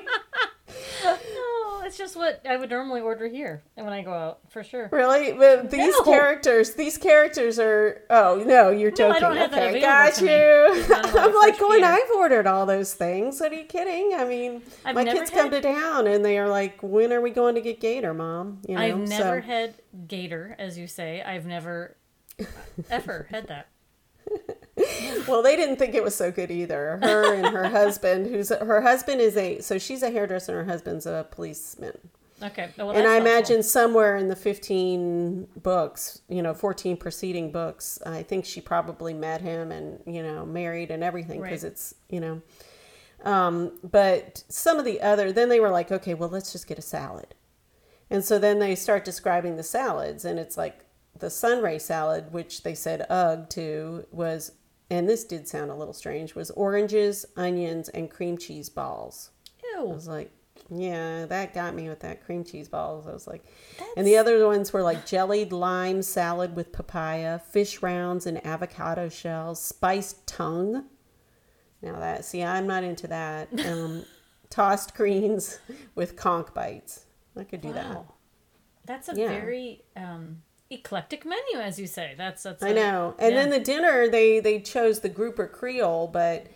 it's 1.92 1.98
just 1.98 2.16
what 2.16 2.40
I 2.48 2.56
would 2.56 2.70
normally 2.70 3.02
order 3.02 3.28
here 3.28 3.62
and 3.76 3.84
when 3.84 3.92
I 3.94 4.00
go 4.00 4.14
out, 4.14 4.38
for 4.48 4.64
sure. 4.64 4.88
really? 4.90 5.32
But 5.32 5.70
these 5.70 5.92
No. 5.98 6.04
characters, 6.04 6.72
these 6.74 6.96
characters 6.96 7.58
are 7.58 8.00
oh 8.08 8.42
no, 8.46 8.70
you're 8.70 8.90
No, 8.98 9.10
I 9.10 9.20
joking. 9.20 9.36
have 9.36 9.52
okay, 9.52 9.78
got 9.80 10.18
you. 10.18 10.28
It's 10.30 10.88
not 10.88 11.06
in 11.08 11.14
my 11.14 11.20
I'm 11.20 11.34
like 11.34 11.58
going, 11.58 11.84
oh, 11.84 11.88
refrigerator. 11.88 12.04
I've 12.12 12.16
ordered 12.16 12.46
all 12.46 12.64
those 12.64 12.94
things. 12.94 13.40
What 13.40 13.52
are 13.52 13.56
you 13.56 13.64
kidding? 13.64 14.14
I 14.18 14.24
mean, 14.24 14.62
I've 14.86 14.94
my 14.94 15.04
kids 15.04 15.30
come 15.30 15.50
to 15.50 15.60
town 15.60 16.06
and 16.06 16.24
they 16.24 16.38
are 16.38 16.48
like, 16.48 16.78
When 16.82 17.12
are 17.12 17.20
we 17.20 17.30
going 17.30 17.56
to 17.56 17.60
get 17.60 17.78
gator, 17.78 18.14
mom? 18.14 18.62
You 18.66 18.76
know, 18.76 18.80
I've 18.80 18.96
never 18.98 19.42
so- 19.42 19.46
had 19.46 19.74
gator, 20.08 20.56
as 20.58 20.78
you 20.78 20.86
say. 20.86 21.20
I've 21.22 21.44
never 21.44 21.96
ever 22.88 23.26
had 23.30 23.48
that. 23.48 23.68
Well, 25.28 25.42
they 25.42 25.54
didn't 25.54 25.76
think 25.76 25.94
it 25.94 26.02
was 26.02 26.14
so 26.16 26.32
good 26.32 26.50
either. 26.50 26.98
Her 27.02 27.34
and 27.34 27.46
her 27.54 27.68
husband, 27.68 28.26
who's 28.26 28.48
her 28.48 28.80
husband 28.80 29.20
is 29.20 29.36
a 29.36 29.60
so 29.60 29.78
she's 29.78 30.02
a 30.02 30.10
hairdresser 30.10 30.58
and 30.58 30.66
her 30.66 30.72
husband's 30.72 31.06
a 31.06 31.26
policeman. 31.30 31.96
Okay. 32.42 32.70
Well, 32.76 32.90
and 32.90 33.06
I 33.06 33.12
helpful. 33.12 33.30
imagine 33.30 33.62
somewhere 33.62 34.16
in 34.16 34.26
the 34.26 34.34
15 34.34 35.46
books, 35.62 36.22
you 36.28 36.42
know, 36.42 36.54
14 36.54 36.96
preceding 36.96 37.52
books, 37.52 38.00
I 38.04 38.24
think 38.24 38.44
she 38.44 38.60
probably 38.60 39.14
met 39.14 39.40
him 39.42 39.70
and, 39.70 40.00
you 40.06 40.24
know, 40.24 40.44
married 40.44 40.90
and 40.90 41.04
everything 41.04 41.40
because 41.40 41.62
Right. 41.62 41.70
it's, 41.72 41.94
you 42.10 42.18
know. 42.18 42.42
Um, 43.22 43.78
but 43.88 44.42
some 44.48 44.80
of 44.80 44.84
the 44.84 45.00
other, 45.00 45.30
then 45.30 45.50
they 45.50 45.60
were 45.60 45.70
like, 45.70 45.92
okay, 45.92 46.14
well, 46.14 46.28
let's 46.30 46.50
just 46.50 46.66
get 46.66 46.78
a 46.80 46.82
salad. 46.82 47.36
And 48.10 48.24
so 48.24 48.40
then 48.40 48.58
they 48.58 48.74
start 48.74 49.04
describing 49.04 49.56
the 49.56 49.62
salads, 49.62 50.24
and 50.24 50.40
it's 50.40 50.56
like 50.56 50.84
the 51.16 51.30
sunray 51.30 51.78
salad, 51.78 52.32
which 52.32 52.64
they 52.64 52.74
said 52.74 53.06
ugh 53.08 53.48
to, 53.50 54.04
was, 54.10 54.50
and 54.92 55.08
this 55.08 55.24
did 55.24 55.48
sound 55.48 55.70
a 55.70 55.74
little 55.74 55.94
strange, 55.94 56.34
was 56.34 56.50
oranges, 56.50 57.24
onions, 57.36 57.88
and 57.88 58.10
cream 58.10 58.36
cheese 58.36 58.68
balls. 58.68 59.30
Ew. 59.64 59.88
I 59.90 59.94
was 59.94 60.06
like, 60.06 60.30
yeah, 60.70 61.24
that 61.26 61.54
got 61.54 61.74
me 61.74 61.88
with 61.88 62.00
that 62.00 62.24
cream 62.24 62.44
cheese 62.44 62.68
balls. 62.68 63.06
I 63.06 63.12
was 63.12 63.26
like, 63.26 63.42
and 63.96 64.06
the 64.06 64.18
other 64.18 64.46
ones 64.46 64.70
were 64.72 64.82
like 64.82 65.06
jellied 65.06 65.50
lime 65.50 66.02
salad 66.02 66.54
with 66.54 66.72
papaya, 66.72 67.38
fish 67.38 67.82
rounds 67.82 68.26
and 68.26 68.44
avocado 68.46 69.08
shells, 69.08 69.62
spiced 69.62 70.26
tongue. 70.26 70.84
Now 71.80 71.98
that, 71.98 72.24
see, 72.26 72.42
I'm 72.44 72.66
not 72.66 72.84
into 72.84 73.06
that. 73.08 73.48
Um, 73.66 74.04
tossed 74.50 74.94
greens 74.94 75.58
with 75.94 76.16
conch 76.16 76.52
bites. 76.52 77.06
I 77.34 77.44
could 77.44 77.62
do 77.62 77.72
that. 77.72 77.94
Wow. 77.94 78.14
That's 78.84 79.08
a 79.08 79.14
Yeah. 79.16 79.28
very 79.28 79.84
um, 79.96 80.42
eclectic 80.72 81.24
menu, 81.24 81.58
as 81.58 81.78
you 81.78 81.86
say. 81.86 82.14
That's 82.16 82.42
that's. 82.42 82.62
I 82.62 82.70
a- 82.70 82.74
know. 82.74 83.14
And 83.18 83.34
yeah. 83.34 83.40
then 83.40 83.50
the 83.50 83.60
dinner, 83.60 84.08
they 84.08 84.40
they 84.40 84.60
chose 84.60 85.00
the 85.00 85.08
grouper 85.08 85.46
Creole, 85.46 86.08
but 86.08 86.46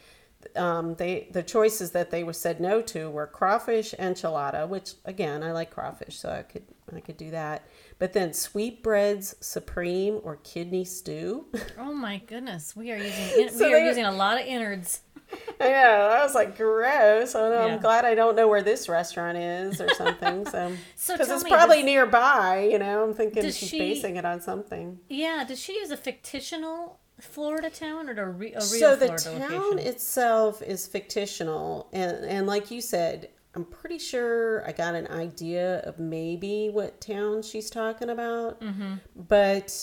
um, 0.55 0.95
they 0.95 1.29
the 1.33 1.43
choices 1.43 1.91
that 1.93 2.11
they 2.11 2.23
were 2.25 2.33
said 2.33 2.61
no 2.61 2.81
to 2.83 3.11
were 3.11 3.27
crawfish 3.27 3.95
enchilada, 3.99 4.69
which 4.69 4.95
again 5.05 5.43
I 5.43 5.53
like 5.53 5.71
crawfish, 5.71 6.19
so 6.19 6.31
I 6.31 6.43
could 6.43 6.65
I 6.95 7.01
could 7.01 7.17
do 7.17 7.31
that. 7.31 7.67
But 7.99 8.13
then 8.13 8.33
sweetbreads 8.33 9.37
supreme 9.41 10.21
or 10.23 10.37
kidney 10.37 10.85
stew. 10.85 11.47
Oh 11.79 11.93
my 11.95 12.19
goodness, 12.19 12.77
we 12.77 12.93
are 12.93 12.99
using 12.99 13.49
So 13.53 13.67
we 13.67 13.75
are 13.75 13.85
using 13.85 14.05
a 14.05 14.13
lot 14.13 14.41
of 14.41 14.47
innards. 14.47 15.01
I 15.61 15.69
know. 15.69 16.11
I 16.19 16.23
was 16.23 16.35
like, 16.35 16.57
gross. 16.57 17.35
I 17.35 17.41
know, 17.49 17.67
Yeah. 17.67 17.75
I'm 17.75 17.81
glad 17.81 18.05
I 18.05 18.15
don't 18.15 18.37
know 18.37 18.49
where 18.49 18.63
this 18.63 18.89
restaurant 18.89 19.37
is 19.39 19.81
or 19.81 19.89
something. 19.95 20.45
So, 20.47 20.73
So 20.97 21.15
because 21.15 21.27
tell 21.29 21.37
it's 21.37 21.45
me, 21.45 21.51
probably 21.51 21.77
does- 21.79 21.85
nearby. 21.87 22.69
You 22.71 22.79
know, 22.79 23.05
I'm 23.05 23.15
thinking 23.15 23.43
she's 23.45 23.57
she- 23.57 23.79
basing 23.79 24.17
it 24.17 24.25
on 24.25 24.41
something. 24.41 24.99
Yeah, 25.09 25.45
does 25.47 25.61
she 25.61 25.75
use 25.75 25.91
a 25.91 25.97
fictional 25.97 27.01
Florida 27.21 27.71
town 27.71 28.09
or 28.11 28.13
a, 28.23 28.29
re- 28.31 28.53
a 28.53 28.59
real 28.59 28.61
so 28.61 28.95
the 28.95 29.09
town 29.09 29.41
location? 29.41 29.79
itself 29.79 30.61
is 30.61 30.87
fictional 30.87 31.89
and 31.95 32.27
and 32.27 32.47
like 32.47 32.71
you 32.71 32.83
said 32.83 33.31
i'm 33.55 33.65
pretty 33.65 33.99
sure 33.99 34.63
i 34.69 34.73
got 34.73 34.95
an 34.95 35.07
idea 35.07 35.79
of 35.87 35.99
maybe 35.99 36.69
what 36.69 37.01
town 37.01 37.41
she's 37.41 37.71
talking 37.71 38.11
about 38.11 38.61
Mm-hmm. 38.61 38.97
but 39.17 39.83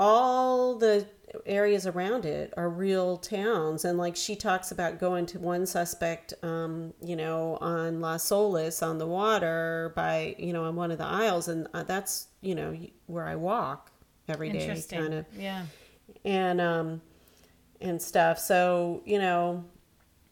all 0.00 0.74
the 0.76 1.06
areas 1.46 1.86
around 1.86 2.24
it 2.26 2.52
are 2.56 2.68
real 2.68 3.16
towns. 3.16 3.84
And 3.84 3.98
like 3.98 4.16
she 4.16 4.36
talks 4.36 4.70
about 4.72 4.98
going 4.98 5.26
to 5.26 5.38
one 5.38 5.66
suspect 5.66 6.34
um 6.42 6.92
you 7.02 7.16
know 7.16 7.58
on 7.60 8.00
Las 8.00 8.30
Olas 8.30 8.82
on 8.86 8.98
the 8.98 9.06
water 9.06 9.92
by 9.96 10.34
you 10.38 10.52
know 10.52 10.64
on 10.64 10.76
one 10.76 10.90
of 10.90 10.98
the 10.98 11.04
isles. 11.06 11.48
And 11.48 11.66
uh, 11.74 11.82
that's 11.84 12.28
you 12.40 12.54
know 12.54 12.76
where 13.06 13.26
i 13.26 13.36
walk 13.36 13.90
every 14.28 14.50
day 14.50 14.82
kind 14.90 15.14
of 15.14 15.26
Yeah. 15.36 15.64
and 16.24 16.60
um 16.60 17.00
and 17.80 18.00
stuff. 18.00 18.38
So 18.38 19.02
you 19.04 19.18
know 19.18 19.64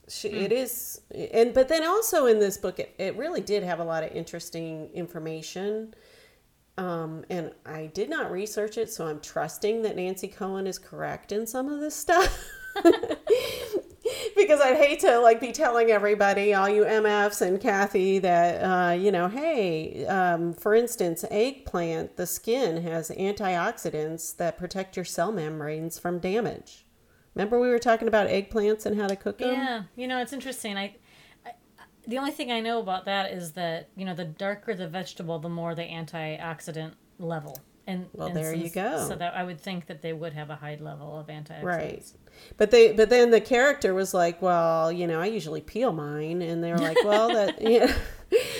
she, 0.08 0.28
it 0.28 0.50
is 0.50 1.00
and 1.14 1.54
but 1.54 1.68
then 1.68 1.84
also 1.84 2.26
in 2.26 2.40
this 2.40 2.56
book 2.58 2.80
it, 2.80 2.94
it 2.98 3.16
really 3.16 3.40
did 3.40 3.62
have 3.62 3.78
a 3.78 3.84
lot 3.84 4.02
of 4.02 4.10
interesting 4.10 4.90
information 4.92 5.94
um 6.80 7.24
and 7.28 7.52
i 7.66 7.86
did 7.86 8.08
not 8.08 8.30
research 8.30 8.78
it 8.78 8.90
so 8.90 9.06
i'm 9.06 9.20
trusting 9.20 9.82
that 9.82 9.96
nancy 9.96 10.28
cohen 10.28 10.66
is 10.66 10.78
correct 10.78 11.30
in 11.30 11.46
some 11.46 11.68
of 11.68 11.80
this 11.80 11.94
stuff 11.94 12.44
because 14.36 14.60
I'd 14.60 14.76
hate 14.76 15.00
to 15.00 15.18
like 15.18 15.40
be 15.40 15.52
telling 15.52 15.90
everybody, 15.90 16.54
all 16.54 16.68
you 16.68 16.84
MFs 16.84 17.40
and 17.40 17.60
Kathy, 17.60 18.18
that 18.20 18.62
uh, 18.62 18.92
you 18.92 19.12
know, 19.12 19.28
hey, 19.28 20.06
um, 20.06 20.52
for 20.52 20.74
instance, 20.74 21.24
eggplant, 21.30 22.16
the 22.16 22.26
skin 22.26 22.82
has 22.82 23.10
antioxidants 23.10 24.36
that 24.36 24.58
protect 24.58 24.96
your 24.96 25.04
cell 25.04 25.32
membranes 25.32 25.98
from 25.98 26.18
damage. 26.18 26.86
Remember 27.34 27.60
we 27.60 27.68
were 27.68 27.78
talking 27.78 28.08
about 28.08 28.28
eggplants 28.28 28.86
and 28.86 29.00
how 29.00 29.06
to 29.06 29.16
cook 29.16 29.38
them? 29.38 29.52
Yeah, 29.52 29.82
you 29.96 30.08
know 30.08 30.20
it's 30.20 30.32
interesting. 30.32 30.76
I, 30.76 30.96
the 32.06 32.18
only 32.18 32.30
thing 32.30 32.50
I 32.50 32.60
know 32.60 32.80
about 32.80 33.04
that 33.04 33.32
is 33.32 33.52
that 33.52 33.88
you 33.96 34.04
know 34.04 34.14
the 34.14 34.24
darker 34.24 34.74
the 34.74 34.88
vegetable, 34.88 35.38
the 35.38 35.48
more 35.48 35.74
the 35.74 35.82
antioxidant 35.82 36.92
level. 37.18 37.58
And 37.86 38.06
Well, 38.12 38.28
and 38.28 38.36
there 38.36 38.54
you 38.54 38.70
go. 38.70 39.06
So 39.08 39.16
that 39.16 39.34
I 39.34 39.42
would 39.42 39.60
think 39.60 39.86
that 39.86 40.00
they 40.00 40.12
would 40.12 40.32
have 40.32 40.50
a 40.50 40.56
high 40.56 40.76
level 40.80 41.18
of 41.18 41.26
antioxidants. 41.26 41.62
Right. 41.62 42.12
But 42.56 42.70
they 42.70 42.92
but 42.92 43.10
then 43.10 43.30
the 43.30 43.40
character 43.40 43.94
was 43.94 44.14
like, 44.14 44.40
well, 44.40 44.92
you 44.92 45.06
know, 45.06 45.20
I 45.20 45.26
usually 45.26 45.60
peel 45.60 45.92
mine 45.92 46.42
and 46.42 46.62
they 46.62 46.72
were 46.72 46.78
like, 46.78 47.02
well, 47.04 47.28
that 47.34 47.60
you 47.60 47.80
know, 47.86 47.94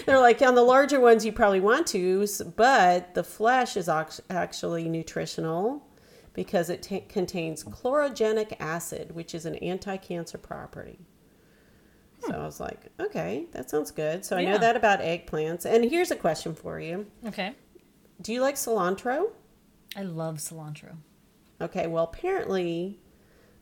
they're 0.06 0.18
like 0.18 0.42
on 0.42 0.54
the 0.54 0.62
larger 0.62 1.00
ones 1.00 1.24
you 1.24 1.32
probably 1.32 1.60
want 1.60 1.86
to, 1.88 2.26
but 2.56 3.14
the 3.14 3.22
flesh 3.22 3.76
is 3.76 3.88
ox- 3.88 4.20
actually 4.30 4.88
nutritional 4.88 5.86
because 6.32 6.70
it 6.70 6.82
ta 6.82 7.00
contains 7.08 7.62
chlorogenic 7.64 8.56
acid, 8.58 9.14
which 9.14 9.34
is 9.34 9.46
an 9.46 9.56
anti-cancer 9.56 10.38
property. 10.38 10.98
So 12.20 12.32
hmm. 12.32 12.40
I 12.40 12.44
was 12.44 12.60
like, 12.60 12.88
okay, 12.98 13.46
that 13.52 13.70
sounds 13.70 13.90
good. 13.90 14.24
So 14.24 14.36
I 14.36 14.44
know 14.44 14.58
that 14.58 14.76
about 14.76 15.00
eggplants. 15.00 15.64
And 15.64 15.84
here's 15.84 16.10
a 16.10 16.16
question 16.16 16.54
for 16.54 16.78
you. 16.80 17.06
Okay. 17.26 17.54
Do 18.20 18.32
you 18.32 18.40
like 18.40 18.56
cilantro? 18.56 19.30
I 19.96 20.02
love 20.02 20.36
cilantro. 20.36 20.96
Okay, 21.60 21.86
well, 21.86 22.04
apparently 22.04 23.00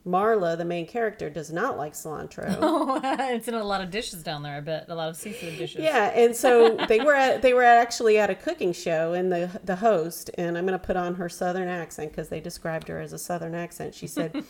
Marla, 0.05 0.57
the 0.57 0.65
main 0.65 0.87
character, 0.87 1.29
does 1.29 1.51
not 1.51 1.77
like 1.77 1.93
cilantro. 1.93 2.57
Oh, 2.61 2.99
it's 3.03 3.47
in 3.47 3.53
a 3.53 3.63
lot 3.63 3.81
of 3.81 3.91
dishes 3.91 4.23
down 4.23 4.43
there. 4.43 4.55
I 4.55 4.59
bet 4.59 4.85
a 4.89 4.95
lot 4.95 5.09
of 5.09 5.15
seafood 5.15 5.57
dishes. 5.57 5.81
Yeah, 5.81 6.11
and 6.15 6.35
so 6.35 6.75
they 6.87 6.99
were 6.99 7.15
at 7.15 7.41
they 7.41 7.53
were 7.53 7.63
actually 7.63 8.17
at 8.17 8.29
a 8.29 8.35
cooking 8.35 8.73
show, 8.73 9.13
and 9.13 9.31
the 9.31 9.59
the 9.63 9.77
host, 9.77 10.31
and 10.37 10.57
I'm 10.57 10.65
going 10.65 10.79
to 10.79 10.85
put 10.85 10.95
on 10.95 11.15
her 11.15 11.29
southern 11.29 11.67
accent 11.67 12.11
because 12.11 12.29
they 12.29 12.39
described 12.39 12.87
her 12.87 12.99
as 12.99 13.13
a 13.13 13.19
southern 13.19 13.55
accent. 13.55 13.95
She 13.95 14.07
said, 14.07 14.43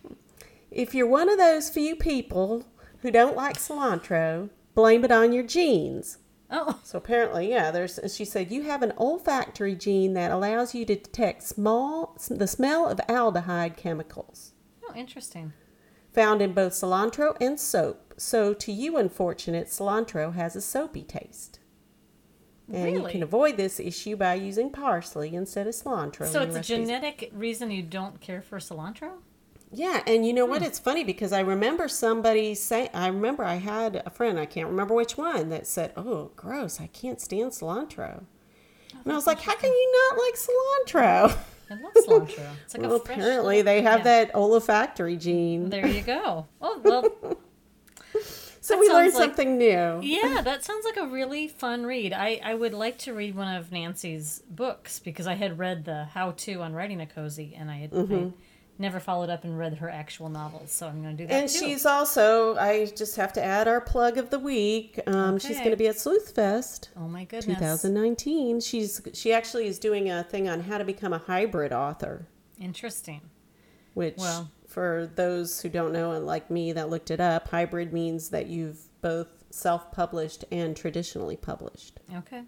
"If 0.70 0.94
you're 0.94 1.06
one 1.06 1.28
of 1.28 1.38
those 1.38 1.68
few 1.70 1.96
people 1.96 2.64
who 3.02 3.10
don't 3.10 3.36
like 3.36 3.56
cilantro, 3.56 4.50
blame 4.74 5.04
it 5.04 5.12
on 5.12 5.32
your 5.32 5.44
genes. 5.44 6.18
Oh, 6.50 6.78
So 6.84 6.98
apparently, 6.98 7.50
yeah, 7.50 7.70
there's. 7.70 7.98
She 8.14 8.24
said 8.24 8.52
you 8.52 8.62
have 8.62 8.82
an 8.82 8.92
olfactory 8.98 9.74
gene 9.74 10.14
that 10.14 10.30
allows 10.30 10.74
you 10.74 10.84
to 10.84 10.94
detect 10.94 11.42
small 11.42 12.16
the 12.30 12.46
smell 12.46 12.86
of 12.86 12.98
aldehyde 13.08 13.76
chemicals 13.76 14.52
oh, 14.88 14.94
interesting. 14.94 15.52
found 16.12 16.40
in 16.40 16.52
both 16.52 16.72
cilantro 16.72 17.36
and 17.40 17.58
soap. 17.58 18.14
So 18.16 18.54
to 18.54 18.72
you 18.72 18.96
unfortunate, 18.96 19.66
cilantro 19.68 20.34
has 20.34 20.54
a 20.54 20.60
soapy 20.60 21.02
taste. 21.02 21.58
And 22.72 22.94
you 22.94 23.04
can 23.04 23.22
avoid 23.22 23.56
this 23.56 23.78
issue 23.78 24.16
by 24.16 24.34
using 24.34 24.70
parsley 24.70 25.34
instead 25.36 25.68
of 25.68 25.74
cilantro. 25.74 26.26
So 26.26 26.42
it's 26.42 26.56
a 26.56 26.58
recipes. 26.58 26.66
genetic 26.66 27.30
reason 27.32 27.70
you 27.70 27.82
don't 27.82 28.20
care 28.20 28.42
for 28.42 28.58
cilantro? 28.58 29.18
Yeah, 29.72 30.02
and 30.06 30.26
you 30.26 30.32
know 30.32 30.46
what? 30.46 30.62
Hmm. 30.62 30.68
It's 30.68 30.78
funny 30.78 31.04
because 31.04 31.32
I 31.32 31.40
remember 31.40 31.88
somebody 31.88 32.54
say 32.54 32.88
I 32.94 33.08
remember 33.08 33.44
I 33.44 33.56
had 33.56 34.02
a 34.06 34.10
friend, 34.10 34.38
I 34.38 34.46
can't 34.46 34.68
remember 34.68 34.94
which 34.94 35.16
one, 35.16 35.48
that 35.50 35.66
said, 35.66 35.92
"Oh, 35.96 36.30
gross, 36.36 36.80
I 36.80 36.86
can't 36.88 37.20
stand 37.20 37.52
cilantro." 37.52 38.24
And 39.04 39.12
I 39.12 39.16
was 39.16 39.26
like, 39.26 39.40
"How 39.40 39.56
can 39.56 39.70
you 39.70 40.10
not 40.10 40.18
like 40.18 40.34
cilantro?" 40.34 41.38
I 41.70 41.74
love 41.74 41.92
cilantro. 41.94 42.48
It's 42.64 42.74
like 42.74 42.82
well, 42.82 42.96
a 42.96 43.00
fresh 43.00 43.18
apparently 43.18 43.62
they 43.62 43.82
have 43.82 44.00
yeah. 44.00 44.04
that 44.04 44.34
olfactory 44.34 45.16
gene. 45.16 45.68
There 45.68 45.86
you 45.86 46.02
go. 46.02 46.46
Oh 46.60 46.80
well, 46.84 47.36
so 48.60 48.78
we 48.78 48.88
learned 48.88 49.14
like- 49.14 49.22
something 49.22 49.58
new. 49.58 50.00
yeah, 50.02 50.40
that 50.42 50.64
sounds 50.64 50.84
like 50.84 50.96
a 50.96 51.06
really 51.06 51.48
fun 51.48 51.86
read. 51.86 52.12
I, 52.12 52.40
I 52.42 52.54
would 52.54 52.74
like 52.74 52.98
to 52.98 53.14
read 53.14 53.34
one 53.34 53.54
of 53.54 53.70
Nancy's 53.70 54.42
books 54.48 54.98
because 54.98 55.26
I 55.26 55.34
had 55.34 55.58
read 55.58 55.84
the 55.84 56.06
How 56.06 56.32
to 56.32 56.62
on 56.62 56.72
Writing 56.72 57.00
a 57.00 57.06
Cozy, 57.06 57.54
and 57.56 57.70
I 57.70 57.76
had 57.76 57.92
I 57.94 58.32
never 58.78 59.00
followed 59.00 59.30
up 59.30 59.44
and 59.44 59.58
read 59.58 59.74
her 59.74 59.88
actual 59.90 60.28
novels. 60.28 60.70
So 60.72 60.86
I'm 60.86 61.02
going 61.02 61.16
to 61.16 61.22
do 61.22 61.26
that. 61.28 61.34
And 61.34 61.48
too. 61.50 61.58
she's 61.58 61.86
also, 61.86 62.56
I 62.56 62.86
just 62.86 63.16
have 63.16 63.32
to 63.34 63.42
add 63.42 63.68
our 63.68 63.80
plug 63.80 64.18
of 64.18 64.30
the 64.30 64.38
week. 64.38 65.00
Um, 65.06 65.38
She's 65.38 65.58
going 65.58 65.70
to 65.70 65.76
be 65.76 65.88
at 65.88 65.98
Sleuth 65.98 66.34
Fest 66.34 66.90
oh 66.96 67.08
my 67.08 67.24
goodness. 67.24 67.58
2019. 67.58 68.60
She's 68.60 69.00
she 69.12 69.32
actually 69.32 69.66
is 69.66 69.78
doing 69.78 70.10
a 70.10 70.22
thing 70.24 70.48
on 70.48 70.60
how 70.60 70.78
to 70.78 70.84
become 70.84 71.12
a 71.12 71.18
hybrid 71.18 71.72
author. 71.72 72.26
Interesting. 72.60 73.20
which 73.94 74.16
Well- 74.18 74.50
for 74.66 75.10
those 75.14 75.60
who 75.62 75.68
don't 75.70 75.92
know 75.92 76.12
and 76.12 76.26
like 76.26 76.50
me 76.50 76.70
that 76.72 76.90
looked 76.90 77.10
it 77.10 77.20
up 77.20 77.48
hybrid 77.48 77.92
means 77.94 78.28
that 78.28 78.46
you've 78.46 78.80
both 79.00 79.28
self-published 79.48 80.44
and 80.52 80.76
traditionally 80.76 81.36
published 81.36 81.98
Okay. 82.14 82.42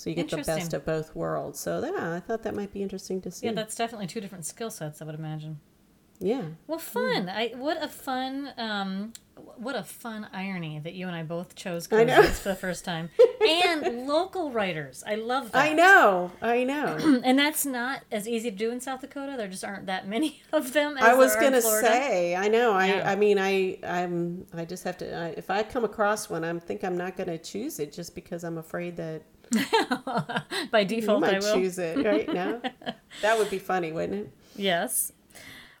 So 0.00 0.08
you 0.08 0.16
get 0.16 0.30
the 0.30 0.38
best 0.38 0.72
of 0.72 0.84
both 0.86 1.14
worlds 1.14 1.58
so 1.60 1.72
yeah 1.84 2.14
i 2.14 2.20
thought 2.20 2.42
that 2.42 2.54
might 2.54 2.72
be 2.72 2.82
interesting 2.82 3.20
to 3.20 3.30
see 3.30 3.46
Yeah, 3.46 3.52
that's 3.52 3.74
definitely 3.74 4.06
two 4.06 4.20
different 4.20 4.46
skill 4.46 4.70
sets. 4.70 5.02
I 5.02 5.04
would 5.04 5.14
imagine. 5.14 5.60
yeah 6.18 6.42
Well, 6.66 6.78
fun. 6.78 7.28
I 7.28 7.48
what 7.56 7.82
a 7.82 7.88
fun 7.88 8.50
um 8.56 9.12
what 9.56 9.74
a 9.74 9.82
fun 9.82 10.26
irony 10.34 10.78
that 10.84 10.92
you 10.94 11.06
and 11.06 11.16
I 11.16 11.22
both 11.22 11.54
chose 11.54 11.88
I 11.90 12.04
know. 12.04 12.20
cozies 12.20 12.40
for 12.40 12.50
the 12.50 12.54
first 12.54 12.84
time. 12.84 13.08
and 13.40 14.06
local 14.16 14.50
writers. 14.52 15.02
I 15.06 15.14
love 15.14 15.52
that. 15.52 15.64
i 15.70 15.72
know 15.72 16.30
i 16.42 16.62
know 16.64 16.88
And 17.24 17.38
that's 17.38 17.64
not 17.64 18.02
as 18.12 18.28
easy 18.28 18.50
to 18.50 18.56
do 18.64 18.70
in 18.70 18.80
South 18.80 19.00
Dakota. 19.00 19.34
There 19.38 19.48
just 19.48 19.64
aren't 19.64 19.86
that 19.86 20.06
many 20.14 20.42
of 20.52 20.72
them. 20.74 20.96
As 20.98 21.04
i 21.04 21.14
was 21.14 21.34
in 21.36 21.42
gonna 21.42 21.62
say 21.62 22.36
i 22.36 22.48
know 22.48 22.72
i 22.72 22.86
Yeah. 22.88 23.10
i 23.12 23.14
mean 23.16 23.38
i 23.38 23.78
i'm 23.98 24.46
i 24.60 24.64
just 24.64 24.84
have 24.84 24.98
to 25.02 25.06
I, 25.24 25.26
if 25.42 25.48
i 25.50 25.62
come 25.62 25.84
across 25.84 26.28
one 26.30 26.42
i 26.44 26.58
think 26.58 26.84
i'm 26.84 26.96
not 27.04 27.16
gonna 27.18 27.38
choose 27.38 27.78
it 27.80 27.92
just 27.92 28.14
because 28.14 28.44
i'm 28.44 28.58
afraid 28.58 28.96
that 28.98 29.22
By 30.70 30.84
default, 30.84 31.24
I 31.24 31.38
will. 31.38 31.54
choose 31.54 31.78
it 31.78 32.04
right 32.04 32.32
now 32.32 32.60
that 33.22 33.38
would 33.38 33.50
be 33.50 33.58
funny 33.58 33.92
wouldn't 33.92 34.26
it 34.26 34.32
Yes. 34.56 35.12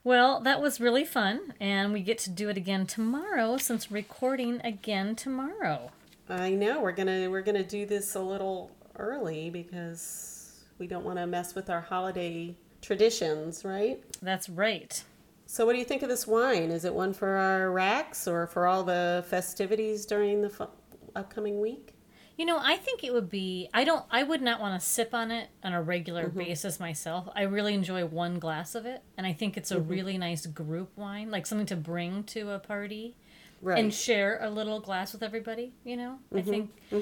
Well, 0.02 0.40
that 0.40 0.62
was 0.62 0.80
really 0.80 1.04
fun, 1.04 1.52
and 1.60 1.92
we 1.92 2.00
get 2.00 2.16
to 2.20 2.30
do 2.30 2.48
it 2.48 2.56
again 2.56 2.86
tomorrow 2.86 3.58
since 3.58 3.90
recording 3.90 4.60
again 4.64 5.14
tomorrow. 5.14 5.90
I 6.28 6.50
know 6.50 6.80
we're 6.80 6.92
gonna 6.92 7.28
we're 7.28 7.42
gonna 7.42 7.62
do 7.64 7.84
this 7.84 8.14
a 8.14 8.20
little 8.20 8.70
early 8.96 9.50
because 9.50 10.60
we 10.78 10.86
don't 10.86 11.04
want 11.04 11.18
to 11.18 11.26
mess 11.26 11.54
with 11.54 11.68
our 11.68 11.82
holiday 11.82 12.54
traditions, 12.80 13.64
right? 13.64 14.02
That's 14.22 14.48
right. 14.48 15.02
So, 15.44 15.66
what 15.66 15.72
do 15.72 15.78
you 15.78 15.84
think 15.84 16.02
of 16.02 16.08
this 16.08 16.26
wine? 16.26 16.70
Is 16.70 16.84
it 16.84 16.94
one 16.94 17.12
for 17.12 17.28
our 17.28 17.70
racks 17.70 18.26
or 18.26 18.46
for 18.46 18.66
all 18.66 18.84
the 18.84 19.24
festivities 19.28 20.06
during 20.06 20.40
the 20.40 20.48
fu- 20.48 20.68
upcoming 21.14 21.60
week? 21.60 21.92
You 22.40 22.46
know, 22.46 22.58
I 22.58 22.76
think 22.76 23.04
it 23.04 23.12
would 23.12 23.28
be. 23.28 23.68
I 23.74 23.84
don't. 23.84 24.02
I 24.10 24.22
would 24.22 24.40
not 24.40 24.62
want 24.62 24.80
to 24.80 24.86
sip 24.86 25.12
on 25.12 25.30
it 25.30 25.50
on 25.62 25.74
a 25.74 25.82
regular 25.82 26.28
Mm-hmm. 26.28 26.38
basis 26.38 26.80
myself. 26.80 27.28
I 27.36 27.42
really 27.42 27.74
enjoy 27.74 28.06
one 28.06 28.38
glass 28.38 28.74
of 28.74 28.86
it, 28.86 29.02
and 29.18 29.26
I 29.26 29.34
think 29.34 29.58
it's 29.58 29.70
a 29.70 29.76
Mm-hmm. 29.76 29.90
really 29.90 30.16
nice 30.16 30.46
group 30.46 30.88
wine, 30.96 31.30
like 31.30 31.44
something 31.46 31.66
to 31.66 31.76
bring 31.76 32.24
to 32.24 32.52
a 32.52 32.58
party 32.58 33.14
Right. 33.60 33.78
and 33.78 33.92
share 33.92 34.38
a 34.40 34.48
little 34.48 34.80
glass 34.80 35.12
with 35.12 35.22
everybody. 35.22 35.74
You 35.84 35.98
know, 35.98 36.18
I 36.32 36.36
Mm-hmm. 36.36 36.50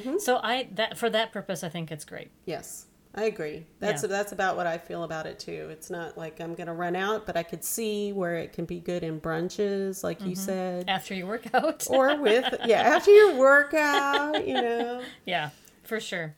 think. 0.09 0.21
So 0.21 0.41
I 0.43 0.71
that 0.73 0.99
for 0.99 1.09
that 1.09 1.31
purpose, 1.33 1.63
I 1.63 1.69
think 1.69 1.93
it's 1.93 2.05
great. 2.05 2.31
yes, 2.45 2.87
I 3.15 3.25
agree. 3.25 3.67
That's 3.81 4.03
Yeah. 4.03 4.09
that's 4.09 4.33
about 4.33 4.57
what 4.57 4.67
I 4.67 4.79
feel 4.79 5.03
about 5.03 5.27
it 5.27 5.39
too. 5.39 5.69
It's 5.71 5.91
not 5.91 6.17
like 6.17 6.41
I'm 6.41 6.55
gonna 6.55 6.75
run 6.75 6.95
out, 6.95 7.27
but 7.27 7.37
I 7.37 7.43
could 7.43 7.65
see 7.65 8.13
where 8.13 8.37
it 8.37 8.53
can 8.53 8.65
be 8.65 8.79
good 8.81 9.03
in 9.03 9.21
brunches, 9.21 10.05
like 10.05 10.19
Mm-hmm. 10.21 10.29
you 10.31 10.37
said, 10.37 10.85
After 10.89 11.15
you 11.15 11.27
workout, 11.27 11.87
or 11.91 12.17
with 12.21 12.45
yeah 12.65 12.83
after 12.83 13.11
your 13.11 13.35
workout, 13.37 14.47
you 14.47 14.55
know. 14.55 15.03
yeah, 15.25 15.51
for 15.85 16.01
sure. 16.01 16.37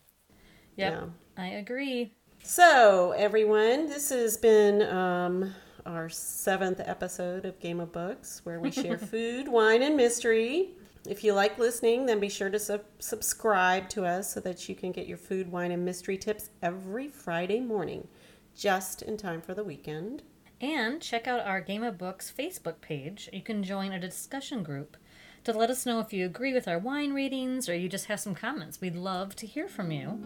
Yep, 0.76 0.92
Yeah. 0.92 1.06
I 1.36 1.46
agree. 1.48 2.14
So, 2.42 3.12
everyone, 3.12 3.86
this 3.86 4.08
has 4.10 4.36
been 4.38 4.80
um, 4.82 5.54
our 5.84 6.08
seventh 6.08 6.80
episode 6.82 7.44
of 7.44 7.60
Game 7.60 7.80
of 7.80 7.92
Books, 7.92 8.40
where 8.44 8.58
we 8.60 8.70
share 8.70 8.96
food, 9.12 9.46
wine, 9.48 9.82
and 9.82 9.96
mystery. 9.96 10.70
If 11.08 11.24
you 11.24 11.32
like 11.32 11.58
listening, 11.58 12.06
then 12.06 12.20
be 12.20 12.28
sure 12.28 12.50
to 12.50 12.58
sub- 12.58 12.84
subscribe 12.98 13.88
to 13.90 14.04
us 14.04 14.32
so 14.32 14.40
that 14.40 14.68
you 14.68 14.74
can 14.74 14.92
get 14.92 15.06
your 15.06 15.16
food, 15.16 15.50
wine, 15.50 15.70
and 15.72 15.84
mystery 15.84 16.18
tips 16.18 16.50
every 16.62 17.08
Friday 17.08 17.60
morning, 17.60 18.06
just 18.54 19.02
in 19.02 19.16
time 19.16 19.40
for 19.40 19.54
the 19.54 19.64
weekend. 19.64 20.22
And 20.60 21.00
check 21.00 21.26
out 21.26 21.40
our 21.40 21.62
Game 21.62 21.82
of 21.82 21.96
Books 21.96 22.30
Facebook 22.36 22.82
page. 22.82 23.30
You 23.32 23.40
can 23.40 23.62
join 23.62 23.92
a 23.92 23.98
discussion 23.98 24.62
group 24.62 24.98
to 25.44 25.52
let 25.54 25.70
us 25.70 25.86
know 25.86 26.00
if 26.00 26.12
you 26.12 26.26
agree 26.26 26.52
with 26.52 26.68
our 26.68 26.78
wine 26.78 27.14
ratings 27.14 27.66
or 27.66 27.74
you 27.74 27.88
just 27.88 28.06
have 28.06 28.20
some 28.20 28.34
comments. 28.34 28.78
We'd 28.78 28.94
love 28.94 29.34
to 29.36 29.46
hear 29.46 29.68
from 29.68 29.90
you. 29.90 30.20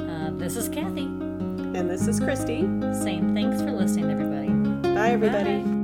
Uh, 0.00 0.30
this 0.38 0.56
is 0.56 0.68
Kathy 0.68 1.02
And 1.02 1.90
this 1.90 2.06
is 2.06 2.20
Christy. 2.20 2.60
Same. 2.94 3.34
thanks 3.34 3.60
for 3.60 3.72
listening, 3.72 4.10
everybody. 4.12 4.50
Bye, 4.94 5.10
everybody. 5.10 5.58
Bye. 5.62 5.79